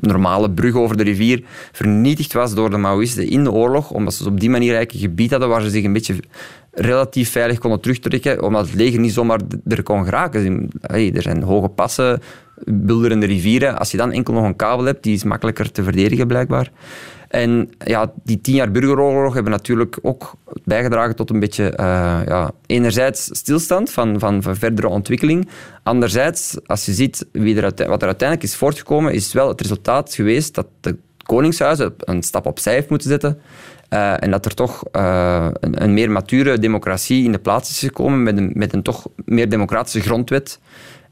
normale 0.00 0.50
brug 0.50 0.74
over 0.74 0.96
de 0.96 1.02
rivier 1.02 1.44
vernietigd 1.72 2.32
was 2.32 2.54
door 2.54 2.70
de 2.70 2.76
Maoïsten 2.76 3.28
in 3.28 3.44
de 3.44 3.52
oorlog, 3.52 3.90
omdat 3.90 4.14
ze 4.14 4.28
op 4.28 4.40
die 4.40 4.50
manier 4.50 4.74
eigenlijk 4.74 5.04
een 5.04 5.10
gebied 5.10 5.30
hadden 5.30 5.48
waar 5.48 5.62
ze 5.62 5.70
zich 5.70 5.84
een 5.84 5.92
beetje 5.92 6.14
relatief 6.70 7.30
veilig 7.30 7.58
konden 7.58 7.80
terugtrekken, 7.80 8.42
omdat 8.42 8.66
het 8.66 8.74
leger 8.74 9.00
niet 9.00 9.12
zomaar 9.12 9.40
er 9.66 9.82
kon 9.82 10.04
geraken. 10.04 10.68
er 10.80 11.22
zijn 11.22 11.42
hoge 11.42 11.68
passen, 11.68 12.20
bulderende 12.64 13.26
rivieren. 13.26 13.78
Als 13.78 13.90
je 13.90 13.96
dan 13.96 14.12
enkel 14.12 14.34
nog 14.34 14.44
een 14.44 14.56
kabel 14.56 14.84
hebt, 14.84 15.02
die 15.02 15.14
is 15.14 15.24
makkelijker 15.24 15.72
te 15.72 15.82
verdedigen 15.82 16.26
blijkbaar. 16.26 16.70
En 17.34 17.70
ja, 17.78 18.12
die 18.22 18.40
tien 18.40 18.54
jaar 18.54 18.70
burgeroorlog 18.70 19.34
hebben 19.34 19.52
natuurlijk 19.52 19.98
ook 20.02 20.34
bijgedragen 20.64 21.16
tot 21.16 21.30
een 21.30 21.40
beetje, 21.40 21.64
uh, 21.64 21.76
ja, 22.26 22.50
enerzijds 22.66 23.28
stilstand 23.32 23.90
van, 23.90 24.18
van, 24.18 24.42
van, 24.42 24.56
verdere 24.56 24.88
ontwikkeling. 24.88 25.48
Anderzijds, 25.82 26.56
als 26.66 26.84
je 26.86 26.92
ziet 26.92 27.26
wie 27.32 27.56
er, 27.56 27.62
wat 27.62 28.00
er 28.02 28.06
uiteindelijk 28.06 28.42
is 28.42 28.56
voortgekomen, 28.56 29.12
is 29.12 29.32
wel 29.32 29.48
het 29.48 29.60
resultaat 29.60 30.14
geweest 30.14 30.54
dat 30.54 30.66
het 30.80 30.96
Koningshuis 31.22 31.78
een 31.98 32.22
stap 32.22 32.46
opzij 32.46 32.72
heeft 32.72 32.90
moeten 32.90 33.08
zetten. 33.08 33.38
Uh, 33.90 34.22
en 34.22 34.30
dat 34.30 34.44
er 34.44 34.54
toch 34.54 34.84
uh, 34.92 35.48
een, 35.60 35.82
een, 35.82 35.94
meer 35.94 36.10
mature 36.10 36.58
democratie 36.58 37.24
in 37.24 37.32
de 37.32 37.38
plaats 37.38 37.70
is 37.70 37.78
gekomen 37.78 38.22
met 38.22 38.36
een, 38.36 38.50
met 38.54 38.72
een 38.72 38.82
toch 38.82 39.06
meer 39.24 39.48
democratische 39.48 40.00
grondwet. 40.00 40.60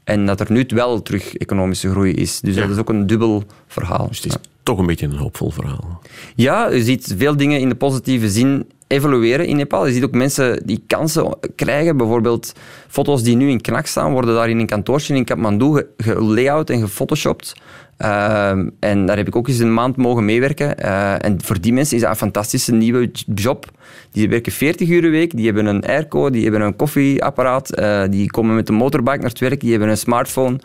En 0.03 0.25
dat 0.25 0.39
er 0.39 0.51
nu 0.51 0.65
wel 0.67 1.01
terug 1.01 1.35
economische 1.35 1.89
groei 1.89 2.13
is. 2.13 2.39
Dus 2.39 2.55
dat 2.55 2.69
is 2.69 2.77
ook 2.77 2.89
een 2.89 3.07
dubbel 3.07 3.43
verhaal. 3.67 4.07
Dus 4.07 4.17
het 4.17 4.25
is 4.25 4.35
toch 4.63 4.77
een 4.77 4.85
beetje 4.85 5.05
een 5.05 5.17
hoopvol 5.17 5.49
verhaal. 5.49 6.01
Ja, 6.35 6.69
je 6.69 6.83
ziet 6.83 7.15
veel 7.17 7.37
dingen 7.37 7.59
in 7.59 7.69
de 7.69 7.75
positieve 7.75 8.29
zin 8.29 8.65
evolueren 8.87 9.45
in 9.45 9.55
Nepal. 9.55 9.87
Je 9.87 9.93
ziet 9.93 10.03
ook 10.03 10.11
mensen 10.11 10.65
die 10.65 10.83
kansen 10.87 11.37
krijgen. 11.55 11.97
Bijvoorbeeld 11.97 12.53
foto's 12.87 13.23
die 13.23 13.35
nu 13.35 13.49
in 13.49 13.61
Knak 13.61 13.85
staan, 13.85 14.11
worden 14.11 14.35
daar 14.35 14.49
in 14.49 14.59
een 14.59 14.65
kantoortje 14.65 15.15
in 15.15 15.25
Kathmandu 15.25 15.85
gelayout 15.97 16.69
en 16.69 16.79
gefotoshopt. 16.79 17.53
Uh, 17.97 18.49
en 18.79 19.05
daar 19.05 19.17
heb 19.17 19.27
ik 19.27 19.35
ook 19.35 19.47
eens 19.47 19.59
een 19.59 19.73
maand 19.73 19.95
mogen 19.95 20.25
meewerken. 20.25 20.75
Uh, 20.79 21.25
en 21.25 21.43
voor 21.43 21.61
die 21.61 21.73
mensen 21.73 21.95
is 21.95 22.01
dat 22.01 22.11
een 22.11 22.17
fantastische 22.17 22.73
nieuwe 22.73 23.11
job. 23.35 23.65
Die 24.11 24.29
werken 24.29 24.51
40 24.51 24.89
uur 24.89 25.03
een 25.03 25.11
week, 25.11 25.35
die 25.35 25.45
hebben 25.45 25.65
een 25.65 25.85
airco, 25.85 26.29
die 26.29 26.43
hebben 26.43 26.61
een 26.61 26.75
koffieapparaat, 26.75 27.79
uh, 27.79 28.03
die 28.09 28.31
komen 28.31 28.55
met 28.55 28.69
een 28.69 28.75
motorbike 28.75 29.17
naar 29.17 29.29
het 29.29 29.39
werk, 29.39 29.59
die 29.59 29.71
hebben 29.71 29.89
een 29.89 29.97
smartphone. 29.97 30.59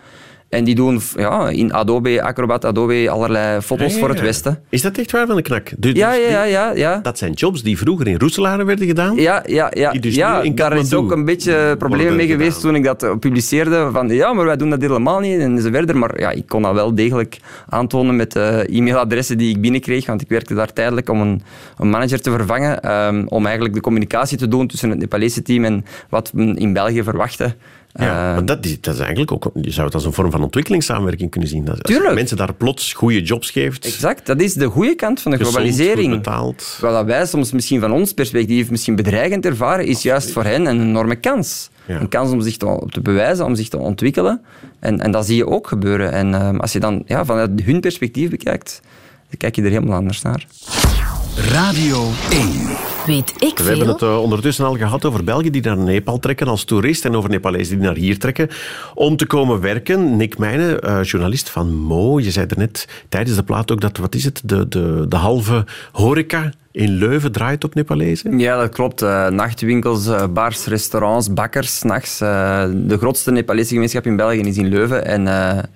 En 0.49 0.65
die 0.65 0.75
doen 0.75 1.01
ja, 1.17 1.49
in 1.49 1.73
Adobe, 1.73 2.23
Acrobat, 2.23 2.65
Adobe 2.65 3.11
allerlei 3.11 3.61
foto's 3.61 3.93
Ja, 3.93 3.99
voor 3.99 4.09
het. 4.09 4.21
Westen. 4.21 4.61
Is 4.69 4.83
dat 4.83 4.99
echt 4.99 5.11
waar 5.13 5.27
van 5.27 5.37
de 5.37 5.43
knak? 5.43 5.71
Dus 5.79 5.93
Ja, 5.93 6.13
die- 6.13 6.21
ja, 6.21 6.29
ja, 6.29 6.45
ja. 6.45 6.73
ja. 6.75 6.99
Dat 7.03 7.19
zijn 7.19 7.33
jobs 7.33 7.63
die 7.63 7.79
vroeger 7.79 8.07
in 8.09 8.19
Roeselare 8.19 8.65
werden 8.65 8.87
gedaan? 8.87 9.17
Ja, 9.17 9.43
ja, 9.47 9.71
ja. 9.75 9.91
Die 9.91 10.01
dus 10.01 10.15
ja 10.15 10.41
in 10.43 10.55
daar 10.55 10.77
is 10.77 10.95
ook 10.95 11.11
een 11.13 11.25
beetje 11.25 11.75
problemen 11.79 12.17
mee 12.17 12.27
geweest 12.27 12.57
gedaan. 12.57 12.63
toen 12.71 12.75
ik 12.75 12.85
dat 12.85 13.03
eh, 13.03 13.17
publiceerde. 13.19 13.89
Van 13.93 14.09
ja, 14.09 14.33
maar 14.33 14.45
wij 14.45 14.57
doen 14.57 14.71
dat 14.71 14.81
helemaal 14.81 15.21
niet 15.21 15.41
en 15.41 15.61
zo 15.61 15.71
verder. 15.71 15.97
Maar 15.99 16.21
ja, 16.21 16.31
ik 16.31 16.47
kon 16.47 16.63
dat 16.63 16.75
wel 16.75 16.95
degelijk 16.95 17.39
aantonen 17.69 18.17
met 18.17 18.33
de 18.33 18.67
e-mailadressen 18.71 19.39
die 19.39 19.51
ik 19.55 19.61
binnenkreeg. 19.61 20.07
Want 20.07 20.21
ik 20.21 20.29
werkte 20.29 20.55
daar 20.55 20.73
tijdelijk 20.73 21.09
om 21.09 21.21
een, 21.21 21.43
een 21.79 21.91
manager 21.91 22.21
te 22.21 22.31
vervangen. 22.31 22.81
ehm, 22.83 23.25
om 23.29 23.45
eigenlijk 23.45 23.75
de 23.75 23.81
communicatie 23.81 24.39
te 24.39 24.49
doen 24.49 24.67
tussen 24.67 24.91
het 24.91 24.99
Nepalese 24.99 25.43
team 25.43 25.65
en 25.65 25.85
wat 26.09 26.33
men 26.35 26.57
in 26.57 26.73
België 26.73 27.03
verwachtte. 27.03 27.55
Ja, 27.93 28.05
Eh, 28.05 28.35
maar 28.35 28.45
dat 28.45 28.65
is, 28.65 28.81
dat 28.81 28.95
is 28.95 29.01
eigenlijk 29.01 29.33
ook... 29.33 29.51
Je 29.61 29.71
zou 29.71 29.87
het 29.87 29.95
als 29.95 30.05
een 30.05 30.13
vorm 30.13 30.31
van 30.31 30.43
ontwikkelingssamenwerking 30.43 31.31
kunnen 31.31 31.49
zien. 31.51 31.69
Als 31.69 31.79
je 31.79 31.85
Tuurlijk. 31.85 32.15
mensen 32.15 32.37
daar 32.37 32.55
plots 32.55 32.93
goede 32.93 33.23
jobs 33.23 33.51
geeft, 33.51 33.85
exact, 33.85 34.27
dat 34.27 34.41
is 34.41 34.55
de 34.55 34.67
goede 34.67 34.95
kant 34.95 35.21
van 35.21 35.31
de 35.31 35.37
gezond, 35.37 35.57
globalisering. 35.57 36.13
goed 36.13 36.23
betaald. 36.23 36.79
Wat 36.81 36.93
dat 36.93 37.05
wij 37.05 37.27
soms 37.27 37.53
misschien 37.53 37.81
van 37.81 37.93
ons 37.93 38.13
perspectief 38.13 38.71
misschien 38.71 38.97
bedreigend 38.97 39.47
ervaren, 39.47 39.87
is 39.87 40.03
juist 40.03 40.31
voor 40.33 40.45
hen 40.45 40.67
een 40.67 40.81
enorme 40.81 41.17
kans. 41.17 41.71
Ja. 41.87 42.01
Een 42.01 42.09
kans 42.09 42.31
om 42.33 42.41
zich 42.41 42.57
te, 42.57 42.87
te 42.91 43.01
bewijzen, 43.01 43.45
om 43.45 43.55
zich 43.55 43.69
te 43.69 43.79
ontwikkelen. 43.79 44.41
En, 44.81 45.01
en 45.01 45.11
dat 45.11 45.27
zie 45.27 45.37
je 45.37 45.47
ook 45.47 45.67
gebeuren. 45.67 46.13
En 46.13 46.35
ehm, 46.35 46.57
als 46.57 46.73
je 46.73 46.81
dan 46.81 47.03
ja, 47.07 47.25
vanuit 47.25 47.51
hun 47.65 47.81
perspectief 47.81 48.31
bekijkt, 48.31 48.81
dan 49.29 49.37
kijk 49.39 49.57
je 49.57 49.63
er 49.63 49.71
helemaal 49.71 49.97
anders 49.99 50.23
naar. 50.23 50.47
Radio 51.37 52.11
1. 52.31 52.98
Weet 53.09 53.35
ik 53.39 53.59
We 53.59 53.63
hebben 53.65 53.85
veel? 53.85 53.95
het 53.95 54.03
eh, 54.03 54.23
ondertussen 54.23 54.65
al 54.65 54.77
gehad 54.77 55.05
over 55.05 55.25
Belgen 55.25 55.53
die 55.53 55.63
naar 55.63 55.77
Nepal 55.79 56.19
trekken 56.19 56.49
als 56.49 56.65
toerist 56.65 57.05
en 57.05 57.17
over 57.17 57.31
Nepalezen 57.31 57.79
die 57.79 57.87
naar 57.87 57.97
hier 57.97 58.19
trekken 58.19 58.49
om 58.95 59.17
te 59.17 59.27
komen 59.27 59.61
werken. 59.61 60.17
Nick 60.17 60.39
Meijnen, 60.39 60.81
eh, 60.81 61.03
journalist 61.03 61.51
van 61.51 61.75
Mo, 61.75 62.21
je 62.21 62.31
zei 62.31 62.47
er 62.47 62.59
net 62.59 62.89
tijdens 63.09 63.37
de 63.37 63.43
plaat 63.43 63.73
ook 63.73 63.81
dat, 63.81 63.97
wat 63.97 64.15
is 64.15 64.25
het, 64.25 64.41
de, 64.45 64.69
de, 64.69 65.07
de 65.09 65.17
halve 65.17 65.65
horeca 65.93 66.53
in 66.79 66.93
Leuven 66.93 67.33
draait 67.33 67.65
op 67.65 67.75
Nepalezen. 67.75 68.39
Ja, 68.39 68.61
dat 68.61 68.73
klopt. 68.73 69.03
Eh, 69.03 69.29
nachtwinkels, 69.29 70.07
eh, 70.07 70.27
bars, 70.27 70.67
restaurants, 70.67 71.33
bakkers, 71.33 71.83
nachts. 71.83 72.21
Eh, 72.21 72.65
de 72.75 72.99
grootste 72.99 73.31
Nepalese 73.31 73.73
gemeenschap 73.73 74.07
in 74.07 74.17
België 74.17 74.41
is 74.41 74.57
in 74.57 74.69
Leuven. 74.69 75.05
En 75.05 75.23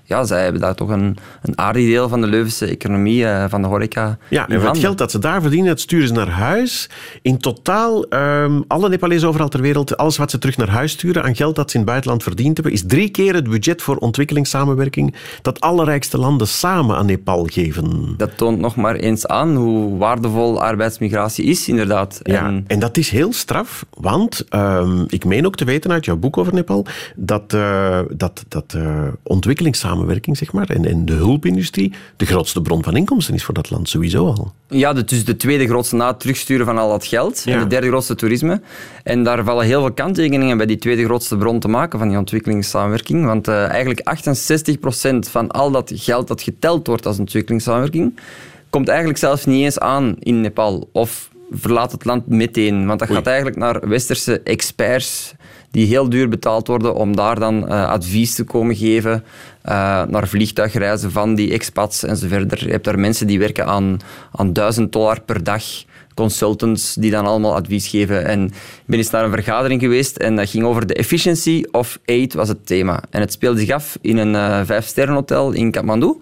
ja, 0.05 0.25
zij 0.25 0.43
hebben 0.43 0.61
daar 0.61 0.75
toch 0.75 0.89
een, 0.89 1.17
een 1.43 1.59
aardig 1.59 1.87
deel 1.87 2.09
van 2.09 2.21
de 2.21 2.27
Leuvense 2.27 2.67
economie, 2.67 3.27
van 3.49 3.63
de 3.63 3.69
horeca. 3.69 4.19
Ja, 4.29 4.49
en 4.49 4.61
het 4.61 4.79
geld 4.79 4.99
dat 4.99 5.11
ze 5.11 5.19
daar 5.19 5.41
verdienen, 5.41 5.69
dat 5.69 5.81
sturen 5.81 6.09
ze 6.09 6.15
naar 6.15 6.29
huis. 6.29 6.91
In 7.23 7.39
totaal, 7.39 8.05
ehm, 8.09 8.61
alle 8.67 8.89
Nepalezen 8.89 9.29
overal 9.29 9.49
ter 9.49 9.61
wereld, 9.61 9.97
alles 9.97 10.17
wat 10.17 10.31
ze 10.31 10.39
terug 10.39 10.57
naar 10.57 10.71
huis 10.71 10.93
sturen 10.93 11.23
aan 11.23 11.37
geld 11.37 11.57
dat 11.57 11.71
ze 11.71 11.77
in 11.77 11.83
het 11.83 11.91
buitenland 11.91 12.23
verdiend 12.23 12.57
hebben, 12.57 12.75
is 12.75 12.85
drie 12.87 13.09
keer 13.09 13.35
het 13.35 13.51
budget 13.51 13.83
voor 13.83 13.97
ontwikkelingssamenwerking 13.97 15.15
dat 15.43 15.61
alle 15.61 15.85
rijkste 15.85 16.19
landen 16.19 16.49
samen 16.49 16.97
aan 16.97 17.07
Nepal 17.07 17.45
geven. 17.45 18.15
Dat 18.17 18.37
toont 18.37 18.59
nog 18.59 18.77
maar 18.77 18.95
eens 18.95 19.27
aan 19.27 19.57
hoe 19.57 19.99
waardevol 19.99 20.63
arbeidsmigratie 20.93 21.45
is, 21.45 21.69
inderdaad. 21.69 22.21
Ja, 22.23 22.47
En- 22.47 22.65
en 22.67 22.79
dat 22.79 22.97
is 22.97 23.11
heel 23.11 23.33
straf, 23.33 23.87
want 23.97 24.45
ehm, 24.49 25.05
ik 25.09 25.25
meen 25.25 25.47
ook 25.47 25.57
te 25.57 25.65
weten 25.65 25.91
uit 25.93 26.05
jouw 26.05 26.17
boek 26.17 26.37
over 26.39 26.55
Nepal 26.55 26.87
dat, 27.17 27.53
eh, 27.53 28.01
dat, 28.11 28.45
dat 28.49 28.75
eh, 28.77 29.09
ontwikkelingssamenwerking 29.23 30.37
zeg 30.37 30.53
maar, 30.53 30.69
en, 30.71 30.85
en 30.85 31.05
de 31.05 31.13
hulpindustrie 31.13 31.93
de 32.17 32.27
grootste 32.27 32.63
bron 32.63 32.83
van 32.83 32.97
inkomsten 32.97 33.35
is 33.35 33.45
voor 33.45 33.55
dat 33.55 33.71
land 33.71 33.89
sowieso 33.89 34.27
al. 34.27 34.53
Ja, 34.69 34.93
dus 34.93 35.25
de 35.25 35.37
tweede 35.37 35.67
grootste 35.67 35.97
na 35.97 36.07
het 36.07 36.21
terugsturen 36.21 36.67
van 36.67 36.79
al 36.79 36.89
dat 36.89 37.05
geld. 37.07 37.43
Ja. 37.45 37.53
En 37.55 37.61
de 37.61 37.67
derde 37.67 37.87
grootste 37.87 38.15
toerisme. 38.15 38.61
En 39.03 39.25
daar 39.25 39.45
vallen 39.45 39.67
heel 39.67 39.81
veel 39.81 39.93
kanttekeningen 39.93 40.57
bij 40.57 40.67
die 40.67 40.79
tweede 40.79 41.05
grootste 41.05 41.37
bron 41.37 41.61
te 41.61 41.69
maken 41.69 41.99
van 41.99 42.09
die 42.09 42.19
ontwikkelingssamenwerking. 42.19 43.25
Want 43.25 43.49
eh, 43.49 43.69
eigenlijk 43.69 44.01
68% 45.27 45.31
van 45.31 45.51
al 45.51 45.71
dat 45.71 45.93
geld 45.95 46.29
dat 46.29 46.43
geteld 46.43 46.87
wordt 46.87 47.07
als 47.07 47.19
ontwikkelingssamenwerking, 47.19 48.15
komt 48.73 48.89
eigenlijk 48.89 49.19
zelfs 49.19 49.45
niet 49.45 49.65
eens 49.65 49.79
aan 49.79 50.17
in 50.19 50.41
Nepal. 50.41 50.89
Of 50.93 51.31
verlaat 51.51 51.93
het 51.93 52.05
land 52.05 52.27
meteen. 52.27 52.87
Want 52.87 52.99
dat 52.99 53.09
Oei. 53.09 53.19
gaat 53.19 53.27
eigenlijk 53.27 53.57
naar 53.57 53.89
westerse 53.89 54.41
experts 54.41 55.35
die 55.71 55.87
heel 55.87 56.09
duur 56.09 56.29
betaald 56.29 56.67
worden 56.67 56.95
om 56.95 57.17
daar 57.17 57.39
dan 57.39 57.69
eh, 57.69 57.89
advies 57.89 58.35
te 58.35 58.45
komen 58.45 58.77
geven 58.77 59.25
eh, 59.63 59.73
naar 60.03 60.29
vliegtuigreizen 60.29 61.11
van 61.11 61.35
die 61.35 61.53
expats 61.53 62.03
en 62.03 62.17
zo 62.17 62.29
verder. 62.29 62.65
Je 62.65 62.71
hebt 62.71 62.85
daar 62.85 62.99
mensen 62.99 63.27
die 63.27 63.39
werken 63.39 63.67
aan, 63.67 63.99
aan 64.33 64.53
1000 64.53 64.93
dollar 64.93 65.21
per 65.21 65.45
dag, 65.45 65.63
consultants 66.15 66.95
die 66.95 67.11
dan 67.11 67.27
allemaal 67.27 67.55
advies 67.55 67.89
geven. 67.89 68.25
En 68.27 68.45
ik 68.45 68.53
ben 68.87 68.99
eens 68.99 69.11
naar 69.11 69.25
een 69.25 69.31
vergadering 69.31 69.81
geweest 69.81 70.17
en 70.17 70.37
dat 70.37 70.51
ging 70.51 70.65
over 70.65 70.87
de 70.87 70.95
efficiency 70.95 71.65
of 71.71 71.99
aid 72.07 72.35
was 72.35 72.49
het 72.49 72.67
thema. 72.67 73.03
En 73.11 73.21
het 73.21 73.33
speelde 73.33 73.61
zich 73.61 73.71
af 73.71 73.99
in 74.01 74.17
een 74.17 74.35
eh 74.35 74.61
vijfsterrenhotel 74.65 75.53
in 75.53 75.71
Kathmandu, 75.71 76.15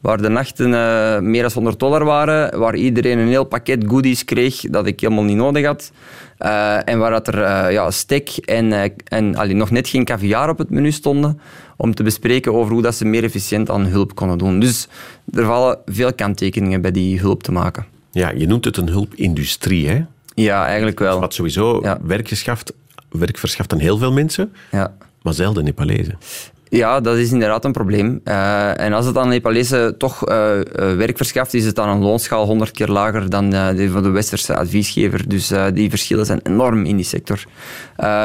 waar 0.00 0.22
de 0.22 0.28
nachten 0.28 0.74
eh, 0.74 1.18
meer 1.20 1.42
dan 1.42 1.50
100 1.54 1.78
dollar 1.78 2.04
waren, 2.04 2.58
waar 2.58 2.74
iedereen 2.76 3.18
een 3.18 3.28
heel 3.28 3.44
pakket 3.44 3.84
goodies 3.86 4.24
kreeg 4.24 4.60
dat 4.60 4.86
ik 4.86 5.00
helemaal 5.00 5.24
niet 5.24 5.36
nodig 5.36 5.66
had. 5.66 5.92
Eh, 6.38 6.88
en 6.88 6.98
waar 6.98 7.10
dat 7.10 7.28
er 7.28 7.42
eh, 7.42 7.72
ja, 7.72 7.90
steak 7.90 8.28
en, 8.28 8.92
en 9.04 9.34
allee, 9.36 9.54
nog 9.54 9.70
net 9.70 9.88
geen 9.88 10.04
caviar 10.04 10.48
op 10.48 10.58
het 10.58 10.70
menu 10.70 10.90
stonden, 10.92 11.40
om 11.76 11.94
te 11.94 12.02
bespreken 12.02 12.54
over 12.54 12.72
hoe 12.72 12.82
dat 12.82 12.94
ze 12.94 13.04
meer 13.04 13.24
efficiënt 13.24 13.70
aan 13.70 13.84
hulp 13.86 14.14
konden 14.14 14.38
doen. 14.38 14.60
Dus 14.60 14.88
er 15.32 15.44
vallen 15.44 15.78
veel 15.86 16.12
kanttekeningen 16.14 16.80
bij 16.80 16.90
die 16.90 17.20
hulp 17.20 17.42
te 17.42 17.52
maken. 17.52 17.86
Ja, 18.10 18.30
je 18.30 18.46
noemt 18.46 18.64
het 18.64 18.76
een 18.76 18.88
hulpindustrie, 18.88 19.88
hè? 19.88 20.04
Ja, 20.34 20.66
eigenlijk 20.66 20.98
wel. 20.98 21.20
Wat 21.20 21.34
sowieso 21.34 21.78
Ja. 21.82 21.98
werk, 22.02 22.28
geschaft, 22.28 22.72
werk 23.08 23.38
verschaft 23.38 23.72
aan 23.72 23.78
heel 23.78 23.98
veel 23.98 24.12
mensen, 24.12 24.52
Ja. 24.70 24.94
maar 25.22 25.34
zelden 25.34 25.64
Nepalezen. 25.64 26.18
Ja, 26.70 27.00
dat 27.00 27.16
is 27.16 27.32
inderdaad 27.32 27.64
een 27.64 27.72
probleem. 27.72 28.20
Eh, 28.24 28.80
en 28.80 28.92
als 28.92 29.06
het 29.06 29.16
aan 29.16 29.28
Nepalese 29.28 29.94
toch 29.98 30.26
eh, 30.26 30.34
werk 30.96 31.16
verschaft, 31.16 31.54
is 31.54 31.64
het 31.64 31.78
aan 31.78 31.88
een 31.88 32.02
loonschaal 32.02 32.46
honderd 32.46 32.70
keer 32.70 32.88
lager 32.88 33.30
dan 33.30 33.52
eh, 33.52 33.68
die 33.76 33.90
van 33.90 34.02
de 34.02 34.10
westerse 34.10 34.56
adviesgever. 34.56 35.28
Dus 35.28 35.52
die 35.74 35.90
verschillen 35.90 36.26
zijn 36.26 36.40
enorm 36.42 36.84
in 36.84 36.96
die 36.96 37.04
sector. 37.04 37.44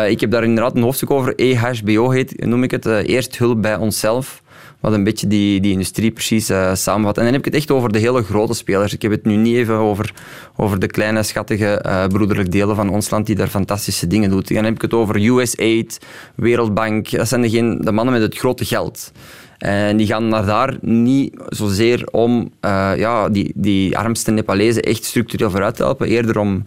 Ik 0.07 0.19
heb 0.19 0.31
daar 0.31 0.43
inderdaad 0.43 0.75
een 0.75 0.81
hoofdstuk 0.81 1.11
over. 1.11 1.35
EHBO 1.35 2.09
heet, 2.09 2.45
noem 2.45 2.63
ik 2.63 2.71
het. 2.71 2.85
eerst 2.85 3.37
hulp 3.37 3.61
bij 3.61 3.75
onszelf. 3.75 4.42
Wat 4.83 4.93
een 4.93 5.03
beetje 5.03 5.27
die, 5.27 5.59
die 5.59 5.71
industrie 5.71 6.11
precies 6.11 6.49
eh, 6.49 6.75
samenvat. 6.75 7.17
En 7.17 7.23
dan 7.23 7.31
heb 7.33 7.45
ik 7.45 7.53
het 7.53 7.61
echt 7.61 7.71
over 7.71 7.91
de 7.91 7.99
hele 7.99 8.23
grote 8.23 8.53
spelers. 8.53 8.93
Ik 8.93 9.01
heb 9.01 9.11
het 9.11 9.25
nu 9.25 9.35
niet 9.35 9.55
even 9.55 9.75
over, 9.75 10.13
over 10.55 10.79
de 10.79 10.87
kleine, 10.87 11.23
schattige 11.23 11.65
eh 11.65 12.07
broederlijk 12.07 12.51
delen 12.51 12.75
van 12.75 12.89
ons 12.89 13.09
land 13.09 13.25
die 13.25 13.35
daar 13.35 13.47
fantastische 13.47 14.07
dingen 14.07 14.29
doen. 14.29 14.43
Dan 14.45 14.63
heb 14.63 14.73
ik 14.73 14.81
het 14.81 14.93
over 14.93 15.15
USAID, 15.15 15.99
Wereldbank. 16.35 17.09
Dat 17.09 17.27
zijn 17.27 17.41
degene, 17.41 17.83
de 17.83 17.91
mannen 17.91 18.13
met 18.13 18.23
het 18.23 18.37
grote 18.37 18.65
geld. 18.65 19.11
En 19.57 19.97
die 19.97 20.07
gaan 20.07 20.27
naar 20.27 20.45
daar 20.45 20.77
niet 20.81 21.41
zozeer 21.47 22.07
om 22.11 22.51
eh, 22.59 22.91
ja, 22.95 23.29
die, 23.29 23.51
die 23.55 23.97
armste 23.97 24.31
Nepalezen 24.31 24.81
echt 24.81 25.03
structureel 25.03 25.49
vooruit 25.49 25.75
te 25.75 25.83
helpen. 25.83 26.07
Eerder 26.07 26.39
om 26.39 26.63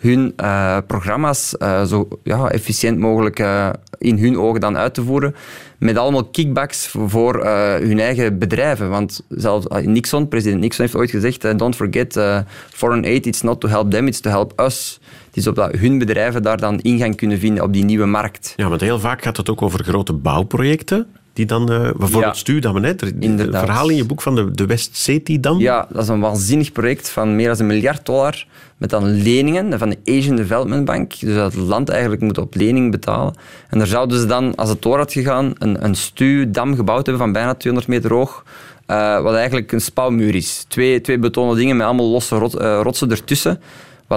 hun 0.00 0.32
eh, 0.36 0.76
programma's 0.86 1.56
eh, 1.56 1.84
zo 1.84 2.08
ja, 2.22 2.50
efficiënt 2.50 2.98
mogelijk 2.98 3.38
eh, 3.38 3.68
in 3.98 4.18
hun 4.18 4.38
ogen 4.38 4.60
dan 4.60 4.76
uit 4.76 4.94
te 4.94 5.02
voeren. 5.02 5.34
Met 5.78 5.96
allemaal 5.96 6.24
kickbacks 6.24 6.86
voor, 6.86 7.46
hun 7.80 8.00
eigen 8.00 8.38
bedrijven. 8.38 8.90
Want 8.90 9.22
zelfs 9.28 9.66
Nixon, 9.82 10.28
president 10.28 10.60
Nixon 10.60 10.84
heeft 10.84 10.96
ooit 10.96 11.10
gezegd: 11.10 11.58
Don't 11.58 11.76
forget, 11.76 12.20
foreign 12.68 13.04
aid, 13.04 13.26
it's 13.26 13.42
not 13.42 13.60
to 13.60 13.68
help 13.68 13.90
them, 13.90 14.06
it's 14.06 14.20
to 14.20 14.30
help 14.30 14.60
us. 14.60 15.00
Het 15.26 15.36
is 15.36 15.46
opdat 15.46 15.72
hun 15.72 15.98
bedrijven 15.98 16.42
daar 16.42 16.56
dan 16.56 16.78
ingang 16.78 17.16
kunnen 17.16 17.38
vinden 17.38 17.62
op 17.62 17.72
die 17.72 17.84
nieuwe 17.84 18.06
markt. 18.06 18.52
Ja, 18.56 18.68
want 18.68 18.80
heel 18.80 18.98
vaak 18.98 19.22
gaat 19.22 19.36
het 19.36 19.50
ook 19.50 19.62
over 19.62 19.84
grote 19.84 20.12
bouwprojecten. 20.12 21.06
Die 21.32 21.46
dan, 21.46 21.70
eh, 21.72 21.78
bijvoorbeeld 21.80 22.22
Ja. 22.24 22.34
Hè? 22.82 22.90
Er- 22.90 23.12
Het 23.38 23.50
verhaal 23.64 23.88
in 23.88 23.96
je 23.96 24.04
boek 24.04 24.22
van 24.22 24.34
de, 24.34 24.50
de 24.50 24.66
West-Seti-dam. 24.66 25.58
Ja, 25.58 25.86
dat 25.92 26.02
is 26.02 26.08
een 26.08 26.20
waanzinnig 26.20 26.72
project 26.72 27.08
van 27.08 27.36
meer 27.36 27.48
dan 27.48 27.60
een 27.60 27.66
miljard 27.66 28.06
dollar. 28.06 28.46
Met 28.76 28.90
dan 28.90 29.04
leningen 29.22 29.78
van 29.78 29.88
de 29.90 29.98
Asian 30.04 30.36
Development 30.36 30.84
Bank. 30.84 31.20
Dus 31.20 31.34
dat 31.34 31.52
het 31.52 31.62
land 31.62 31.88
eigenlijk 31.88 32.22
moet 32.22 32.38
op 32.38 32.54
lening 32.54 32.90
betalen. 32.90 33.34
En 33.68 33.78
daar 33.78 33.86
zouden 33.86 34.18
ze 34.20 34.26
dan, 34.26 34.54
als 34.54 34.68
het 34.68 34.82
door 34.82 34.96
had 34.98 35.12
gegaan, 35.12 35.52
een, 35.58 35.84
een 35.84 35.94
stuwdam 35.94 36.74
gebouwd 36.76 37.06
hebben 37.06 37.24
van 37.24 37.32
bijna 37.32 37.54
200 37.54 37.92
meter 37.92 38.12
hoog. 38.12 38.44
eh, 38.86 39.20
wat 39.22 39.34
eigenlijk 39.34 39.72
een 39.72 39.80
spouwmuur 39.80 40.34
is. 40.34 40.64
Twee, 40.68 41.00
twee 41.00 41.18
betonnen 41.18 41.56
dingen 41.56 41.76
met 41.76 41.86
allemaal 41.86 42.06
losse 42.10 42.36
rot- 42.36 42.54
eh, 42.54 42.80
rotsen 42.82 43.10
ertussen. 43.10 43.60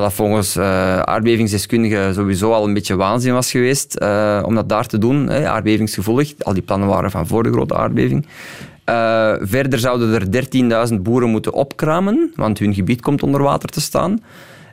Wat 0.01 0.13
volgens 0.13 0.55
eh 0.55 0.99
aardbevingsdeskundigen 0.99 2.13
sowieso 2.13 2.51
al 2.51 2.67
een 2.67 2.73
beetje 2.73 2.95
waanzin 2.95 3.33
was 3.33 3.51
geweest 3.51 3.95
eh, 3.95 4.43
om 4.45 4.55
dat 4.55 4.69
daar 4.69 4.85
te 4.85 4.97
doen. 4.97 5.29
Hè, 5.29 5.49
aardbevingsgevoelig. 5.49 6.33
Al 6.39 6.53
die 6.53 6.61
plannen 6.61 6.87
waren 6.87 7.11
van 7.11 7.27
voor 7.27 7.43
de 7.43 7.51
grote 7.51 7.75
aardbeving. 7.75 8.25
Eh, 8.83 9.33
verder 9.39 9.79
zouden 9.79 10.13
er 10.13 10.31
13.000 10.89 11.01
boeren 11.01 11.29
moeten 11.29 11.53
opkramen, 11.53 12.31
want 12.35 12.59
hun 12.59 12.73
gebied 12.73 13.01
komt 13.01 13.23
onder 13.23 13.41
water 13.41 13.69
te 13.69 13.81
staan. 13.81 14.23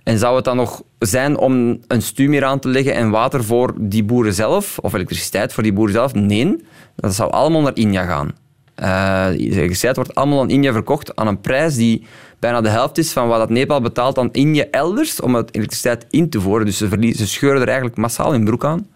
En 0.03 0.19
zou 0.19 0.37
het 0.37 0.45
dan 0.45 0.57
nog 0.57 0.83
zijn 0.99 1.39
om 1.39 1.79
een 1.87 2.03
stuwmeer 2.03 2.45
aan 2.45 2.59
te 2.59 2.69
leggen 2.69 2.95
en 2.95 3.11
water 3.11 3.45
voor 3.45 3.75
die 3.79 4.05
boeren 4.05 4.35
zelf, 4.35 4.79
of 4.79 4.93
elektriciteit 4.93 5.53
voor 5.53 5.63
die 5.63 5.73
boeren 5.73 5.95
zelf? 5.95 6.15
Nee, 6.15 6.57
dat 6.97 7.15
zou 7.15 7.31
allemaal 7.31 7.61
naar 7.61 7.77
India 7.77 8.05
gaan. 8.05 8.31
De 8.75 9.37
elektriciteit 9.37 9.97
wordt 9.97 10.15
allemaal 10.15 10.41
aan 10.41 10.51
India 10.51 10.73
verkocht 10.73 11.17
aan 11.17 11.27
een 11.27 11.41
prijs 11.41 11.77
die 11.77 12.07
bijna 12.41 12.61
de 12.61 12.69
helft 12.69 12.99
is 12.99 13.13
van 13.13 13.29
wat 13.29 13.51
Nepal 13.51 13.81
betaalt 13.81 14.19
aan 14.19 14.33
India 14.33 14.65
elders 14.71 15.21
om 15.21 15.35
het 15.35 15.55
elektriciteit 15.55 16.07
in 16.11 16.31
te 16.31 16.41
voeren. 16.41 16.67
Dus 16.67 16.77
ze, 16.77 16.89
verlie- 16.89 17.17
ze 17.17 17.27
scheuren 17.27 17.61
er 17.61 17.67
eigenlijk 17.67 17.97
massaal 17.97 18.33
hun 18.33 18.45
broek 18.45 18.65
aan. 18.65 18.89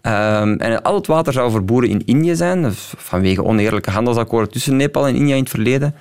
Ehm, 0.00 0.54
en 0.54 0.82
al 0.82 0.94
het 0.94 1.06
water 1.06 1.32
zou 1.32 1.50
voor 1.50 1.64
boeren 1.64 1.90
in 1.90 2.02
India 2.04 2.34
zijn, 2.34 2.62
dus 2.62 2.92
vanwege 2.96 3.44
oneerlijke 3.44 3.90
handelsakkoorden 3.90 4.50
tussen 4.50 4.76
Nepal 4.76 5.06
en 5.06 5.14
India 5.14 5.34
in 5.34 5.40
het 5.40 5.50
verleden. 5.50 5.94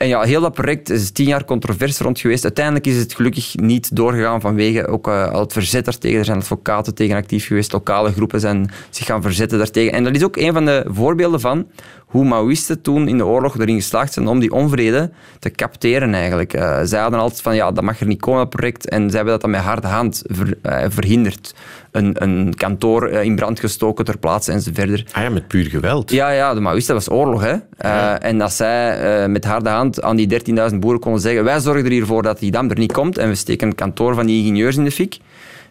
En 0.00 0.08
ja, 0.08 0.22
heel 0.22 0.40
dat 0.40 0.52
project 0.52 0.90
is 0.90 1.10
tien 1.10 1.26
jaar 1.26 1.44
controverse 1.44 2.02
rond 2.02 2.20
geweest. 2.20 2.44
Uiteindelijk 2.44 2.86
is 2.86 2.96
het 2.96 3.14
gelukkig 3.14 3.56
niet 3.56 3.96
doorgegaan 3.96 4.40
vanwege 4.40 4.86
ook 4.86 5.08
uh, 5.08 5.32
al 5.32 5.40
het 5.40 5.52
verzet 5.52 5.84
daartegen. 5.84 6.18
Er 6.18 6.24
zijn 6.24 6.38
advocaten 6.38 6.94
tegen 6.94 7.16
actief 7.16 7.46
geweest, 7.46 7.72
lokale 7.72 8.12
groepen 8.12 8.40
zijn 8.40 8.70
zich 8.90 9.06
gaan 9.06 9.22
verzetten 9.22 9.58
daartegen. 9.58 9.92
En 9.92 10.04
dat 10.04 10.14
is 10.14 10.24
ook 10.24 10.36
een 10.36 10.52
van 10.52 10.64
de 10.64 10.84
voorbeelden 10.88 11.40
van 11.40 11.66
hoe 12.10 12.24
Maoïsten 12.24 12.82
toen 12.82 13.08
in 13.08 13.16
de 13.16 13.26
oorlog 13.26 13.58
erin 13.58 13.74
geslaagd 13.74 14.12
zijn 14.12 14.28
om 14.28 14.40
die 14.40 14.52
onvrede 14.52 15.10
te 15.38 15.50
capteren 15.50 16.14
eigenlijk. 16.14 16.54
Uh, 16.54 16.80
zij 16.82 17.00
hadden 17.00 17.20
altijd 17.20 17.42
van, 17.42 17.54
ja, 17.54 17.72
dat 17.72 17.84
mag 17.84 18.00
er 18.00 18.06
niet 18.06 18.20
komen, 18.20 18.40
dat 18.40 18.50
project. 18.50 18.88
En 18.88 19.00
zij 19.08 19.16
hebben 19.16 19.32
dat 19.32 19.40
dan 19.40 19.50
met 19.50 19.60
harde 19.60 19.86
hand 19.86 20.22
ver, 20.26 20.58
uh, 20.62 20.84
verhinderd. 20.88 21.54
Een, 21.90 22.22
een 22.22 22.54
kantoor 22.56 23.08
in 23.08 23.34
brand 23.34 23.60
gestoken 23.60 24.04
ter 24.04 24.18
plaatse 24.18 24.52
en 24.52 24.60
zo 24.60 24.70
verder. 24.74 25.06
Ah 25.12 25.22
ja, 25.22 25.28
met 25.28 25.48
puur 25.48 25.64
geweld. 25.64 26.10
Ja, 26.10 26.30
ja 26.30 26.54
de 26.54 26.60
Maoïsten 26.60 26.94
was 26.94 27.10
oorlog. 27.10 27.40
Hè. 27.40 27.54
Ja. 27.78 28.20
En 28.20 28.38
dat 28.38 28.52
zij 28.52 29.28
met 29.28 29.44
harde 29.44 29.68
hand 29.68 30.02
aan 30.02 30.16
die 30.16 30.40
13.000 30.70 30.76
boeren 30.78 31.00
konden 31.00 31.20
zeggen, 31.20 31.44
wij 31.44 31.60
zorgen 31.60 31.84
er 31.84 31.90
hiervoor 31.90 32.22
dat 32.22 32.38
die 32.38 32.50
dam 32.50 32.70
er 32.70 32.78
niet 32.78 32.92
komt 32.92 33.18
en 33.18 33.28
we 33.28 33.34
steken 33.34 33.68
een 33.68 33.74
kantoor 33.74 34.14
van 34.14 34.26
die 34.26 34.38
ingenieurs 34.38 34.76
in 34.76 34.84
de 34.84 34.90
fik 34.90 35.18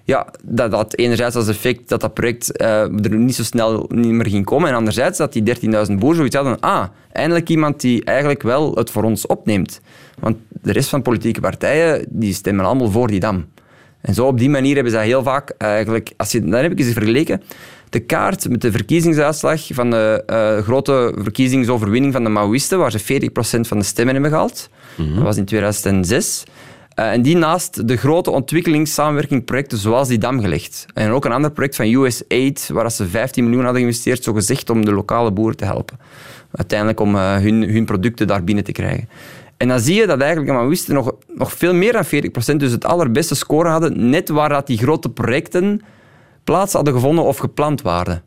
ja, 0.10 0.28
dat 0.44 0.72
had 0.72 0.98
enerzijds 0.98 1.36
als 1.36 1.48
effect 1.48 1.90
dat 1.90 2.02
dat 2.02 2.14
project 2.14 2.62
uh, 2.62 2.68
er 2.82 3.16
niet 3.16 3.36
zo 3.36 3.44
snel 3.44 3.86
niet 3.88 4.12
meer 4.12 4.28
ging 4.28 4.46
komen. 4.46 4.70
En 4.70 4.76
anderzijds 4.76 5.18
dat 5.18 5.34
die 5.34 5.44
13.000 5.44 5.94
boeren 5.94 6.16
zoiets 6.16 6.36
hadden. 6.36 6.60
Ah, 6.60 6.86
eindelijk 7.12 7.50
iemand 7.50 7.82
die 7.82 8.04
eigenlijk 8.04 8.42
wel 8.42 8.76
het 8.76 8.92
voor 8.92 9.04
ons 9.04 9.26
opneemt. 9.26 9.82
Want 10.20 10.38
de 10.62 10.72
rest 10.72 10.90
van 10.90 11.02
politieke 11.02 11.40
partijen 11.40 12.06
die 12.10 12.34
stemmen 12.34 12.66
allemaal 12.66 12.92
voor 12.92 13.08
die 13.08 13.20
dam. 13.20 13.46
En 14.02 14.14
zo 14.14 14.26
op 14.26 14.38
die 14.38 14.50
manier 14.50 14.74
hebben 14.76 14.94
ze 14.94 14.98
heel 14.98 15.24
vaak 15.24 15.54
eigenlijk... 15.58 16.12
Als 16.18 16.32
je, 16.32 16.44
dan 16.44 16.62
heb 16.62 16.72
ik 16.72 16.80
eens 16.80 16.94
vergeleken. 16.94 17.42
De 17.90 18.00
kaart 18.00 18.50
met 18.50 18.62
de 18.62 18.72
verkiezingsuitslag 18.72 19.68
van 19.72 19.90
de 19.90 20.24
uh, 20.28 20.64
grote 20.64 21.14
verkiezingsoverwinning 21.18 22.14
van 22.14 22.24
de 22.24 22.30
Maoïsten, 22.30 22.80
waar 22.80 22.92
ze 22.92 23.30
40% 23.60 23.60
van 23.60 23.78
de 23.78 23.86
stemmen 23.86 24.14
hebben 24.14 24.32
gehaald. 24.32 24.70
Mm 24.96 25.06
-hmm. 25.06 25.16
Dat 25.16 25.24
was 25.24 25.38
in 25.38 25.46
2006. 25.46 26.44
Uh, 27.00 27.12
en 27.12 27.22
die 27.22 27.38
naast 27.38 27.88
de 27.88 27.98
grote 27.98 28.32
ontwikkelingssamenwerkingprojecten 28.32 29.78
zoals 29.78 30.08
die 30.08 30.18
dam 30.18 30.42
gelegd. 30.42 30.86
En 30.94 31.12
ook 31.12 31.26
een 31.26 31.32
ander 31.32 31.52
project 31.52 31.76
van 31.76 31.86
USAID, 31.86 32.70
waar 32.74 32.92
ze 32.92 33.08
15 33.08 33.44
miljoen 33.44 33.64
hadden 33.64 33.82
geïnvesteerd, 33.82 34.24
zo 34.24 34.34
gezegd 34.34 34.70
om 34.70 34.86
de 34.86 34.94
lokale 34.94 35.32
boeren 35.32 35.58
te 35.58 35.66
helpen. 35.66 36.00
Uiteindelijk 36.52 37.00
om 37.00 37.16
uh, 37.16 37.38
hun, 37.38 37.64
hun 37.70 37.86
producten 37.86 38.28
daar 38.28 38.44
binnen 38.44 38.64
te 38.64 38.72
krijgen. 38.72 39.10
En 39.58 39.68
dan 39.68 39.80
zie 39.80 39.96
je 39.96 40.08
dat 40.08 40.20
eigenlijk 40.20 40.52
Maoïsten 40.52 40.94
nog, 40.94 41.16
nog 41.28 41.54
veel 41.54 41.74
meer 41.74 41.92
dan 41.92 42.06
40%, 42.06 42.56
dus 42.56 42.72
het 42.72 42.86
allerbeste 42.86 43.36
score 43.36 43.70
hadden, 43.70 44.10
net 44.10 44.30
waar 44.30 44.50
dat 44.50 44.68
die 44.68 44.78
grote 44.78 45.10
projecten 45.10 45.82
plaats 46.44 46.74
hadden 46.74 46.94
gevonden 46.94 47.24
of 47.24 47.38
gepland 47.38 47.82
waren. 47.82 48.24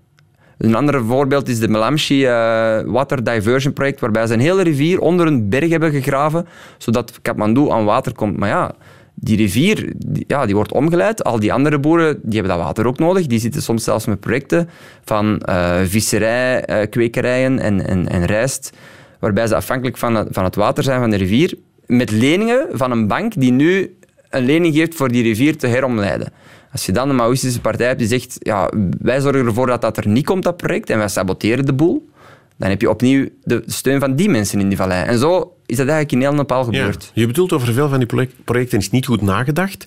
Een 0.62 0.74
ander 0.74 1.04
voorbeeld 1.04 1.48
is 1.48 1.58
de 1.58 1.68
Melamshi 1.68 2.26
uh, 2.26 2.80
Water 2.84 3.24
Diversion 3.24 3.72
Project, 3.72 4.00
waarbij 4.00 4.26
ze 4.26 4.32
een 4.34 4.40
hele 4.40 4.62
rivier 4.62 5.00
onder 5.00 5.26
een 5.26 5.48
berg 5.48 5.70
hebben 5.70 5.90
gegraven, 5.90 6.46
zodat 6.78 7.18
Kathmandu 7.22 7.70
aan 7.70 7.84
water 7.84 8.14
komt. 8.14 8.36
Maar 8.36 8.48
ja, 8.48 8.74
die 9.14 9.36
rivier 9.36 9.92
ja, 10.26 10.46
die 10.46 10.54
wordt 10.54 10.72
omgeleid. 10.72 11.24
Al 11.24 11.40
die 11.40 11.52
andere 11.52 11.78
boeren 11.78 12.18
die 12.22 12.38
hebben 12.38 12.56
dat 12.56 12.66
water 12.66 12.86
ook 12.86 12.98
nodig. 12.98 13.26
Die 13.26 13.38
zitten 13.38 13.62
soms 13.62 13.84
zelfs 13.84 14.06
met 14.06 14.20
projecten 14.20 14.68
van 15.04 15.42
uh, 15.48 15.76
visserij, 15.84 16.68
uh, 16.68 16.90
kwekerijen 16.90 17.58
en, 17.58 17.86
en, 17.86 18.08
en 18.08 18.24
rijst, 18.24 18.72
waarbij 19.18 19.46
ze 19.46 19.54
afhankelijk 19.54 19.96
van 19.96 20.14
het, 20.14 20.28
van 20.30 20.44
het 20.44 20.54
water 20.54 20.82
zijn 20.82 21.00
van 21.00 21.10
de 21.10 21.16
rivier, 21.16 21.54
met 21.86 22.10
leningen 22.10 22.66
van 22.72 22.90
een 22.90 23.06
bank 23.06 23.32
die 23.36 23.52
nu 23.52 23.96
een 24.30 24.44
lening 24.44 24.74
geeft 24.74 24.94
voor 24.94 25.08
die 25.08 25.22
rivier 25.22 25.56
te 25.56 25.66
heromleiden. 25.66 26.32
Als 26.72 26.86
je 26.86 26.92
dan 26.92 27.08
een 27.08 27.16
Maoïstische 27.16 27.60
partij 27.60 27.86
hebt 27.86 27.98
die 27.98 28.08
zegt, 28.08 28.36
ja, 28.38 28.70
wij 28.98 29.20
zorgen 29.20 29.46
ervoor 29.46 29.66
dat 29.66 29.80
dat 29.80 29.96
er 29.96 30.08
niet 30.08 30.24
komt, 30.24 30.42
dat 30.42 30.56
project, 30.56 30.90
en 30.90 30.98
wij 30.98 31.08
saboteren 31.08 31.66
de 31.66 31.72
boel, 31.72 32.08
dan 32.56 32.68
heb 32.68 32.80
je 32.80 32.90
opnieuw 32.90 33.28
de 33.44 33.62
steun 33.66 34.00
van 34.00 34.16
die 34.16 34.28
mensen 34.28 34.60
in 34.60 34.68
die 34.68 34.76
vallei. 34.76 35.04
En 35.04 35.18
zo 35.18 35.56
is 35.66 35.76
dat 35.76 35.86
eigenlijk 35.86 36.12
in 36.12 36.20
heel 36.20 36.34
Nepal 36.34 36.64
gebeurd. 36.64 37.04
Ja, 37.04 37.10
je 37.20 37.26
bedoelt 37.26 37.52
over 37.52 37.72
veel 37.72 37.88
van 37.88 37.98
die 37.98 38.28
projecten 38.44 38.78
is 38.78 38.90
niet 38.90 39.06
goed 39.06 39.22
nagedacht. 39.22 39.86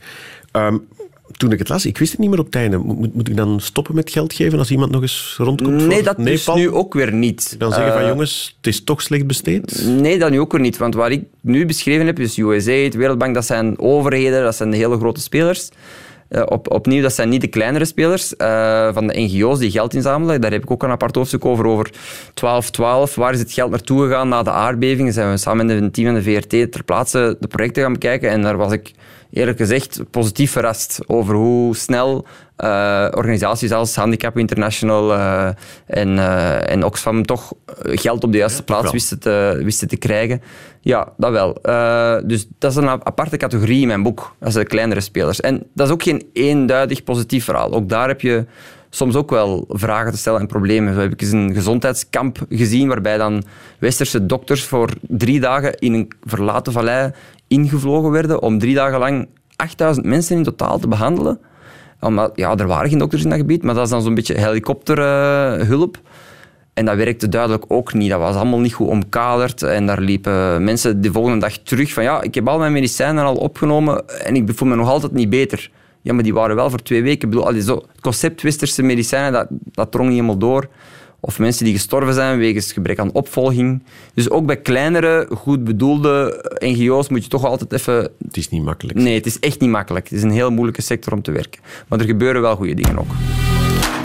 Um, 0.51 0.87
toen 1.37 1.51
ik 1.51 1.59
het 1.59 1.69
las, 1.69 1.85
ik 1.85 1.97
wist 1.97 2.11
het 2.11 2.19
niet 2.19 2.29
meer 2.29 2.39
op 2.39 2.45
het 2.45 2.55
einde. 2.55 2.77
Moet, 2.77 3.13
moet 3.13 3.29
ik 3.29 3.37
dan 3.37 3.59
stoppen 3.59 3.95
met 3.95 4.11
geld 4.11 4.33
geven 4.33 4.59
als 4.59 4.71
iemand 4.71 4.91
nog 4.91 5.01
eens 5.01 5.35
rondkomt? 5.37 5.87
Nee, 5.87 6.03
dat 6.03 6.17
Nepal? 6.17 6.55
is 6.55 6.61
nu 6.61 6.71
ook 6.71 6.93
weer 6.93 7.13
niet. 7.13 7.55
Dan 7.59 7.71
zeggen 7.71 7.91
uh, 7.91 7.97
van 7.99 8.07
jongens, 8.07 8.55
het 8.57 8.67
is 8.67 8.83
toch 8.83 9.01
slecht 9.01 9.27
besteed? 9.27 9.85
Nee, 9.85 10.19
dat 10.19 10.31
nu 10.31 10.39
ook 10.39 10.51
weer 10.51 10.61
niet. 10.61 10.77
Want 10.77 10.95
wat 10.95 11.09
ik 11.09 11.23
nu 11.41 11.65
beschreven 11.65 12.05
heb, 12.05 12.19
is 12.19 12.37
USA, 12.37 12.89
de 12.89 12.97
Wereldbank, 12.97 13.33
dat 13.33 13.45
zijn 13.45 13.79
overheden, 13.79 14.43
dat 14.43 14.55
zijn 14.55 14.71
de 14.71 14.77
hele 14.77 14.97
grote 14.97 15.21
spelers. 15.21 15.69
Uh, 16.35 16.41
op, 16.45 16.71
opnieuw, 16.71 17.01
dat 17.01 17.13
zijn 17.13 17.29
niet 17.29 17.41
de 17.41 17.47
kleinere 17.47 17.85
spelers 17.85 18.33
uh, 18.37 18.93
van 18.93 19.07
de 19.07 19.19
NGO's 19.19 19.59
die 19.59 19.71
geld 19.71 19.93
inzamelen. 19.93 20.41
Daar 20.41 20.51
heb 20.51 20.63
ik 20.63 20.71
ook 20.71 20.83
een 20.83 20.89
apart 20.89 21.15
hoofdstuk 21.15 21.45
over, 21.45 21.65
over 21.65 21.91
1212. 22.33 23.15
Waar 23.15 23.33
is 23.33 23.39
het 23.39 23.51
geld 23.51 23.69
naartoe 23.69 24.01
gegaan 24.01 24.29
na 24.29 24.43
de 24.43 24.51
aardbeving? 24.51 25.13
Zijn 25.13 25.31
we 25.31 25.37
samen 25.37 25.65
met 25.65 25.81
een 25.81 25.91
team 25.91 26.07
van 26.07 26.15
de 26.15 26.23
VRT 26.23 26.71
ter 26.71 26.83
plaatse 26.83 27.37
de 27.39 27.47
projecten 27.47 27.83
gaan 27.83 27.93
bekijken. 27.93 28.29
En 28.29 28.41
daar 28.41 28.57
was 28.57 28.71
ik 28.71 28.91
eerlijk 29.35 29.57
gezegd 29.57 30.01
positief 30.11 30.51
verrast 30.51 30.99
over 31.05 31.35
hoe 31.35 31.75
snel 31.75 32.25
uh, 32.57 33.07
organisaties 33.11 33.71
als 33.71 33.95
Handicap 33.95 34.37
International 34.37 35.13
uh, 35.13 35.47
en, 35.85 36.09
uh, 36.09 36.71
en 36.71 36.83
Oxfam 36.83 37.25
toch 37.25 37.53
geld 37.81 38.23
op 38.23 38.31
de 38.31 38.37
juiste 38.37 38.57
ja, 38.57 38.63
plaats 38.63 38.91
wisten 38.91 39.19
te, 39.19 39.61
wisten 39.63 39.87
te 39.87 39.97
krijgen. 39.97 40.41
Ja, 40.81 41.13
dat 41.17 41.31
wel. 41.31 41.53
dus 42.27 42.47
dat 42.59 42.71
is 42.71 42.77
een 42.77 42.89
aparte 42.89 43.37
categorie 43.37 43.81
in 43.81 43.87
mijn 43.87 44.03
boek. 44.03 44.35
Dat 44.39 44.51
zijn 44.51 44.63
de 44.63 44.69
kleinere 44.69 45.01
spelers. 45.01 45.41
En 45.41 45.63
dat 45.73 45.87
is 45.87 45.93
ook 45.93 46.03
geen 46.03 46.29
eenduidig 46.33 47.03
positief 47.03 47.43
verhaal. 47.43 47.73
Ook 47.73 47.89
daar 47.89 48.07
heb 48.07 48.21
je 48.21 48.45
soms 48.95 49.15
ook 49.15 49.29
wel 49.29 49.65
vragen 49.69 50.11
te 50.11 50.17
stellen 50.17 50.39
en 50.39 50.47
problemen. 50.47 50.93
Zo 50.93 50.99
heb 50.99 51.11
ik 51.11 51.21
eens 51.21 51.31
een 51.31 51.53
gezondheidskamp 51.53 52.45
gezien 52.49 52.87
waarbij 52.87 53.17
dan 53.17 53.43
westerse 53.79 54.25
dokters 54.25 54.63
voor 54.63 54.89
drie 55.01 55.39
dagen 55.39 55.77
in 55.77 55.93
een 55.93 56.11
verlaten 56.23 56.73
vallei 56.73 57.11
ingevlogen 57.47 58.11
werden 58.11 58.41
om 58.41 58.59
drie 58.59 58.75
dagen 58.75 58.99
lang 58.99 59.27
8000 59.55 60.05
mensen 60.05 60.37
in 60.37 60.43
totaal 60.43 60.79
te 60.79 60.87
behandelen. 60.87 61.39
Omdat, 61.99 62.31
ja, 62.35 62.55
er 62.55 62.67
waren 62.67 62.89
geen 62.89 62.99
dokters 62.99 63.23
in 63.23 63.29
dat 63.29 63.37
gebied, 63.37 63.63
maar 63.63 63.73
dat 63.73 63.83
is 63.83 63.89
dan 63.89 64.01
zo'n 64.01 64.15
beetje 64.15 64.39
helikopterhulp. 64.39 65.99
En 66.73 66.85
dat 66.85 66.95
werkte 66.95 67.29
duidelijk 67.29 67.65
ook 67.67 67.93
niet. 67.93 68.09
Dat 68.09 68.19
was 68.19 68.35
allemaal 68.35 68.59
niet 68.59 68.73
goed 68.73 68.87
omkaderd. 68.87 69.63
En 69.63 69.85
daar 69.85 70.01
liepen 70.01 70.63
mensen 70.63 71.01
de 71.01 71.11
volgende 71.11 71.39
dag 71.39 71.57
terug 71.57 71.93
van 71.93 72.03
ja, 72.03 72.21
ik 72.21 72.35
heb 72.35 72.47
al 72.47 72.57
mijn 72.57 72.71
medicijnen 72.71 73.23
al 73.23 73.35
opgenomen 73.35 74.07
en 74.07 74.35
ik 74.35 74.49
voel 74.55 74.67
me 74.67 74.75
nog 74.75 74.89
altijd 74.89 75.11
niet 75.11 75.29
beter. 75.29 75.71
Ja, 76.01 76.13
maar 76.13 76.23
die 76.23 76.33
waren 76.33 76.55
wel 76.55 76.69
voor 76.69 76.81
twee 76.81 77.03
weken. 77.03 77.29
Ik 77.29 77.35
bedoel, 77.35 77.61
zo, 77.61 77.75
het 77.75 78.01
concept 78.01 78.41
westerse 78.41 78.83
medicijnen, 78.83 79.31
dat, 79.31 79.47
dat 79.49 79.91
drong 79.91 80.07
niet 80.09 80.17
helemaal 80.17 80.39
door. 80.39 80.67
Of 81.19 81.39
mensen 81.39 81.65
die 81.65 81.73
gestorven 81.73 82.13
zijn 82.13 82.37
wegens 82.37 82.71
gebrek 82.71 82.99
aan 82.99 83.11
opvolging. 83.11 83.83
Dus 84.13 84.29
ook 84.29 84.45
bij 84.45 84.57
kleinere, 84.57 85.27
goed 85.37 85.63
bedoelde 85.63 86.45
NGO's 86.59 87.09
moet 87.09 87.23
je 87.23 87.29
toch 87.29 87.45
altijd 87.45 87.73
even... 87.73 88.09
Het 88.25 88.37
is 88.37 88.49
niet 88.49 88.63
makkelijk. 88.63 88.97
Nee, 88.97 89.15
het 89.15 89.25
is 89.25 89.39
echt 89.39 89.59
niet 89.59 89.69
makkelijk. 89.69 90.09
Het 90.09 90.17
is 90.17 90.23
een 90.23 90.31
heel 90.31 90.51
moeilijke 90.51 90.81
sector 90.81 91.13
om 91.13 91.21
te 91.21 91.31
werken. 91.31 91.61
Maar 91.87 91.99
er 91.99 92.05
gebeuren 92.05 92.41
wel 92.41 92.55
goede 92.55 92.73
dingen 92.73 92.99
ook. 92.99 93.11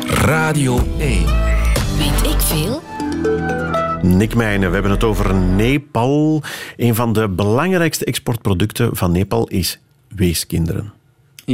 Radio 0.06 0.78
1. 0.98 1.24
Weet 1.98 2.32
ik 2.32 2.40
veel? 2.40 2.82
Nick 4.02 4.34
Meijnen, 4.34 4.68
we 4.68 4.74
hebben 4.74 4.92
het 4.92 5.04
over 5.04 5.34
Nepal. 5.34 6.42
Een 6.76 6.94
van 6.94 7.12
de 7.12 7.28
belangrijkste 7.28 8.04
exportproducten 8.04 8.96
van 8.96 9.12
Nepal 9.12 9.48
is 9.48 9.80
weeskinderen. 10.08 10.92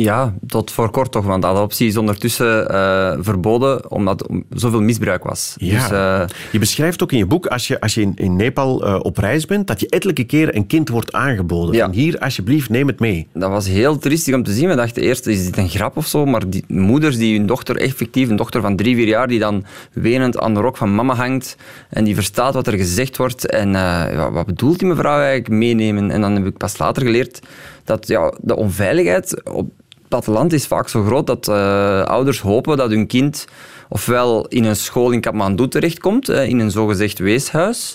Ja, 0.03 0.35
tot 0.47 0.71
voor 0.71 0.91
kort 0.91 1.13
toch, 1.13 1.25
want 1.25 1.45
adoptie 1.45 1.87
is 1.87 1.97
ondertussen 1.97 2.73
uh, 2.73 3.13
verboden 3.21 3.91
omdat 3.91 4.21
er 4.21 4.43
zoveel 4.51 4.81
misbruik 4.81 5.25
was. 5.25 5.55
Ja. 5.59 5.79
Dus, 5.79 5.91
uh, 5.91 6.39
je 6.53 6.59
beschrijft 6.59 7.03
ook 7.03 7.13
in 7.13 7.19
je 7.19 7.27
boek, 7.27 7.47
als 7.47 7.67
je, 7.67 7.81
als 7.81 7.95
je 7.95 8.01
in, 8.01 8.13
in 8.15 8.37
Nepal 8.37 8.87
uh, 8.87 8.99
op 9.03 9.17
reis 9.19 9.47
bent, 9.47 9.67
dat 9.67 9.81
je 9.81 9.89
ettelijke 9.89 10.25
keren 10.25 10.57
een 10.57 10.67
kind 10.67 10.89
wordt 10.89 11.13
aangeboden. 11.13 11.75
Ja. 11.75 11.85
Van 11.85 11.95
hier, 11.95 12.19
alsjeblieft, 12.19 12.71
neem 12.71 12.87
het 12.87 13.01
mee. 13.01 13.27
Dat 13.33 13.51
was 13.51 13.67
heel 13.69 13.99
triestig 13.99 14.35
om 14.35 14.43
te 14.43 14.53
zien. 14.53 14.69
We 14.69 14.75
dachten 14.75 15.03
eerst, 15.03 15.27
is 15.27 15.45
dit 15.45 15.57
een 15.57 15.69
grap 15.69 15.97
of 15.97 16.07
zo? 16.07 16.25
Maar 16.27 16.51
die 16.51 16.65
moeders 16.69 17.17
die 17.17 17.37
hun 17.37 17.47
dochter, 17.47 17.77
effectief 17.77 18.29
een 18.29 18.37
dochter 18.37 18.61
van 18.61 18.77
drie, 18.77 18.95
vier 18.95 19.09
jaar, 19.09 19.29
die 19.29 19.39
dan 19.39 19.65
wenend 19.93 20.39
aan 20.39 20.55
de 20.55 20.61
rok 20.61 20.77
van 20.77 20.95
mama 20.95 21.15
hangt 21.15 21.57
en 21.91 22.05
die 22.05 22.15
verstaat 22.15 22.55
wat 22.55 22.67
er 22.67 22.77
gezegd 22.77 23.17
wordt 23.17 23.47
en 23.47 23.71
ja, 23.71 24.31
wat 24.31 24.47
bedoelt 24.47 24.79
die 24.79 24.89
mevrouw 24.89 25.19
eigenlijk 25.19 25.49
meenemen? 25.49 26.11
En 26.11 26.21
dan 26.21 26.35
heb 26.35 26.47
ik 26.47 26.57
pas 26.57 26.79
later 26.79 27.03
geleerd 27.03 27.41
dat 27.85 28.09
ja, 28.09 28.35
de 28.41 28.57
onveiligheid 28.57 29.45
op 29.45 29.71
platteland 30.09 30.53
is 30.53 30.67
vaak 30.67 30.89
zo 30.89 31.05
groot 31.05 31.27
dat 31.27 31.49
uh, 31.49 32.03
ouders 32.03 32.41
hopen 32.41 32.77
dat 32.77 32.91
hun 32.91 33.07
kind 33.07 33.47
ofwel 33.89 34.47
in 34.47 34.65
een 34.65 34.77
school 34.77 35.11
in 35.11 35.21
Kathmandu 35.21 35.69
terechtkomt, 35.69 36.29
uh, 36.29 36.49
in 36.49 36.59
een 36.59 36.71
zogezegd 36.71 37.19
weeshuis, 37.19 37.95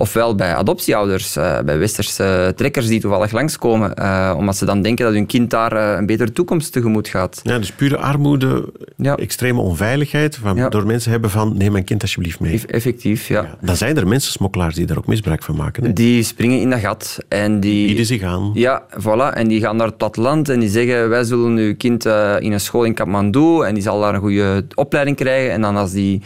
Ofwel 0.00 0.34
bij 0.34 0.54
adoptieouders, 0.54 1.36
uh, 1.36 1.58
bij 1.60 1.78
westerse 1.78 2.52
trekkers 2.56 2.86
die 2.86 3.00
toevallig 3.00 3.32
langskomen, 3.32 3.92
uh, 3.98 4.34
omdat 4.36 4.56
ze 4.56 4.64
dan 4.64 4.82
denken 4.82 5.04
dat 5.04 5.14
hun 5.14 5.26
kind 5.26 5.50
daar 5.50 5.72
uh, 5.72 5.98
een 5.98 6.06
betere 6.06 6.32
toekomst 6.32 6.72
tegemoet 6.72 7.08
gaat. 7.08 7.40
Ja, 7.42 7.58
dus 7.58 7.72
pure 7.72 7.96
armoede, 7.96 8.72
ja. 8.96 9.16
extreme 9.16 9.60
onveiligheid, 9.60 10.36
van, 10.36 10.56
ja. 10.56 10.68
door 10.68 10.86
mensen 10.86 11.10
hebben 11.10 11.30
van 11.30 11.56
neem 11.56 11.72
mijn 11.72 11.84
kind 11.84 12.02
alsjeblieft 12.02 12.40
mee. 12.40 12.62
Effectief, 12.66 13.28
ja. 13.28 13.42
ja. 13.42 13.56
Dan 13.60 13.76
zijn 13.76 13.96
er 13.96 14.08
mensen, 14.08 14.32
smokkelaars, 14.32 14.74
die 14.74 14.86
daar 14.86 14.98
ook 14.98 15.06
misbruik 15.06 15.42
van 15.42 15.56
maken. 15.56 15.84
Hè? 15.84 15.92
Die 15.92 16.22
springen 16.22 16.60
in 16.60 16.70
dat 16.70 16.80
gat. 16.80 17.18
En 17.28 17.60
die 17.60 17.86
bieden 17.86 18.06
zich 18.06 18.22
aan. 18.22 18.50
Ja, 18.54 18.82
voilà. 18.98 19.34
En 19.34 19.48
die 19.48 19.60
gaan 19.60 19.76
naar 19.76 19.86
het 19.86 19.96
platteland 19.96 20.48
en 20.48 20.60
die 20.60 20.68
zeggen 20.68 21.08
wij 21.08 21.24
zullen 21.24 21.56
uw 21.56 21.76
kind 21.76 22.04
in 22.38 22.52
een 22.52 22.60
school 22.60 22.84
in 22.84 22.94
Kathmandu 22.94 23.62
en 23.64 23.74
die 23.74 23.82
zal 23.82 24.00
daar 24.00 24.14
een 24.14 24.20
goede 24.20 24.64
opleiding 24.74 25.16
krijgen. 25.16 25.52
En 25.52 25.60
dan 25.60 25.76
als 25.76 25.92
die 25.92 26.22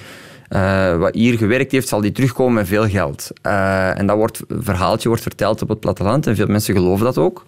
uh, 0.51 0.97
wat 0.97 1.15
hier 1.15 1.39
gewerkt 1.39 1.73
heeft, 1.73 1.89
zal 1.89 2.01
die 2.01 2.13
terugkomen 2.13 2.55
met 2.55 2.69
veel 2.69 2.89
geld. 2.89 3.31
Uh, 3.47 3.99
en 3.99 4.07
dat 4.07 4.17
wordt, 4.17 4.41
verhaaltje 4.49 5.09
wordt 5.09 5.23
verteld 5.23 5.63
op 5.63 5.69
het 5.69 5.81
platteland 5.81 6.27
en 6.27 6.37
veel 6.37 6.47
mensen 6.47 6.75
geloven 6.75 7.05
dat 7.05 7.19
ook. 7.19 7.47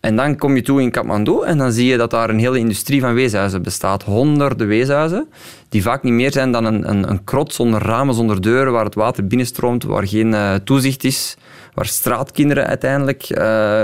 En 0.00 0.16
dan 0.16 0.36
kom 0.36 0.56
je 0.56 0.62
toe 0.62 0.82
in 0.82 0.90
Kathmandu 0.90 1.42
en 1.42 1.58
dan 1.58 1.72
zie 1.72 1.86
je 1.86 1.96
dat 1.96 2.10
daar 2.10 2.30
een 2.30 2.38
hele 2.38 2.58
industrie 2.58 3.00
van 3.00 3.14
weeshuizen 3.14 3.62
bestaat. 3.62 4.02
Honderden 4.02 4.66
weeshuizen, 4.66 5.28
die 5.68 5.82
vaak 5.82 6.02
niet 6.02 6.12
meer 6.12 6.32
zijn 6.32 6.52
dan 6.52 6.64
een, 6.64 6.88
een, 6.90 7.10
een 7.10 7.24
krot 7.24 7.54
zonder 7.54 7.82
ramen, 7.82 8.14
zonder 8.14 8.42
deuren, 8.42 8.72
waar 8.72 8.84
het 8.84 8.94
water 8.94 9.26
binnenstroomt, 9.26 9.84
waar 9.84 10.08
geen 10.08 10.32
uh, 10.32 10.54
toezicht 10.54 11.04
is, 11.04 11.36
waar 11.74 11.86
straatkinderen 11.86 12.66
uiteindelijk 12.66 13.22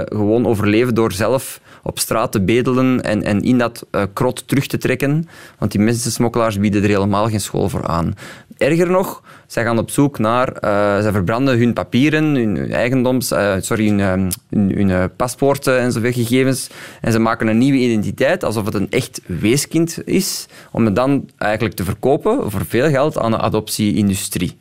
gewoon 0.08 0.46
overleven 0.46 0.94
door 0.94 1.12
zelf 1.12 1.60
op 1.86 1.98
straat 1.98 2.32
te 2.32 2.40
bedelen 2.40 3.02
en, 3.02 3.42
in 3.42 3.58
dat 3.58 3.86
uh, 3.90 4.02
krot 4.12 4.48
terug 4.48 4.66
te 4.66 4.78
trekken. 4.78 5.28
Want 5.58 5.72
die 5.72 5.80
mensensmokkelaars 5.80 6.58
bieden 6.58 6.82
er 6.82 6.88
helemaal 6.88 7.28
geen 7.28 7.40
school 7.40 7.68
voor 7.68 7.86
aan. 7.86 8.14
Erger 8.56 8.90
nog, 8.90 9.22
zij 9.46 9.64
gaan 9.64 9.78
op 9.78 9.90
zoek 9.90 10.18
naar... 10.18 10.48
Uh, 10.48 11.02
zij 11.02 11.12
verbranden 11.12 11.58
hun 11.58 11.72
papieren, 11.72 12.24
hun 12.24 12.72
eigendoms... 12.72 13.32
Uh, 13.32 13.54
sorry, 13.58 13.88
hun, 13.88 14.32
hun 14.50 15.10
paspoorten 15.16 15.78
en 15.78 15.92
zoveel 15.92 16.12
gegevens. 16.12 16.68
En 17.00 17.12
ze 17.12 17.18
maken 17.18 17.46
een 17.46 17.58
nieuwe 17.58 17.78
identiteit, 17.78 18.44
alsof 18.44 18.64
het 18.64 18.74
een 18.74 18.90
echt 18.90 19.20
weeskind 19.26 19.98
is, 20.04 20.46
om 20.70 20.84
het 20.84 20.96
dan 20.96 21.28
eigenlijk 21.36 21.74
te 21.74 21.84
verkopen 21.84 22.50
voor 22.50 22.64
veel 22.68 22.88
geld 22.88 23.18
aan 23.18 23.30
de 23.30 23.38
adoptieindustrie. 23.38 24.56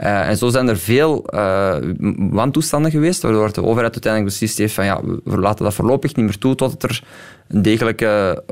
Uh, 0.00 0.28
en 0.28 0.36
zo 0.36 0.48
zijn 0.48 0.68
er 0.68 0.78
veel 0.78 1.24
uh, 1.34 1.76
wantoestanden 2.16 2.90
geweest, 2.90 3.22
waardoor 3.22 3.52
de 3.52 3.62
overheid 3.62 3.92
uiteindelijk 3.92 4.32
beslist 4.32 4.58
heeft 4.58 4.74
van 4.74 4.84
ja, 4.84 5.00
we 5.24 5.38
laten 5.38 5.64
dat 5.64 5.74
voorlopig 5.74 6.14
niet 6.14 6.26
meer 6.26 6.38
toe 6.38 6.54
totdat 6.70 6.90
er 6.90 7.02
een 7.48 7.62
degelijke 7.62 8.42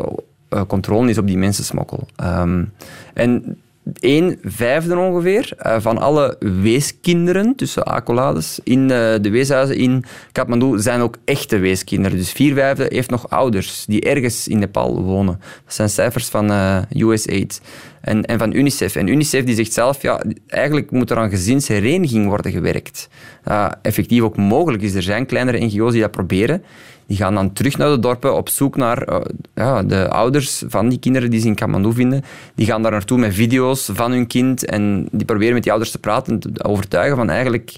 uh, 0.51 0.63
controle 0.67 1.11
is 1.11 1.19
op 1.19 1.27
die 1.27 1.39
mensensmokkel. 1.39 2.09
Um, 2.25 2.73
en 3.15 3.59
een 4.01 4.39
vijfde 4.43 4.99
ongeveer 4.99 5.53
uh, 5.67 5.77
van 5.79 5.99
alle 5.99 6.37
weeskinderen, 6.39 7.55
tussen 7.57 7.85
accolades, 7.85 8.61
in 8.65 8.81
uh, 8.81 8.89
de 8.89 9.31
weeshuizen 9.31 9.77
in 9.77 10.05
Kathmandu 10.33 10.79
zijn 10.79 11.01
ook 11.01 11.17
echte 11.25 11.59
weeskinderen. 11.59 12.19
Dus 12.19 12.33
vier 12.33 12.55
vijfde 12.55 12.87
heeft 12.89 13.11
nog 13.11 13.31
ouders 13.31 13.85
die 13.87 14.01
ergens 14.01 14.49
in 14.49 14.59
Nepal 14.59 15.03
wonen. 15.03 15.41
Dat 15.65 15.75
zijn 15.75 15.89
cijfers 15.89 16.29
van 16.29 16.51
uh, 16.51 16.79
USAID 16.97 17.61
en, 18.01 18.25
en 18.25 18.39
van 18.39 18.55
UNICEF. 18.55 18.97
En 18.97 19.09
UNICEF 19.09 19.45
die 19.45 19.55
zegt 19.55 19.73
zelf, 19.73 20.03
ja, 20.03 20.23
eigenlijk 20.47 20.91
moet 20.91 21.11
er 21.11 21.17
aan 21.17 21.31
gezinshereniging 21.31 22.27
worden 22.27 22.53
gewerkt. 22.53 23.09
effectief 23.83 24.23
ook 24.23 24.37
mogelijk 24.37 24.83
is. 24.83 24.95
Er 24.95 25.03
zijn 25.03 25.27
kleinere 25.27 25.65
NGO's 25.65 25.93
die 25.93 26.01
dat 26.01 26.11
proberen. 26.11 26.63
Die 27.09 27.17
gaan 27.17 27.35
dan 27.35 27.53
terug 27.53 27.77
naar 27.77 27.91
de 27.91 27.99
dorpen 27.99 28.37
op 28.37 28.49
zoek 28.49 28.77
naar 28.77 29.09
uh, 29.09 29.21
ja, 29.55 29.83
de 29.83 30.09
ouders 30.09 30.63
van 30.67 30.89
die 30.89 30.99
kinderen 30.99 31.31
die 31.31 31.41
ze 31.41 31.47
in 31.47 31.55
Kathmandu 31.55 31.93
vinden. 31.93 32.25
Die 32.55 32.67
gaan 32.67 32.83
daar 32.83 32.91
naartoe 32.91 33.19
met 33.19 33.35
video's 33.35 33.91
van 33.93 34.11
hun 34.13 34.27
kind 34.27 34.65
en 34.65 35.09
die 35.13 35.25
proberen 35.25 35.55
met 35.55 35.63
die 35.63 35.73
ouders 35.73 35.93
te 35.93 35.99
praten 35.99 36.33
en 36.33 36.41
te 36.41 36.65
overtuigen 36.65 37.17
van 37.17 37.31
eigenlijk 37.31 37.77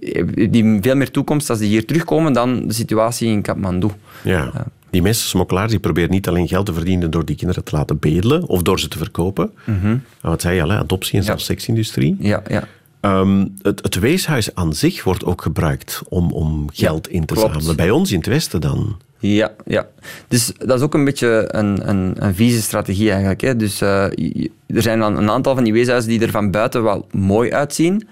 eh, 0.00 0.24
die 0.50 0.78
veel 0.80 0.96
meer 0.96 1.10
toekomst 1.10 1.50
als 1.50 1.58
die 1.58 1.68
hier 1.68 1.86
terugkomen 1.86 2.32
dan 2.32 2.66
de 2.66 2.72
situatie 2.72 3.28
in 3.28 3.42
Kathmandu. 3.42 3.88
Ja. 4.22 4.66
Die 4.90 5.02
mensen, 5.02 5.28
smokkelaars, 5.28 5.70
die 5.70 5.80
proberen 5.80 6.10
niet 6.10 6.28
alleen 6.28 6.48
geld 6.48 6.66
te 6.66 6.72
verdienen 6.72 7.10
door 7.10 7.24
die 7.24 7.36
kinderen 7.36 7.64
te 7.64 7.76
laten 7.76 7.98
bedelen 7.98 8.46
of 8.46 8.62
door 8.62 8.80
ze 8.80 8.88
te 8.88 8.98
verkopen. 8.98 9.50
Mm 9.64 9.78
-hmm. 9.80 10.02
Wat 10.20 10.40
zei 10.40 10.54
je 10.54 10.62
al, 10.62 10.72
adoptie 10.72 11.18
en 11.18 11.24
zelfs 11.24 11.44
seksindustrie. 11.44 12.16
Ja, 12.18 12.42
ja. 12.48 12.64
Um, 13.00 13.54
het, 13.62 13.82
het, 13.82 13.98
weeshuis 13.98 14.54
aan 14.54 14.74
zich 14.74 15.04
wordt 15.04 15.24
ook 15.24 15.42
gebruikt 15.42 16.02
om, 16.08 16.32
om 16.32 16.68
geld 16.72 17.08
in 17.08 17.24
te 17.24 17.34
klopt. 17.34 17.52
zamelen. 17.52 17.76
Bij 17.76 17.90
ons 17.90 18.10
in 18.10 18.18
het 18.18 18.26
Westen 18.26 18.60
dan? 18.60 18.96
Ja, 19.18 19.52
ja. 19.64 19.86
Dus 20.28 20.52
dat 20.58 20.78
is 20.78 20.84
ook 20.84 20.94
een 20.94 21.04
beetje 21.04 21.48
een, 21.50 21.88
een, 21.88 22.24
een 22.24 22.34
vieze 22.34 22.62
strategie 22.62 23.10
eigenlijk. 23.10 23.40
Hè. 23.40 23.56
Dus 23.56 23.82
uh, 23.82 24.04
er 24.66 24.82
zijn 24.82 24.98
dan 24.98 25.16
een 25.16 25.30
aantal 25.30 25.54
van 25.54 25.64
die 25.64 25.72
weeshuizen 25.72 26.10
die 26.10 26.20
er 26.20 26.30
van 26.30 26.50
buiten 26.50 26.82
wel 26.82 27.06
mooi 27.10 27.52
uitzien. 27.52 28.08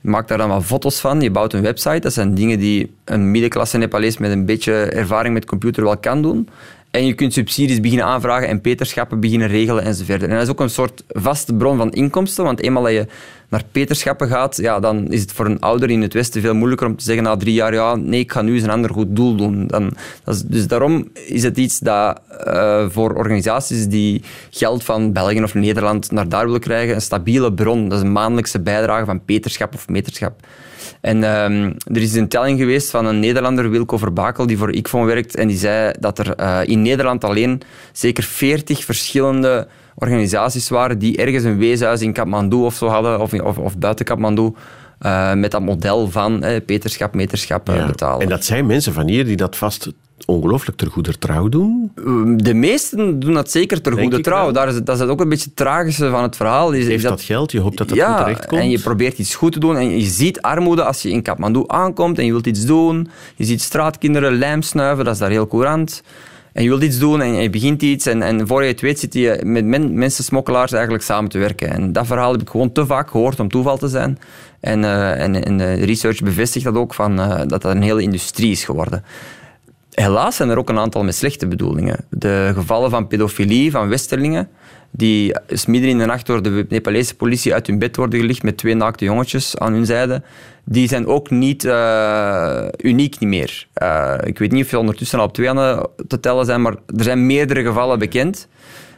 Je 0.00 0.10
maakt 0.10 0.28
daar 0.28 0.38
dan 0.38 0.48
wat 0.48 0.64
foto's 0.64 1.00
van, 1.00 1.20
je 1.20 1.30
bouwt 1.30 1.52
een 1.52 1.62
website. 1.62 1.98
Dat 1.98 2.12
zijn 2.12 2.34
dingen 2.34 2.58
die 2.58 2.94
een 3.04 3.30
middenklasse 3.30 3.78
Nepalees 3.78 4.18
met 4.18 4.30
een 4.30 4.44
beetje 4.44 4.72
ervaring 4.72 5.34
met 5.34 5.44
computer 5.44 5.84
wel 5.84 5.96
kan 5.96 6.22
doen. 6.22 6.48
En 6.90 7.06
je 7.06 7.14
kunt 7.14 7.32
subsidies 7.32 7.80
beginnen 7.80 8.06
aanvragen 8.06 8.48
en 8.48 8.60
peterschappen 8.60 9.20
beginnen 9.20 9.48
regelen 9.48 9.84
enzovoort. 9.84 10.22
En 10.22 10.30
dat 10.30 10.42
is 10.42 10.48
ook 10.48 10.60
een 10.60 10.70
soort 10.70 11.04
vaste 11.08 11.54
bron 11.54 11.76
van 11.76 11.92
inkomsten, 11.92 12.44
want 12.44 12.60
eenmaal 12.60 12.82
dat 12.82 12.92
je 12.92 13.06
naar 13.48 13.64
peterschappen 13.72 14.28
gaat, 14.28 14.56
ja, 14.56 14.80
dan 14.80 15.12
is 15.12 15.20
het 15.20 15.32
voor 15.32 15.46
een 15.46 15.60
ouder 15.60 15.90
in 15.90 16.02
het 16.02 16.12
Westen 16.12 16.40
veel 16.40 16.54
moeilijker 16.54 16.86
om 16.86 16.96
te 16.96 17.04
zeggen 17.04 17.24
na 17.24 17.36
drie 17.36 17.54
jaar, 17.54 17.74
ja, 17.74 17.94
nee, 17.94 18.20
ik 18.20 18.32
ga 18.32 18.42
nu 18.42 18.54
eens 18.54 18.62
een 18.62 18.70
ander 18.70 18.90
goed 18.90 19.16
doel 19.16 19.36
doen. 19.36 19.66
Dan, 19.66 19.92
dat 20.24 20.34
is, 20.34 20.42
dus 20.42 20.66
daarom 20.66 21.08
is 21.26 21.42
het 21.42 21.56
iets 21.56 21.78
dat 21.78 22.20
uh, 22.46 22.88
voor 22.88 23.14
organisaties 23.14 23.86
die 23.86 24.22
geld 24.50 24.84
van 24.84 25.12
België 25.12 25.42
of 25.42 25.54
Nederland 25.54 26.10
naar 26.10 26.28
daar 26.28 26.44
willen 26.44 26.60
krijgen, 26.60 26.94
een 26.94 27.00
stabiele 27.00 27.52
bron. 27.52 27.88
Dat 27.88 27.98
is 27.98 28.04
een 28.04 28.12
maandelijkse 28.12 28.60
bijdrage 28.60 29.04
van 29.04 29.24
peterschap 29.24 29.74
of 29.74 29.88
meterschap. 29.88 30.40
En 31.00 31.22
um, 31.22 31.76
er 31.92 32.02
is 32.02 32.14
een 32.14 32.28
telling 32.28 32.58
geweest 32.58 32.90
van 32.90 33.06
een 33.06 33.20
Nederlander, 33.20 33.70
Wilco 33.70 33.98
Verbakel, 33.98 34.46
die 34.46 34.58
voor 34.58 34.72
ICFON 34.72 35.04
werkt. 35.04 35.36
En 35.36 35.48
die 35.48 35.56
zei 35.56 35.94
dat 36.00 36.18
er 36.18 36.40
uh, 36.40 36.60
in 36.64 36.82
Nederland 36.82 37.24
alleen 37.24 37.62
zeker 37.92 38.24
40 38.24 38.84
verschillende 38.84 39.68
organisaties 39.94 40.68
waren 40.68 40.98
die 40.98 41.16
ergens 41.16 41.44
een 41.44 41.58
weeshuis 41.58 42.00
in 42.00 42.12
Kathmandu 42.12 42.56
of 42.56 42.74
zo 42.74 42.86
hadden, 42.86 43.20
of, 43.20 43.32
of, 43.32 43.58
of 43.58 43.78
buiten 43.78 44.04
Kathmandu. 44.04 44.52
Uh, 45.00 45.32
met 45.32 45.50
dat 45.50 45.60
model 45.60 46.10
van 46.10 46.42
eh, 46.42 46.64
peterschap, 46.66 47.14
meterschap 47.14 47.66
ja. 47.66 47.86
betalen. 47.86 48.20
En 48.20 48.28
dat 48.28 48.44
zijn 48.44 48.66
mensen 48.66 48.92
van 48.92 49.08
hier 49.08 49.24
die 49.24 49.36
dat 49.36 49.56
vast 49.56 49.92
ongelooflijk 50.26 50.78
ter 50.78 50.90
goede 50.90 51.18
trouw 51.18 51.48
doen? 51.48 51.92
Ehm, 51.94 52.36
de 52.36 52.54
meesten 52.54 53.18
doen 53.18 53.34
dat 53.34 53.50
zeker 53.50 53.80
ter 53.80 53.92
goede 53.92 54.20
trouw. 54.20 54.50
Daar 54.50 54.68
is, 54.68 54.82
dat 54.82 55.00
is 55.00 55.06
ook 55.06 55.20
een 55.20 55.28
beetje 55.28 55.44
het 55.44 55.56
tragische 55.56 56.10
van 56.10 56.22
het 56.22 56.36
verhaal. 56.36 56.72
Je 56.72 56.84
heeft 56.84 57.02
dat, 57.02 57.12
dat, 57.12 57.22
geld, 57.22 57.52
je 57.52 57.60
hoopt 57.60 57.78
dat 57.78 57.90
het 57.90 57.98
ja, 57.98 58.14
goed 58.14 58.24
terecht 58.24 58.46
komt. 58.46 58.60
en 58.60 58.70
je 58.70 58.78
probeert 58.78 59.18
iets 59.18 59.34
goed 59.34 59.52
te 59.52 59.58
doen. 59.58 59.76
En 59.76 59.98
je 59.98 60.06
ziet 60.06 60.42
armoede 60.42 60.84
als 60.84 61.02
je 61.02 61.10
in 61.10 61.22
Kathmandu 61.22 61.64
aankomt 61.66 62.18
en 62.18 62.24
je 62.24 62.30
wilt 62.30 62.46
iets 62.46 62.64
doen. 62.64 63.08
Je 63.34 63.44
ziet 63.44 63.62
straatkinderen 63.62 64.38
lijm 64.38 64.62
snuiven, 64.62 65.04
dat 65.04 65.14
is 65.14 65.20
daar 65.20 65.30
heel 65.30 65.46
courant. 65.46 66.02
En 66.52 66.62
je 66.62 66.68
wilt 66.68 66.82
iets 66.82 66.98
doen 66.98 67.22
en 67.22 67.34
je 67.34 67.50
begint 67.50 67.82
iets 67.82 68.06
en, 68.06 68.22
en 68.22 68.46
voor 68.46 68.62
je 68.62 68.68
het 68.68 68.80
weet 68.80 68.98
zit 68.98 69.14
je 69.14 69.40
met 69.44 69.64
men, 69.64 69.98
mensen, 69.98 70.24
smokkelaars 70.24 70.72
eigenlijk 70.72 71.04
samen 71.04 71.30
te 71.30 71.38
werken. 71.38 71.70
En 71.70 71.92
dat 71.92 72.06
verhaal 72.06 72.32
heb 72.32 72.40
ik 72.40 72.48
gewoon 72.48 72.72
te 72.72 72.86
vaak 72.86 73.10
gehoord 73.10 73.40
om 73.40 73.48
toeval 73.48 73.78
te 73.78 73.88
zijn. 73.88 74.18
En, 74.60 74.82
uh, 74.82 75.22
en, 75.22 75.44
en 75.44 75.58
de 75.58 75.74
research 75.74 76.20
bevestigt 76.20 76.64
dat 76.64 76.74
ook, 76.74 76.94
van, 76.94 77.20
uh, 77.20 77.38
dat 77.38 77.48
dat 77.48 77.64
een 77.64 77.82
hele 77.82 78.02
industrie 78.02 78.50
is 78.50 78.64
geworden. 78.64 79.04
Helaas 79.96 80.36
zijn 80.36 80.48
er 80.48 80.58
ook 80.58 80.68
een 80.68 80.78
aantal 80.78 81.04
met 81.04 81.14
slechte 81.14 81.46
bedoelingen. 81.46 82.04
De 82.10 82.50
gevallen 82.54 82.90
van 82.90 83.06
pedofilie 83.06 83.70
van 83.70 83.88
westerlingen, 83.88 84.48
die 84.90 85.34
midden 85.66 85.90
in 85.90 85.98
de 85.98 86.04
nacht 86.04 86.26
door 86.26 86.42
de 86.42 86.66
Nepalese 86.68 87.16
politie 87.16 87.54
uit 87.54 87.66
hun 87.66 87.78
bed 87.78 87.96
worden 87.96 88.20
gelicht 88.20 88.42
met 88.42 88.56
twee 88.56 88.74
naakte 88.74 89.04
jongetjes 89.04 89.58
aan 89.58 89.72
hun 89.72 89.86
zijde, 89.86 90.22
die 90.64 90.88
zijn 90.88 91.06
ook 91.06 91.30
niet 91.30 91.64
uh, 91.64 92.64
uniek 92.76 93.18
niet 93.18 93.28
meer. 93.28 93.66
Uh, 93.82 94.14
ik 94.24 94.38
weet 94.38 94.52
niet 94.52 94.64
of 94.64 94.70
je 94.70 94.78
ondertussen 94.78 95.18
al 95.18 95.24
op 95.24 95.32
twee 95.32 95.50
aan 95.50 95.86
te 96.08 96.20
tellen 96.20 96.44
zijn, 96.44 96.62
maar 96.62 96.74
er 96.96 97.04
zijn 97.04 97.26
meerdere 97.26 97.62
gevallen 97.62 97.98
bekend. 97.98 98.48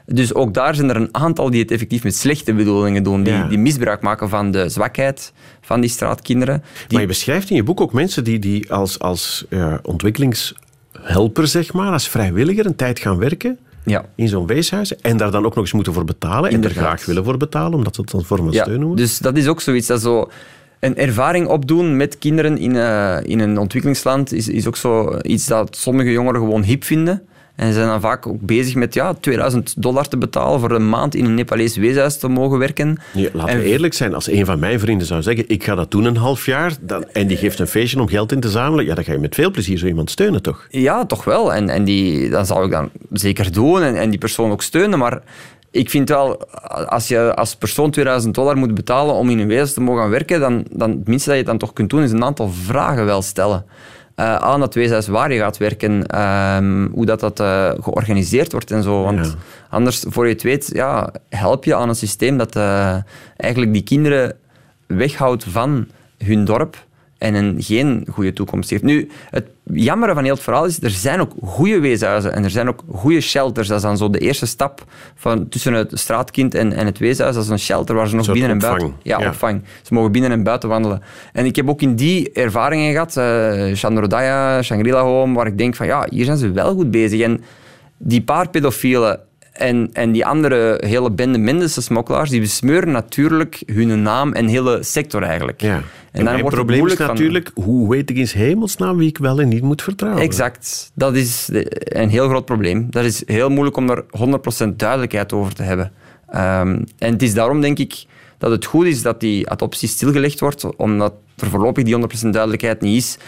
Dus 0.06 0.34
ook 0.34 0.54
daar 0.54 0.74
zijn 0.74 0.90
er 0.90 0.96
een 0.96 1.14
aantal 1.14 1.50
die 1.50 1.62
het 1.62 1.70
effectief 1.70 2.04
met 2.04 2.16
slechte 2.16 2.54
bedoelingen 2.54 3.02
doen, 3.02 3.22
die, 3.22 3.32
ja. 3.32 3.48
die 3.48 3.58
misbruik 3.58 4.00
maken 4.00 4.28
van 4.28 4.50
de 4.50 4.68
zwakheid 4.68 5.32
van 5.60 5.80
die 5.80 5.90
straatkinderen. 5.90 6.62
Die... 6.62 6.86
Maar 6.90 7.00
je 7.00 7.06
beschrijft 7.06 7.50
in 7.50 7.56
je 7.56 7.62
boek 7.62 7.80
ook 7.80 7.92
mensen 7.92 8.24
die, 8.24 8.38
die 8.38 8.72
als, 8.72 8.98
als 8.98 9.46
uh, 9.48 9.74
ontwikkelings 9.82 10.54
helper, 11.02 11.46
zeg 11.46 11.72
maar, 11.72 11.92
als 11.92 12.08
vrijwilliger 12.08 12.66
een 12.66 12.76
tijd 12.76 12.98
gaan 12.98 13.18
werken 13.18 13.58
ja. 13.82 14.04
in 14.14 14.28
zo'n 14.28 14.46
weeshuis 14.46 14.96
en 14.96 15.16
daar 15.16 15.30
dan 15.30 15.44
ook 15.44 15.54
nog 15.54 15.64
eens 15.64 15.72
moeten 15.72 15.92
voor 15.92 16.04
betalen 16.04 16.50
Inderdaad. 16.50 16.76
en 16.78 16.82
er 16.82 16.88
graag 16.88 17.06
willen 17.06 17.24
voor 17.24 17.36
betalen, 17.36 17.74
omdat 17.74 17.94
ze 17.94 18.00
het 18.00 18.10
dan 18.10 18.24
van 18.24 18.48
ja, 18.50 18.62
steun 18.62 18.78
noemen. 18.80 18.96
Dus 18.96 19.18
dat 19.18 19.36
is 19.36 19.46
ook 19.46 19.60
zoiets 19.60 19.86
dat 19.86 20.00
zo 20.00 20.30
een 20.80 20.96
ervaring 20.96 21.46
opdoen 21.46 21.96
met 21.96 22.18
kinderen 22.18 22.58
in, 22.58 22.74
uh, 22.74 23.18
in 23.22 23.40
een 23.40 23.58
ontwikkelingsland 23.58 24.32
is, 24.32 24.48
is 24.48 24.66
ook 24.66 24.76
zo 24.76 25.18
iets 25.22 25.46
dat 25.46 25.76
sommige 25.76 26.10
jongeren 26.10 26.40
gewoon 26.40 26.62
hip 26.62 26.84
vinden. 26.84 27.22
En 27.58 27.66
ze 27.66 27.72
zijn 27.72 27.88
dan 27.88 28.00
vaak 28.00 28.26
ook 28.26 28.40
bezig 28.40 28.74
met 28.74 28.94
ja, 28.94 29.14
2000 29.14 29.82
dollar 29.82 30.08
te 30.08 30.16
betalen 30.16 30.60
voor 30.60 30.70
een 30.70 30.88
maand 30.88 31.14
in 31.14 31.24
een 31.24 31.34
Nepalees 31.34 31.76
weeshuis 31.76 32.18
te 32.18 32.28
mogen 32.28 32.58
werken. 32.58 32.98
Ja, 33.12 33.28
laten 33.32 33.58
we 33.58 33.64
eerlijk 33.64 33.94
zijn, 33.94 34.14
als 34.14 34.30
een 34.30 34.46
van 34.46 34.58
mijn 34.58 34.80
vrienden 34.80 35.06
zou 35.06 35.22
zeggen 35.22 35.44
ik 35.48 35.64
ga 35.64 35.74
dat 35.74 35.90
doen 35.90 36.04
een 36.04 36.16
half 36.16 36.46
jaar 36.46 36.72
dan, 36.80 37.04
en 37.12 37.26
die 37.26 37.36
geeft 37.36 37.58
een 37.58 37.66
feestje 37.66 38.00
om 38.00 38.08
geld 38.08 38.32
in 38.32 38.40
te 38.40 38.50
zamelen, 38.50 38.84
ja, 38.84 38.94
dan 38.94 39.04
ga 39.04 39.12
je 39.12 39.18
met 39.18 39.34
veel 39.34 39.50
plezier 39.50 39.78
zo 39.78 39.86
iemand 39.86 40.10
steunen, 40.10 40.42
toch? 40.42 40.66
Ja, 40.70 41.06
toch 41.06 41.24
wel. 41.24 41.54
En, 41.54 41.68
en 41.68 41.84
die, 41.84 42.30
dat 42.30 42.46
zou 42.46 42.64
ik 42.64 42.70
dan 42.70 42.90
zeker 43.12 43.52
doen 43.52 43.82
en, 43.82 43.96
en 43.96 44.10
die 44.10 44.18
persoon 44.18 44.50
ook 44.50 44.62
steunen, 44.62 44.98
maar 44.98 45.22
ik 45.70 45.90
vind 45.90 46.08
wel, 46.08 46.50
als 46.88 47.08
je 47.08 47.34
als 47.34 47.56
persoon 47.56 47.90
2000 47.90 48.34
dollar 48.34 48.56
moet 48.56 48.74
betalen 48.74 49.14
om 49.14 49.30
in 49.30 49.38
een 49.38 49.48
wezen 49.48 49.74
te 49.74 49.80
mogen 49.80 50.10
werken, 50.10 50.40
dan, 50.40 50.64
dan 50.70 50.90
het 50.90 51.08
minste 51.08 51.28
dat 51.28 51.38
je 51.38 51.44
dan 51.44 51.58
toch 51.58 51.72
kunt 51.72 51.90
doen, 51.90 52.02
is 52.02 52.12
een 52.12 52.24
aantal 52.24 52.48
vragen 52.48 53.04
wel 53.04 53.22
stellen. 53.22 53.64
Uh, 54.20 54.34
aan 54.36 54.60
dat 54.60 54.74
weeshuis 54.74 55.06
waar 55.06 55.32
je 55.32 55.38
gaat 55.38 55.56
werken, 55.56 56.06
ehm, 56.06 56.86
hoe 56.90 57.06
dat, 57.06 57.20
dat 57.20 57.40
uh, 57.40 57.70
georganiseerd 57.80 58.52
wordt 58.52 58.70
en 58.70 58.82
zo. 58.82 59.02
Want 59.02 59.26
Ja. 59.26 59.34
anders, 59.70 60.04
voor 60.08 60.26
je 60.26 60.32
het 60.32 60.42
weet, 60.42 60.70
ja, 60.72 61.12
help 61.28 61.64
je 61.64 61.74
aan 61.74 61.88
een 61.88 61.94
systeem 61.94 62.36
dat 62.38 62.56
eh, 62.56 62.96
eigenlijk 63.36 63.72
die 63.72 63.82
kinderen 63.82 64.36
weghoudt 64.86 65.44
van 65.44 65.86
hun 66.24 66.44
dorp 66.44 66.86
en 67.18 67.34
hen 67.34 67.54
geen 67.58 68.06
goede 68.10 68.32
toekomst 68.32 68.70
heeft. 68.70 68.82
Nu, 68.82 69.08
het 69.30 69.46
jammere 69.64 70.14
van 70.14 70.24
heel 70.24 70.34
het 70.34 70.42
verhaal 70.42 70.64
is, 70.64 70.82
er 70.82 70.90
zijn 70.90 71.20
ook 71.20 71.32
goede 71.42 71.80
weeshuizen 71.80 72.32
en 72.32 72.44
er 72.44 72.50
zijn 72.50 72.68
ook 72.68 72.84
goede 72.90 73.20
shelters. 73.20 73.68
Dat 73.68 73.76
is 73.76 73.82
dan 73.82 73.96
zo 73.96 74.10
de 74.10 74.18
eerste 74.18 74.46
stap 74.46 74.84
van, 75.14 75.48
tussen 75.48 75.72
het 75.72 75.90
straatkind 75.94 76.54
en, 76.54 76.72
en 76.72 76.86
het 76.86 76.98
weeshuis. 76.98 77.34
Dat 77.34 77.44
is 77.44 77.50
een 77.50 77.58
shelter 77.58 77.94
waar 77.94 78.08
ze 78.08 78.16
nog 78.16 78.32
binnen 78.32 78.50
en 78.50 78.58
buiten... 78.58 78.94
Ja, 79.02 79.20
Ja. 79.20 79.28
opvang. 79.28 79.62
Ze 79.82 79.94
mogen 79.94 80.12
binnen 80.12 80.30
en 80.30 80.42
buiten 80.42 80.68
wandelen. 80.68 81.02
En 81.32 81.44
ik 81.44 81.56
heb 81.56 81.68
ook 81.68 81.82
in 81.82 81.96
die 81.96 82.32
ervaringen 82.32 82.92
gehad, 82.92 83.16
eh 83.16 83.74
Chandrodaya, 83.76 84.62
Shangri-La 84.62 85.02
Home, 85.02 85.34
waar 85.34 85.46
ik 85.46 85.58
denk 85.58 85.76
van, 85.76 85.86
ja, 85.86 86.06
hier 86.10 86.24
zijn 86.24 86.36
ze 86.36 86.50
wel 86.50 86.74
goed 86.74 86.90
bezig. 86.90 87.20
En 87.20 87.40
die 87.98 88.22
paar 88.22 88.48
pedofielen 88.48 89.20
en, 89.58 89.90
en 89.92 90.12
die 90.12 90.26
andere 90.26 90.82
hele 90.86 91.10
bende 91.10 91.38
Mendense 91.38 91.82
smokkelaars, 91.82 92.30
die 92.30 92.40
besmeuren 92.40 92.90
natuurlijk 92.90 93.62
hun 93.66 94.02
naam 94.02 94.32
en 94.32 94.46
hele 94.46 94.82
sector 94.82 95.22
eigenlijk. 95.22 95.60
Ja. 95.60 95.74
En, 95.74 96.24
dan 96.24 96.24
mijn 96.24 96.40
wordt 96.40 96.56
het 96.56 96.66
probleem 96.66 96.76
is 96.76 96.96
moeilijk 96.96 97.00
van- 97.00 97.10
natuurlijk, 97.14 97.50
hoe 97.54 97.90
weet 97.90 98.10
ik 98.10 98.16
in 98.16 98.28
's 98.28 98.32
hemelsnaam 98.32 98.96
wie 98.96 99.08
ik 99.08 99.18
wel 99.18 99.40
en 99.40 99.48
niet 99.48 99.62
moet 99.62 99.82
vertrouwen? 99.82 100.22
Exact. 100.22 100.90
Dat 100.94 101.14
is 101.14 101.48
een 101.72 102.08
heel 102.08 102.28
groot 102.28 102.44
probleem. 102.44 102.86
Dat 102.90 103.04
is 103.04 103.22
heel 103.26 103.48
moeilijk 103.48 103.76
om 103.76 103.86
daar 103.86 104.02
100% 104.10 104.76
duidelijkheid 104.76 105.32
over 105.32 105.54
te 105.54 105.62
hebben. 105.62 105.92
Ehm, 106.30 106.82
en 106.98 107.12
het 107.12 107.22
is 107.22 107.34
daarom, 107.34 107.60
denk 107.60 107.78
ik, 107.78 108.04
dat 108.38 108.50
het 108.50 108.64
goed 108.64 108.86
is 108.86 109.02
dat 109.02 109.20
die 109.20 109.50
adoptie 109.50 109.88
stilgelegd 109.88 110.40
wordt, 110.40 110.76
omdat 110.76 111.14
er 111.36 111.50
voorlopig 111.50 111.84
die 111.84 111.96
100% 111.96 112.00
duidelijkheid 112.30 112.80
niet 112.80 112.96
is. 112.96 113.18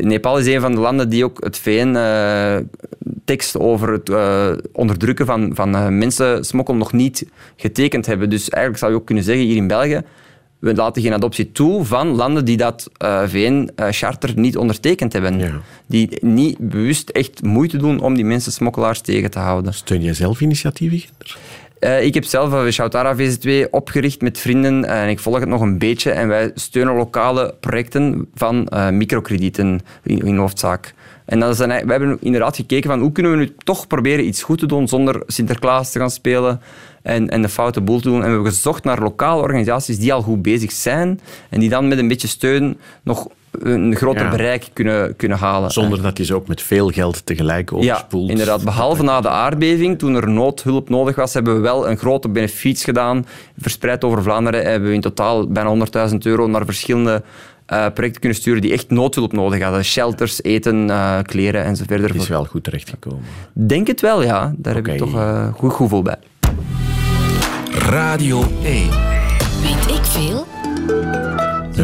Nepal 0.00 0.38
is 0.38 0.46
een 0.46 0.60
van 0.60 0.74
de 0.74 0.80
landen 0.80 1.08
die 1.08 1.24
ook 1.24 1.44
het 1.44 1.58
VN-tekst 1.58 3.58
over 3.58 3.92
het 3.92 4.08
eh, 4.08 4.52
onderdrukken 4.72 5.26
van, 5.26 5.50
van 5.54 5.76
eh, 5.76 5.88
mensensmokkel 5.88 6.74
nog 6.74 6.92
niet 6.92 7.26
getekend 7.56 8.06
hebben. 8.06 8.30
Dus 8.30 8.48
eigenlijk 8.48 8.78
zou 8.78 8.92
je 8.92 8.98
ook 8.98 9.06
kunnen 9.06 9.24
zeggen, 9.24 9.44
hier 9.44 9.56
in 9.56 9.66
België, 9.66 10.02
we 10.58 10.74
laten 10.74 11.02
geen 11.02 11.12
adoptie 11.12 11.52
toe 11.52 11.84
van 11.84 12.08
landen 12.08 12.44
die 12.44 12.56
dat 12.56 12.90
VN-charter 13.26 14.32
niet 14.34 14.56
ondertekend 14.56 15.12
hebben. 15.12 15.38
Ja. 15.38 15.60
Die 15.86 16.18
niet 16.20 16.58
bewust 16.58 17.08
echt 17.08 17.42
moeite 17.42 17.76
doen 17.76 18.00
om 18.00 18.14
die 18.14 18.24
mensensmokkelaars 18.24 19.00
tegen 19.00 19.30
te 19.30 19.38
houden. 19.38 19.74
Steun 19.74 20.02
jij 20.02 20.14
zelf 20.14 20.40
initiatieven, 20.40 20.98
Ginder? 20.98 21.38
Eh, 21.86 22.02
ik 22.02 22.14
heb 22.14 22.24
zelf 22.24 22.52
een 22.52 22.72
Shoutara 22.72 23.16
VZ2 23.16 23.70
opgericht 23.70 24.20
met 24.20 24.38
vrienden 24.38 24.84
en 24.84 25.08
ik 25.08 25.18
volg 25.18 25.38
het 25.38 25.48
nog 25.48 25.60
een 25.60 25.78
beetje. 25.78 26.10
En 26.10 26.28
wij 26.28 26.50
steunen 26.54 26.94
lokale 26.94 27.54
projecten 27.60 28.28
van 28.34 28.68
eh, 28.68 28.88
microkredieten 28.88 29.80
in, 30.02 30.18
in 30.18 30.36
hoofdzaak. 30.36 30.94
En 31.24 31.40
dat 31.40 31.60
eigenlijk- 31.60 31.84
we 31.84 31.90
hebben 31.90 32.18
inderdaad 32.20 32.56
gekeken 32.56 32.90
van 32.90 33.00
hoe 33.00 33.12
kunnen 33.12 33.32
we 33.32 33.38
nu 33.38 33.54
toch 33.64 33.86
proberen 33.86 34.26
iets 34.26 34.42
goed 34.42 34.58
te 34.58 34.66
doen 34.66 34.88
zonder 34.88 35.22
Sinterklaas 35.26 35.92
te 35.92 35.98
gaan 35.98 36.10
spelen 36.10 36.60
en, 37.02 37.28
en 37.30 37.42
de 37.42 37.48
foute 37.48 37.80
boel 37.80 38.00
te 38.00 38.08
doen. 38.08 38.18
En 38.20 38.28
we 38.28 38.32
hebben 38.32 38.52
gezocht 38.52 38.84
naar 38.84 39.00
lokale 39.02 39.42
organisaties 39.42 39.98
die 39.98 40.12
al 40.12 40.22
goed 40.22 40.42
bezig 40.42 40.72
zijn 40.72 41.20
en 41.50 41.60
die 41.60 41.68
dan 41.68 41.88
met 41.88 41.98
een 41.98 42.08
beetje 42.08 42.28
steun 42.28 42.78
nog 43.02 43.28
een 43.50 43.96
groter 43.96 44.22
Ja. 44.24 44.30
bereik 44.30 44.66
kunnen, 44.72 45.16
kunnen 45.16 45.38
halen. 45.38 45.70
Zonder 45.70 46.02
dat 46.02 46.18
je 46.18 46.24
ze 46.24 46.34
ook 46.34 46.46
met 46.48 46.62
veel 46.62 46.88
geld 46.90 47.26
tegelijk 47.26 47.70
Ja, 47.70 47.76
overspoelt. 47.76 48.30
inderdaad. 48.30 48.64
Behalve 48.64 49.02
na 49.02 49.20
de 49.20 49.28
aardbeving, 49.28 49.98
toen 49.98 50.14
er 50.14 50.28
noodhulp 50.30 50.88
nodig 50.88 51.16
was, 51.16 51.34
hebben 51.34 51.54
we 51.54 51.60
wel 51.60 51.88
een 51.88 51.96
grote 51.96 52.28
benefiets 52.28 52.84
gedaan. 52.84 53.26
Verspreid 53.58 54.04
over 54.04 54.22
Vlaanderen 54.22 54.64
hebben 54.70 54.88
we 54.88 54.94
in 54.94 55.00
totaal 55.00 55.46
bijna 55.46 55.68
100.000 56.10 56.16
euro 56.26 56.46
naar 56.46 56.64
verschillende 56.64 57.22
eh, 57.66 57.86
projecten 57.94 58.20
kunnen 58.20 58.38
sturen 58.38 58.60
die 58.62 58.72
echt 58.72 58.90
noodhulp 58.90 59.32
nodig 59.32 59.62
hadden. 59.62 59.84
Shelters, 59.84 60.42
eten, 60.42 60.90
eh, 60.90 61.18
kleren 61.22 61.64
en 61.64 61.76
zo 61.76 61.84
verder. 61.86 62.08
Het 62.12 62.22
is 62.22 62.28
wel 62.28 62.44
goed 62.44 62.64
terechtgekomen. 62.64 63.20
Denk 63.52 63.86
het 63.86 64.00
wel, 64.00 64.22
ja. 64.22 64.54
Daar 64.56 64.74
heb 64.74 64.88
ik 64.88 64.98
toch 64.98 65.14
eh, 65.14 65.46
goed 65.54 65.72
gevoel 65.72 66.02
bij. 66.02 66.16
Radio 67.78 68.42
1. 68.62 68.88
Weet 69.62 69.96
ik 69.96 70.04
veel? 70.04 70.46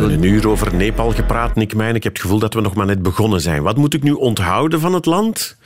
We 0.02 0.08
hebben 0.08 0.28
een 0.28 0.34
uur 0.34 0.48
over 0.48 0.74
Nepal 0.74 1.10
gepraat, 1.10 1.54
Nick 1.54 1.74
Mijn. 1.74 1.94
Ik 1.94 2.02
heb 2.02 2.12
het 2.12 2.22
gevoel 2.22 2.38
dat 2.38 2.54
we 2.54 2.60
nog 2.60 2.74
maar 2.74 2.86
net 2.86 3.02
begonnen 3.02 3.40
zijn. 3.40 3.62
Wat 3.62 3.76
moet 3.76 3.94
ik 3.94 4.02
nu 4.02 4.12
onthouden 4.12 4.80
van 4.80 4.94
het 4.94 5.06
land? 5.06 5.56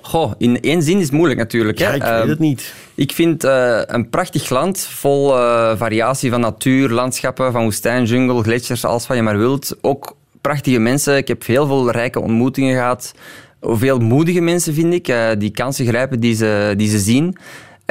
Goh, 0.00 0.32
in 0.38 0.60
één 0.60 0.82
zin 0.82 0.96
is 0.98 1.02
het 1.02 1.12
moeilijk 1.12 1.38
natuurlijk. 1.38 1.78
Ja, 1.78 1.88
hè. 1.88 1.94
ik 1.94 2.02
weet 2.02 2.28
het 2.28 2.38
niet. 2.38 2.74
Ik 2.94 3.12
vind 3.12 3.44
eh, 3.44 3.80
een 3.86 4.08
prachtig 4.08 4.48
land, 4.48 4.80
vol 4.80 5.36
eh, 5.38 5.76
variatie 5.76 6.30
van 6.30 6.40
natuur, 6.40 6.88
landschappen, 6.88 7.52
van 7.52 7.62
woestijn, 7.62 8.04
jungle, 8.04 8.42
gletsjers, 8.42 8.84
alles 8.84 9.06
wat 9.06 9.16
je 9.16 9.22
maar 9.22 9.38
wilt. 9.38 9.76
Ook 9.80 10.16
prachtige 10.40 10.78
mensen. 10.78 11.16
Ik 11.16 11.28
heb 11.28 11.46
heel 11.46 11.66
veel 11.66 11.90
rijke 11.90 12.20
ontmoetingen 12.20 12.74
gehad. 12.74 13.14
Veel 13.60 13.98
moedige 13.98 14.40
mensen, 14.40 14.74
vind 14.74 14.92
ik, 14.92 15.08
eh, 15.08 15.28
die 15.38 15.50
kansen 15.50 15.86
grijpen 15.86 16.20
die 16.20 16.34
ze, 16.34 16.74
die 16.76 16.88
ze 16.88 16.98
zien. 16.98 17.36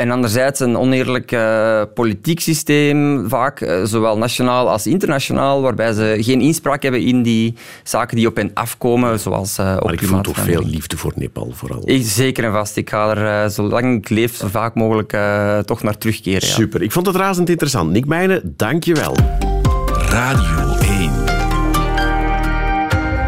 En 0.02 0.12
anderzijds 0.12 0.60
een 0.60 0.78
oneerlijk 0.78 1.32
eh, 1.32 1.82
politiek 1.94 2.40
systeem, 2.40 3.30
vaak, 3.30 3.62
eh, 3.62 3.84
zowel 3.84 4.18
nationaal 4.18 4.70
als 4.70 4.88
internationaal, 4.88 5.62
waarbij 5.62 5.94
ze 5.94 6.18
geen 6.20 6.42
inspraak 6.42 6.84
hebben 6.84 7.02
in 7.02 7.24
die 7.24 7.54
zaken 7.84 8.16
die 8.18 8.28
op 8.28 8.36
hen 8.36 8.52
afkomen, 8.54 9.20
zoals 9.20 9.58
eh 9.58 9.74
ook 9.76 9.84
Maar 9.84 9.94
ik 9.94 10.02
voel 10.04 10.22
toch 10.22 10.38
veel 10.40 10.64
liefde 10.66 10.98
voor 10.98 11.12
Nepal 11.16 11.52
vooral. 11.56 11.82
Ik- 11.86 12.04
Zeker 12.06 12.44
en 12.44 12.52
vast. 12.52 12.78
Ik 12.78 12.90
ga 12.90 13.16
er, 13.16 13.50
zolang 13.50 13.98
ik 13.98 14.10
leef, 14.10 14.36
zo 14.36 14.48
vaak 14.48 14.76
mogelijk 14.76 15.14
eh, 15.14 15.60
toch 15.60 15.84
naar 15.84 15.98
terugkeren. 15.98 16.48
Ja. 16.48 16.54
Super. 16.54 16.82
Ik 16.82 16.92
vond 16.92 17.06
het 17.06 17.16
razend 17.16 17.50
interessant. 17.50 17.92
Nick 17.92 18.06
Mijnen, 18.06 18.54
dank 18.58 18.84
je 18.84 18.94
wel. 18.94 19.16
Radio 20.10 20.76
1. 20.82 21.21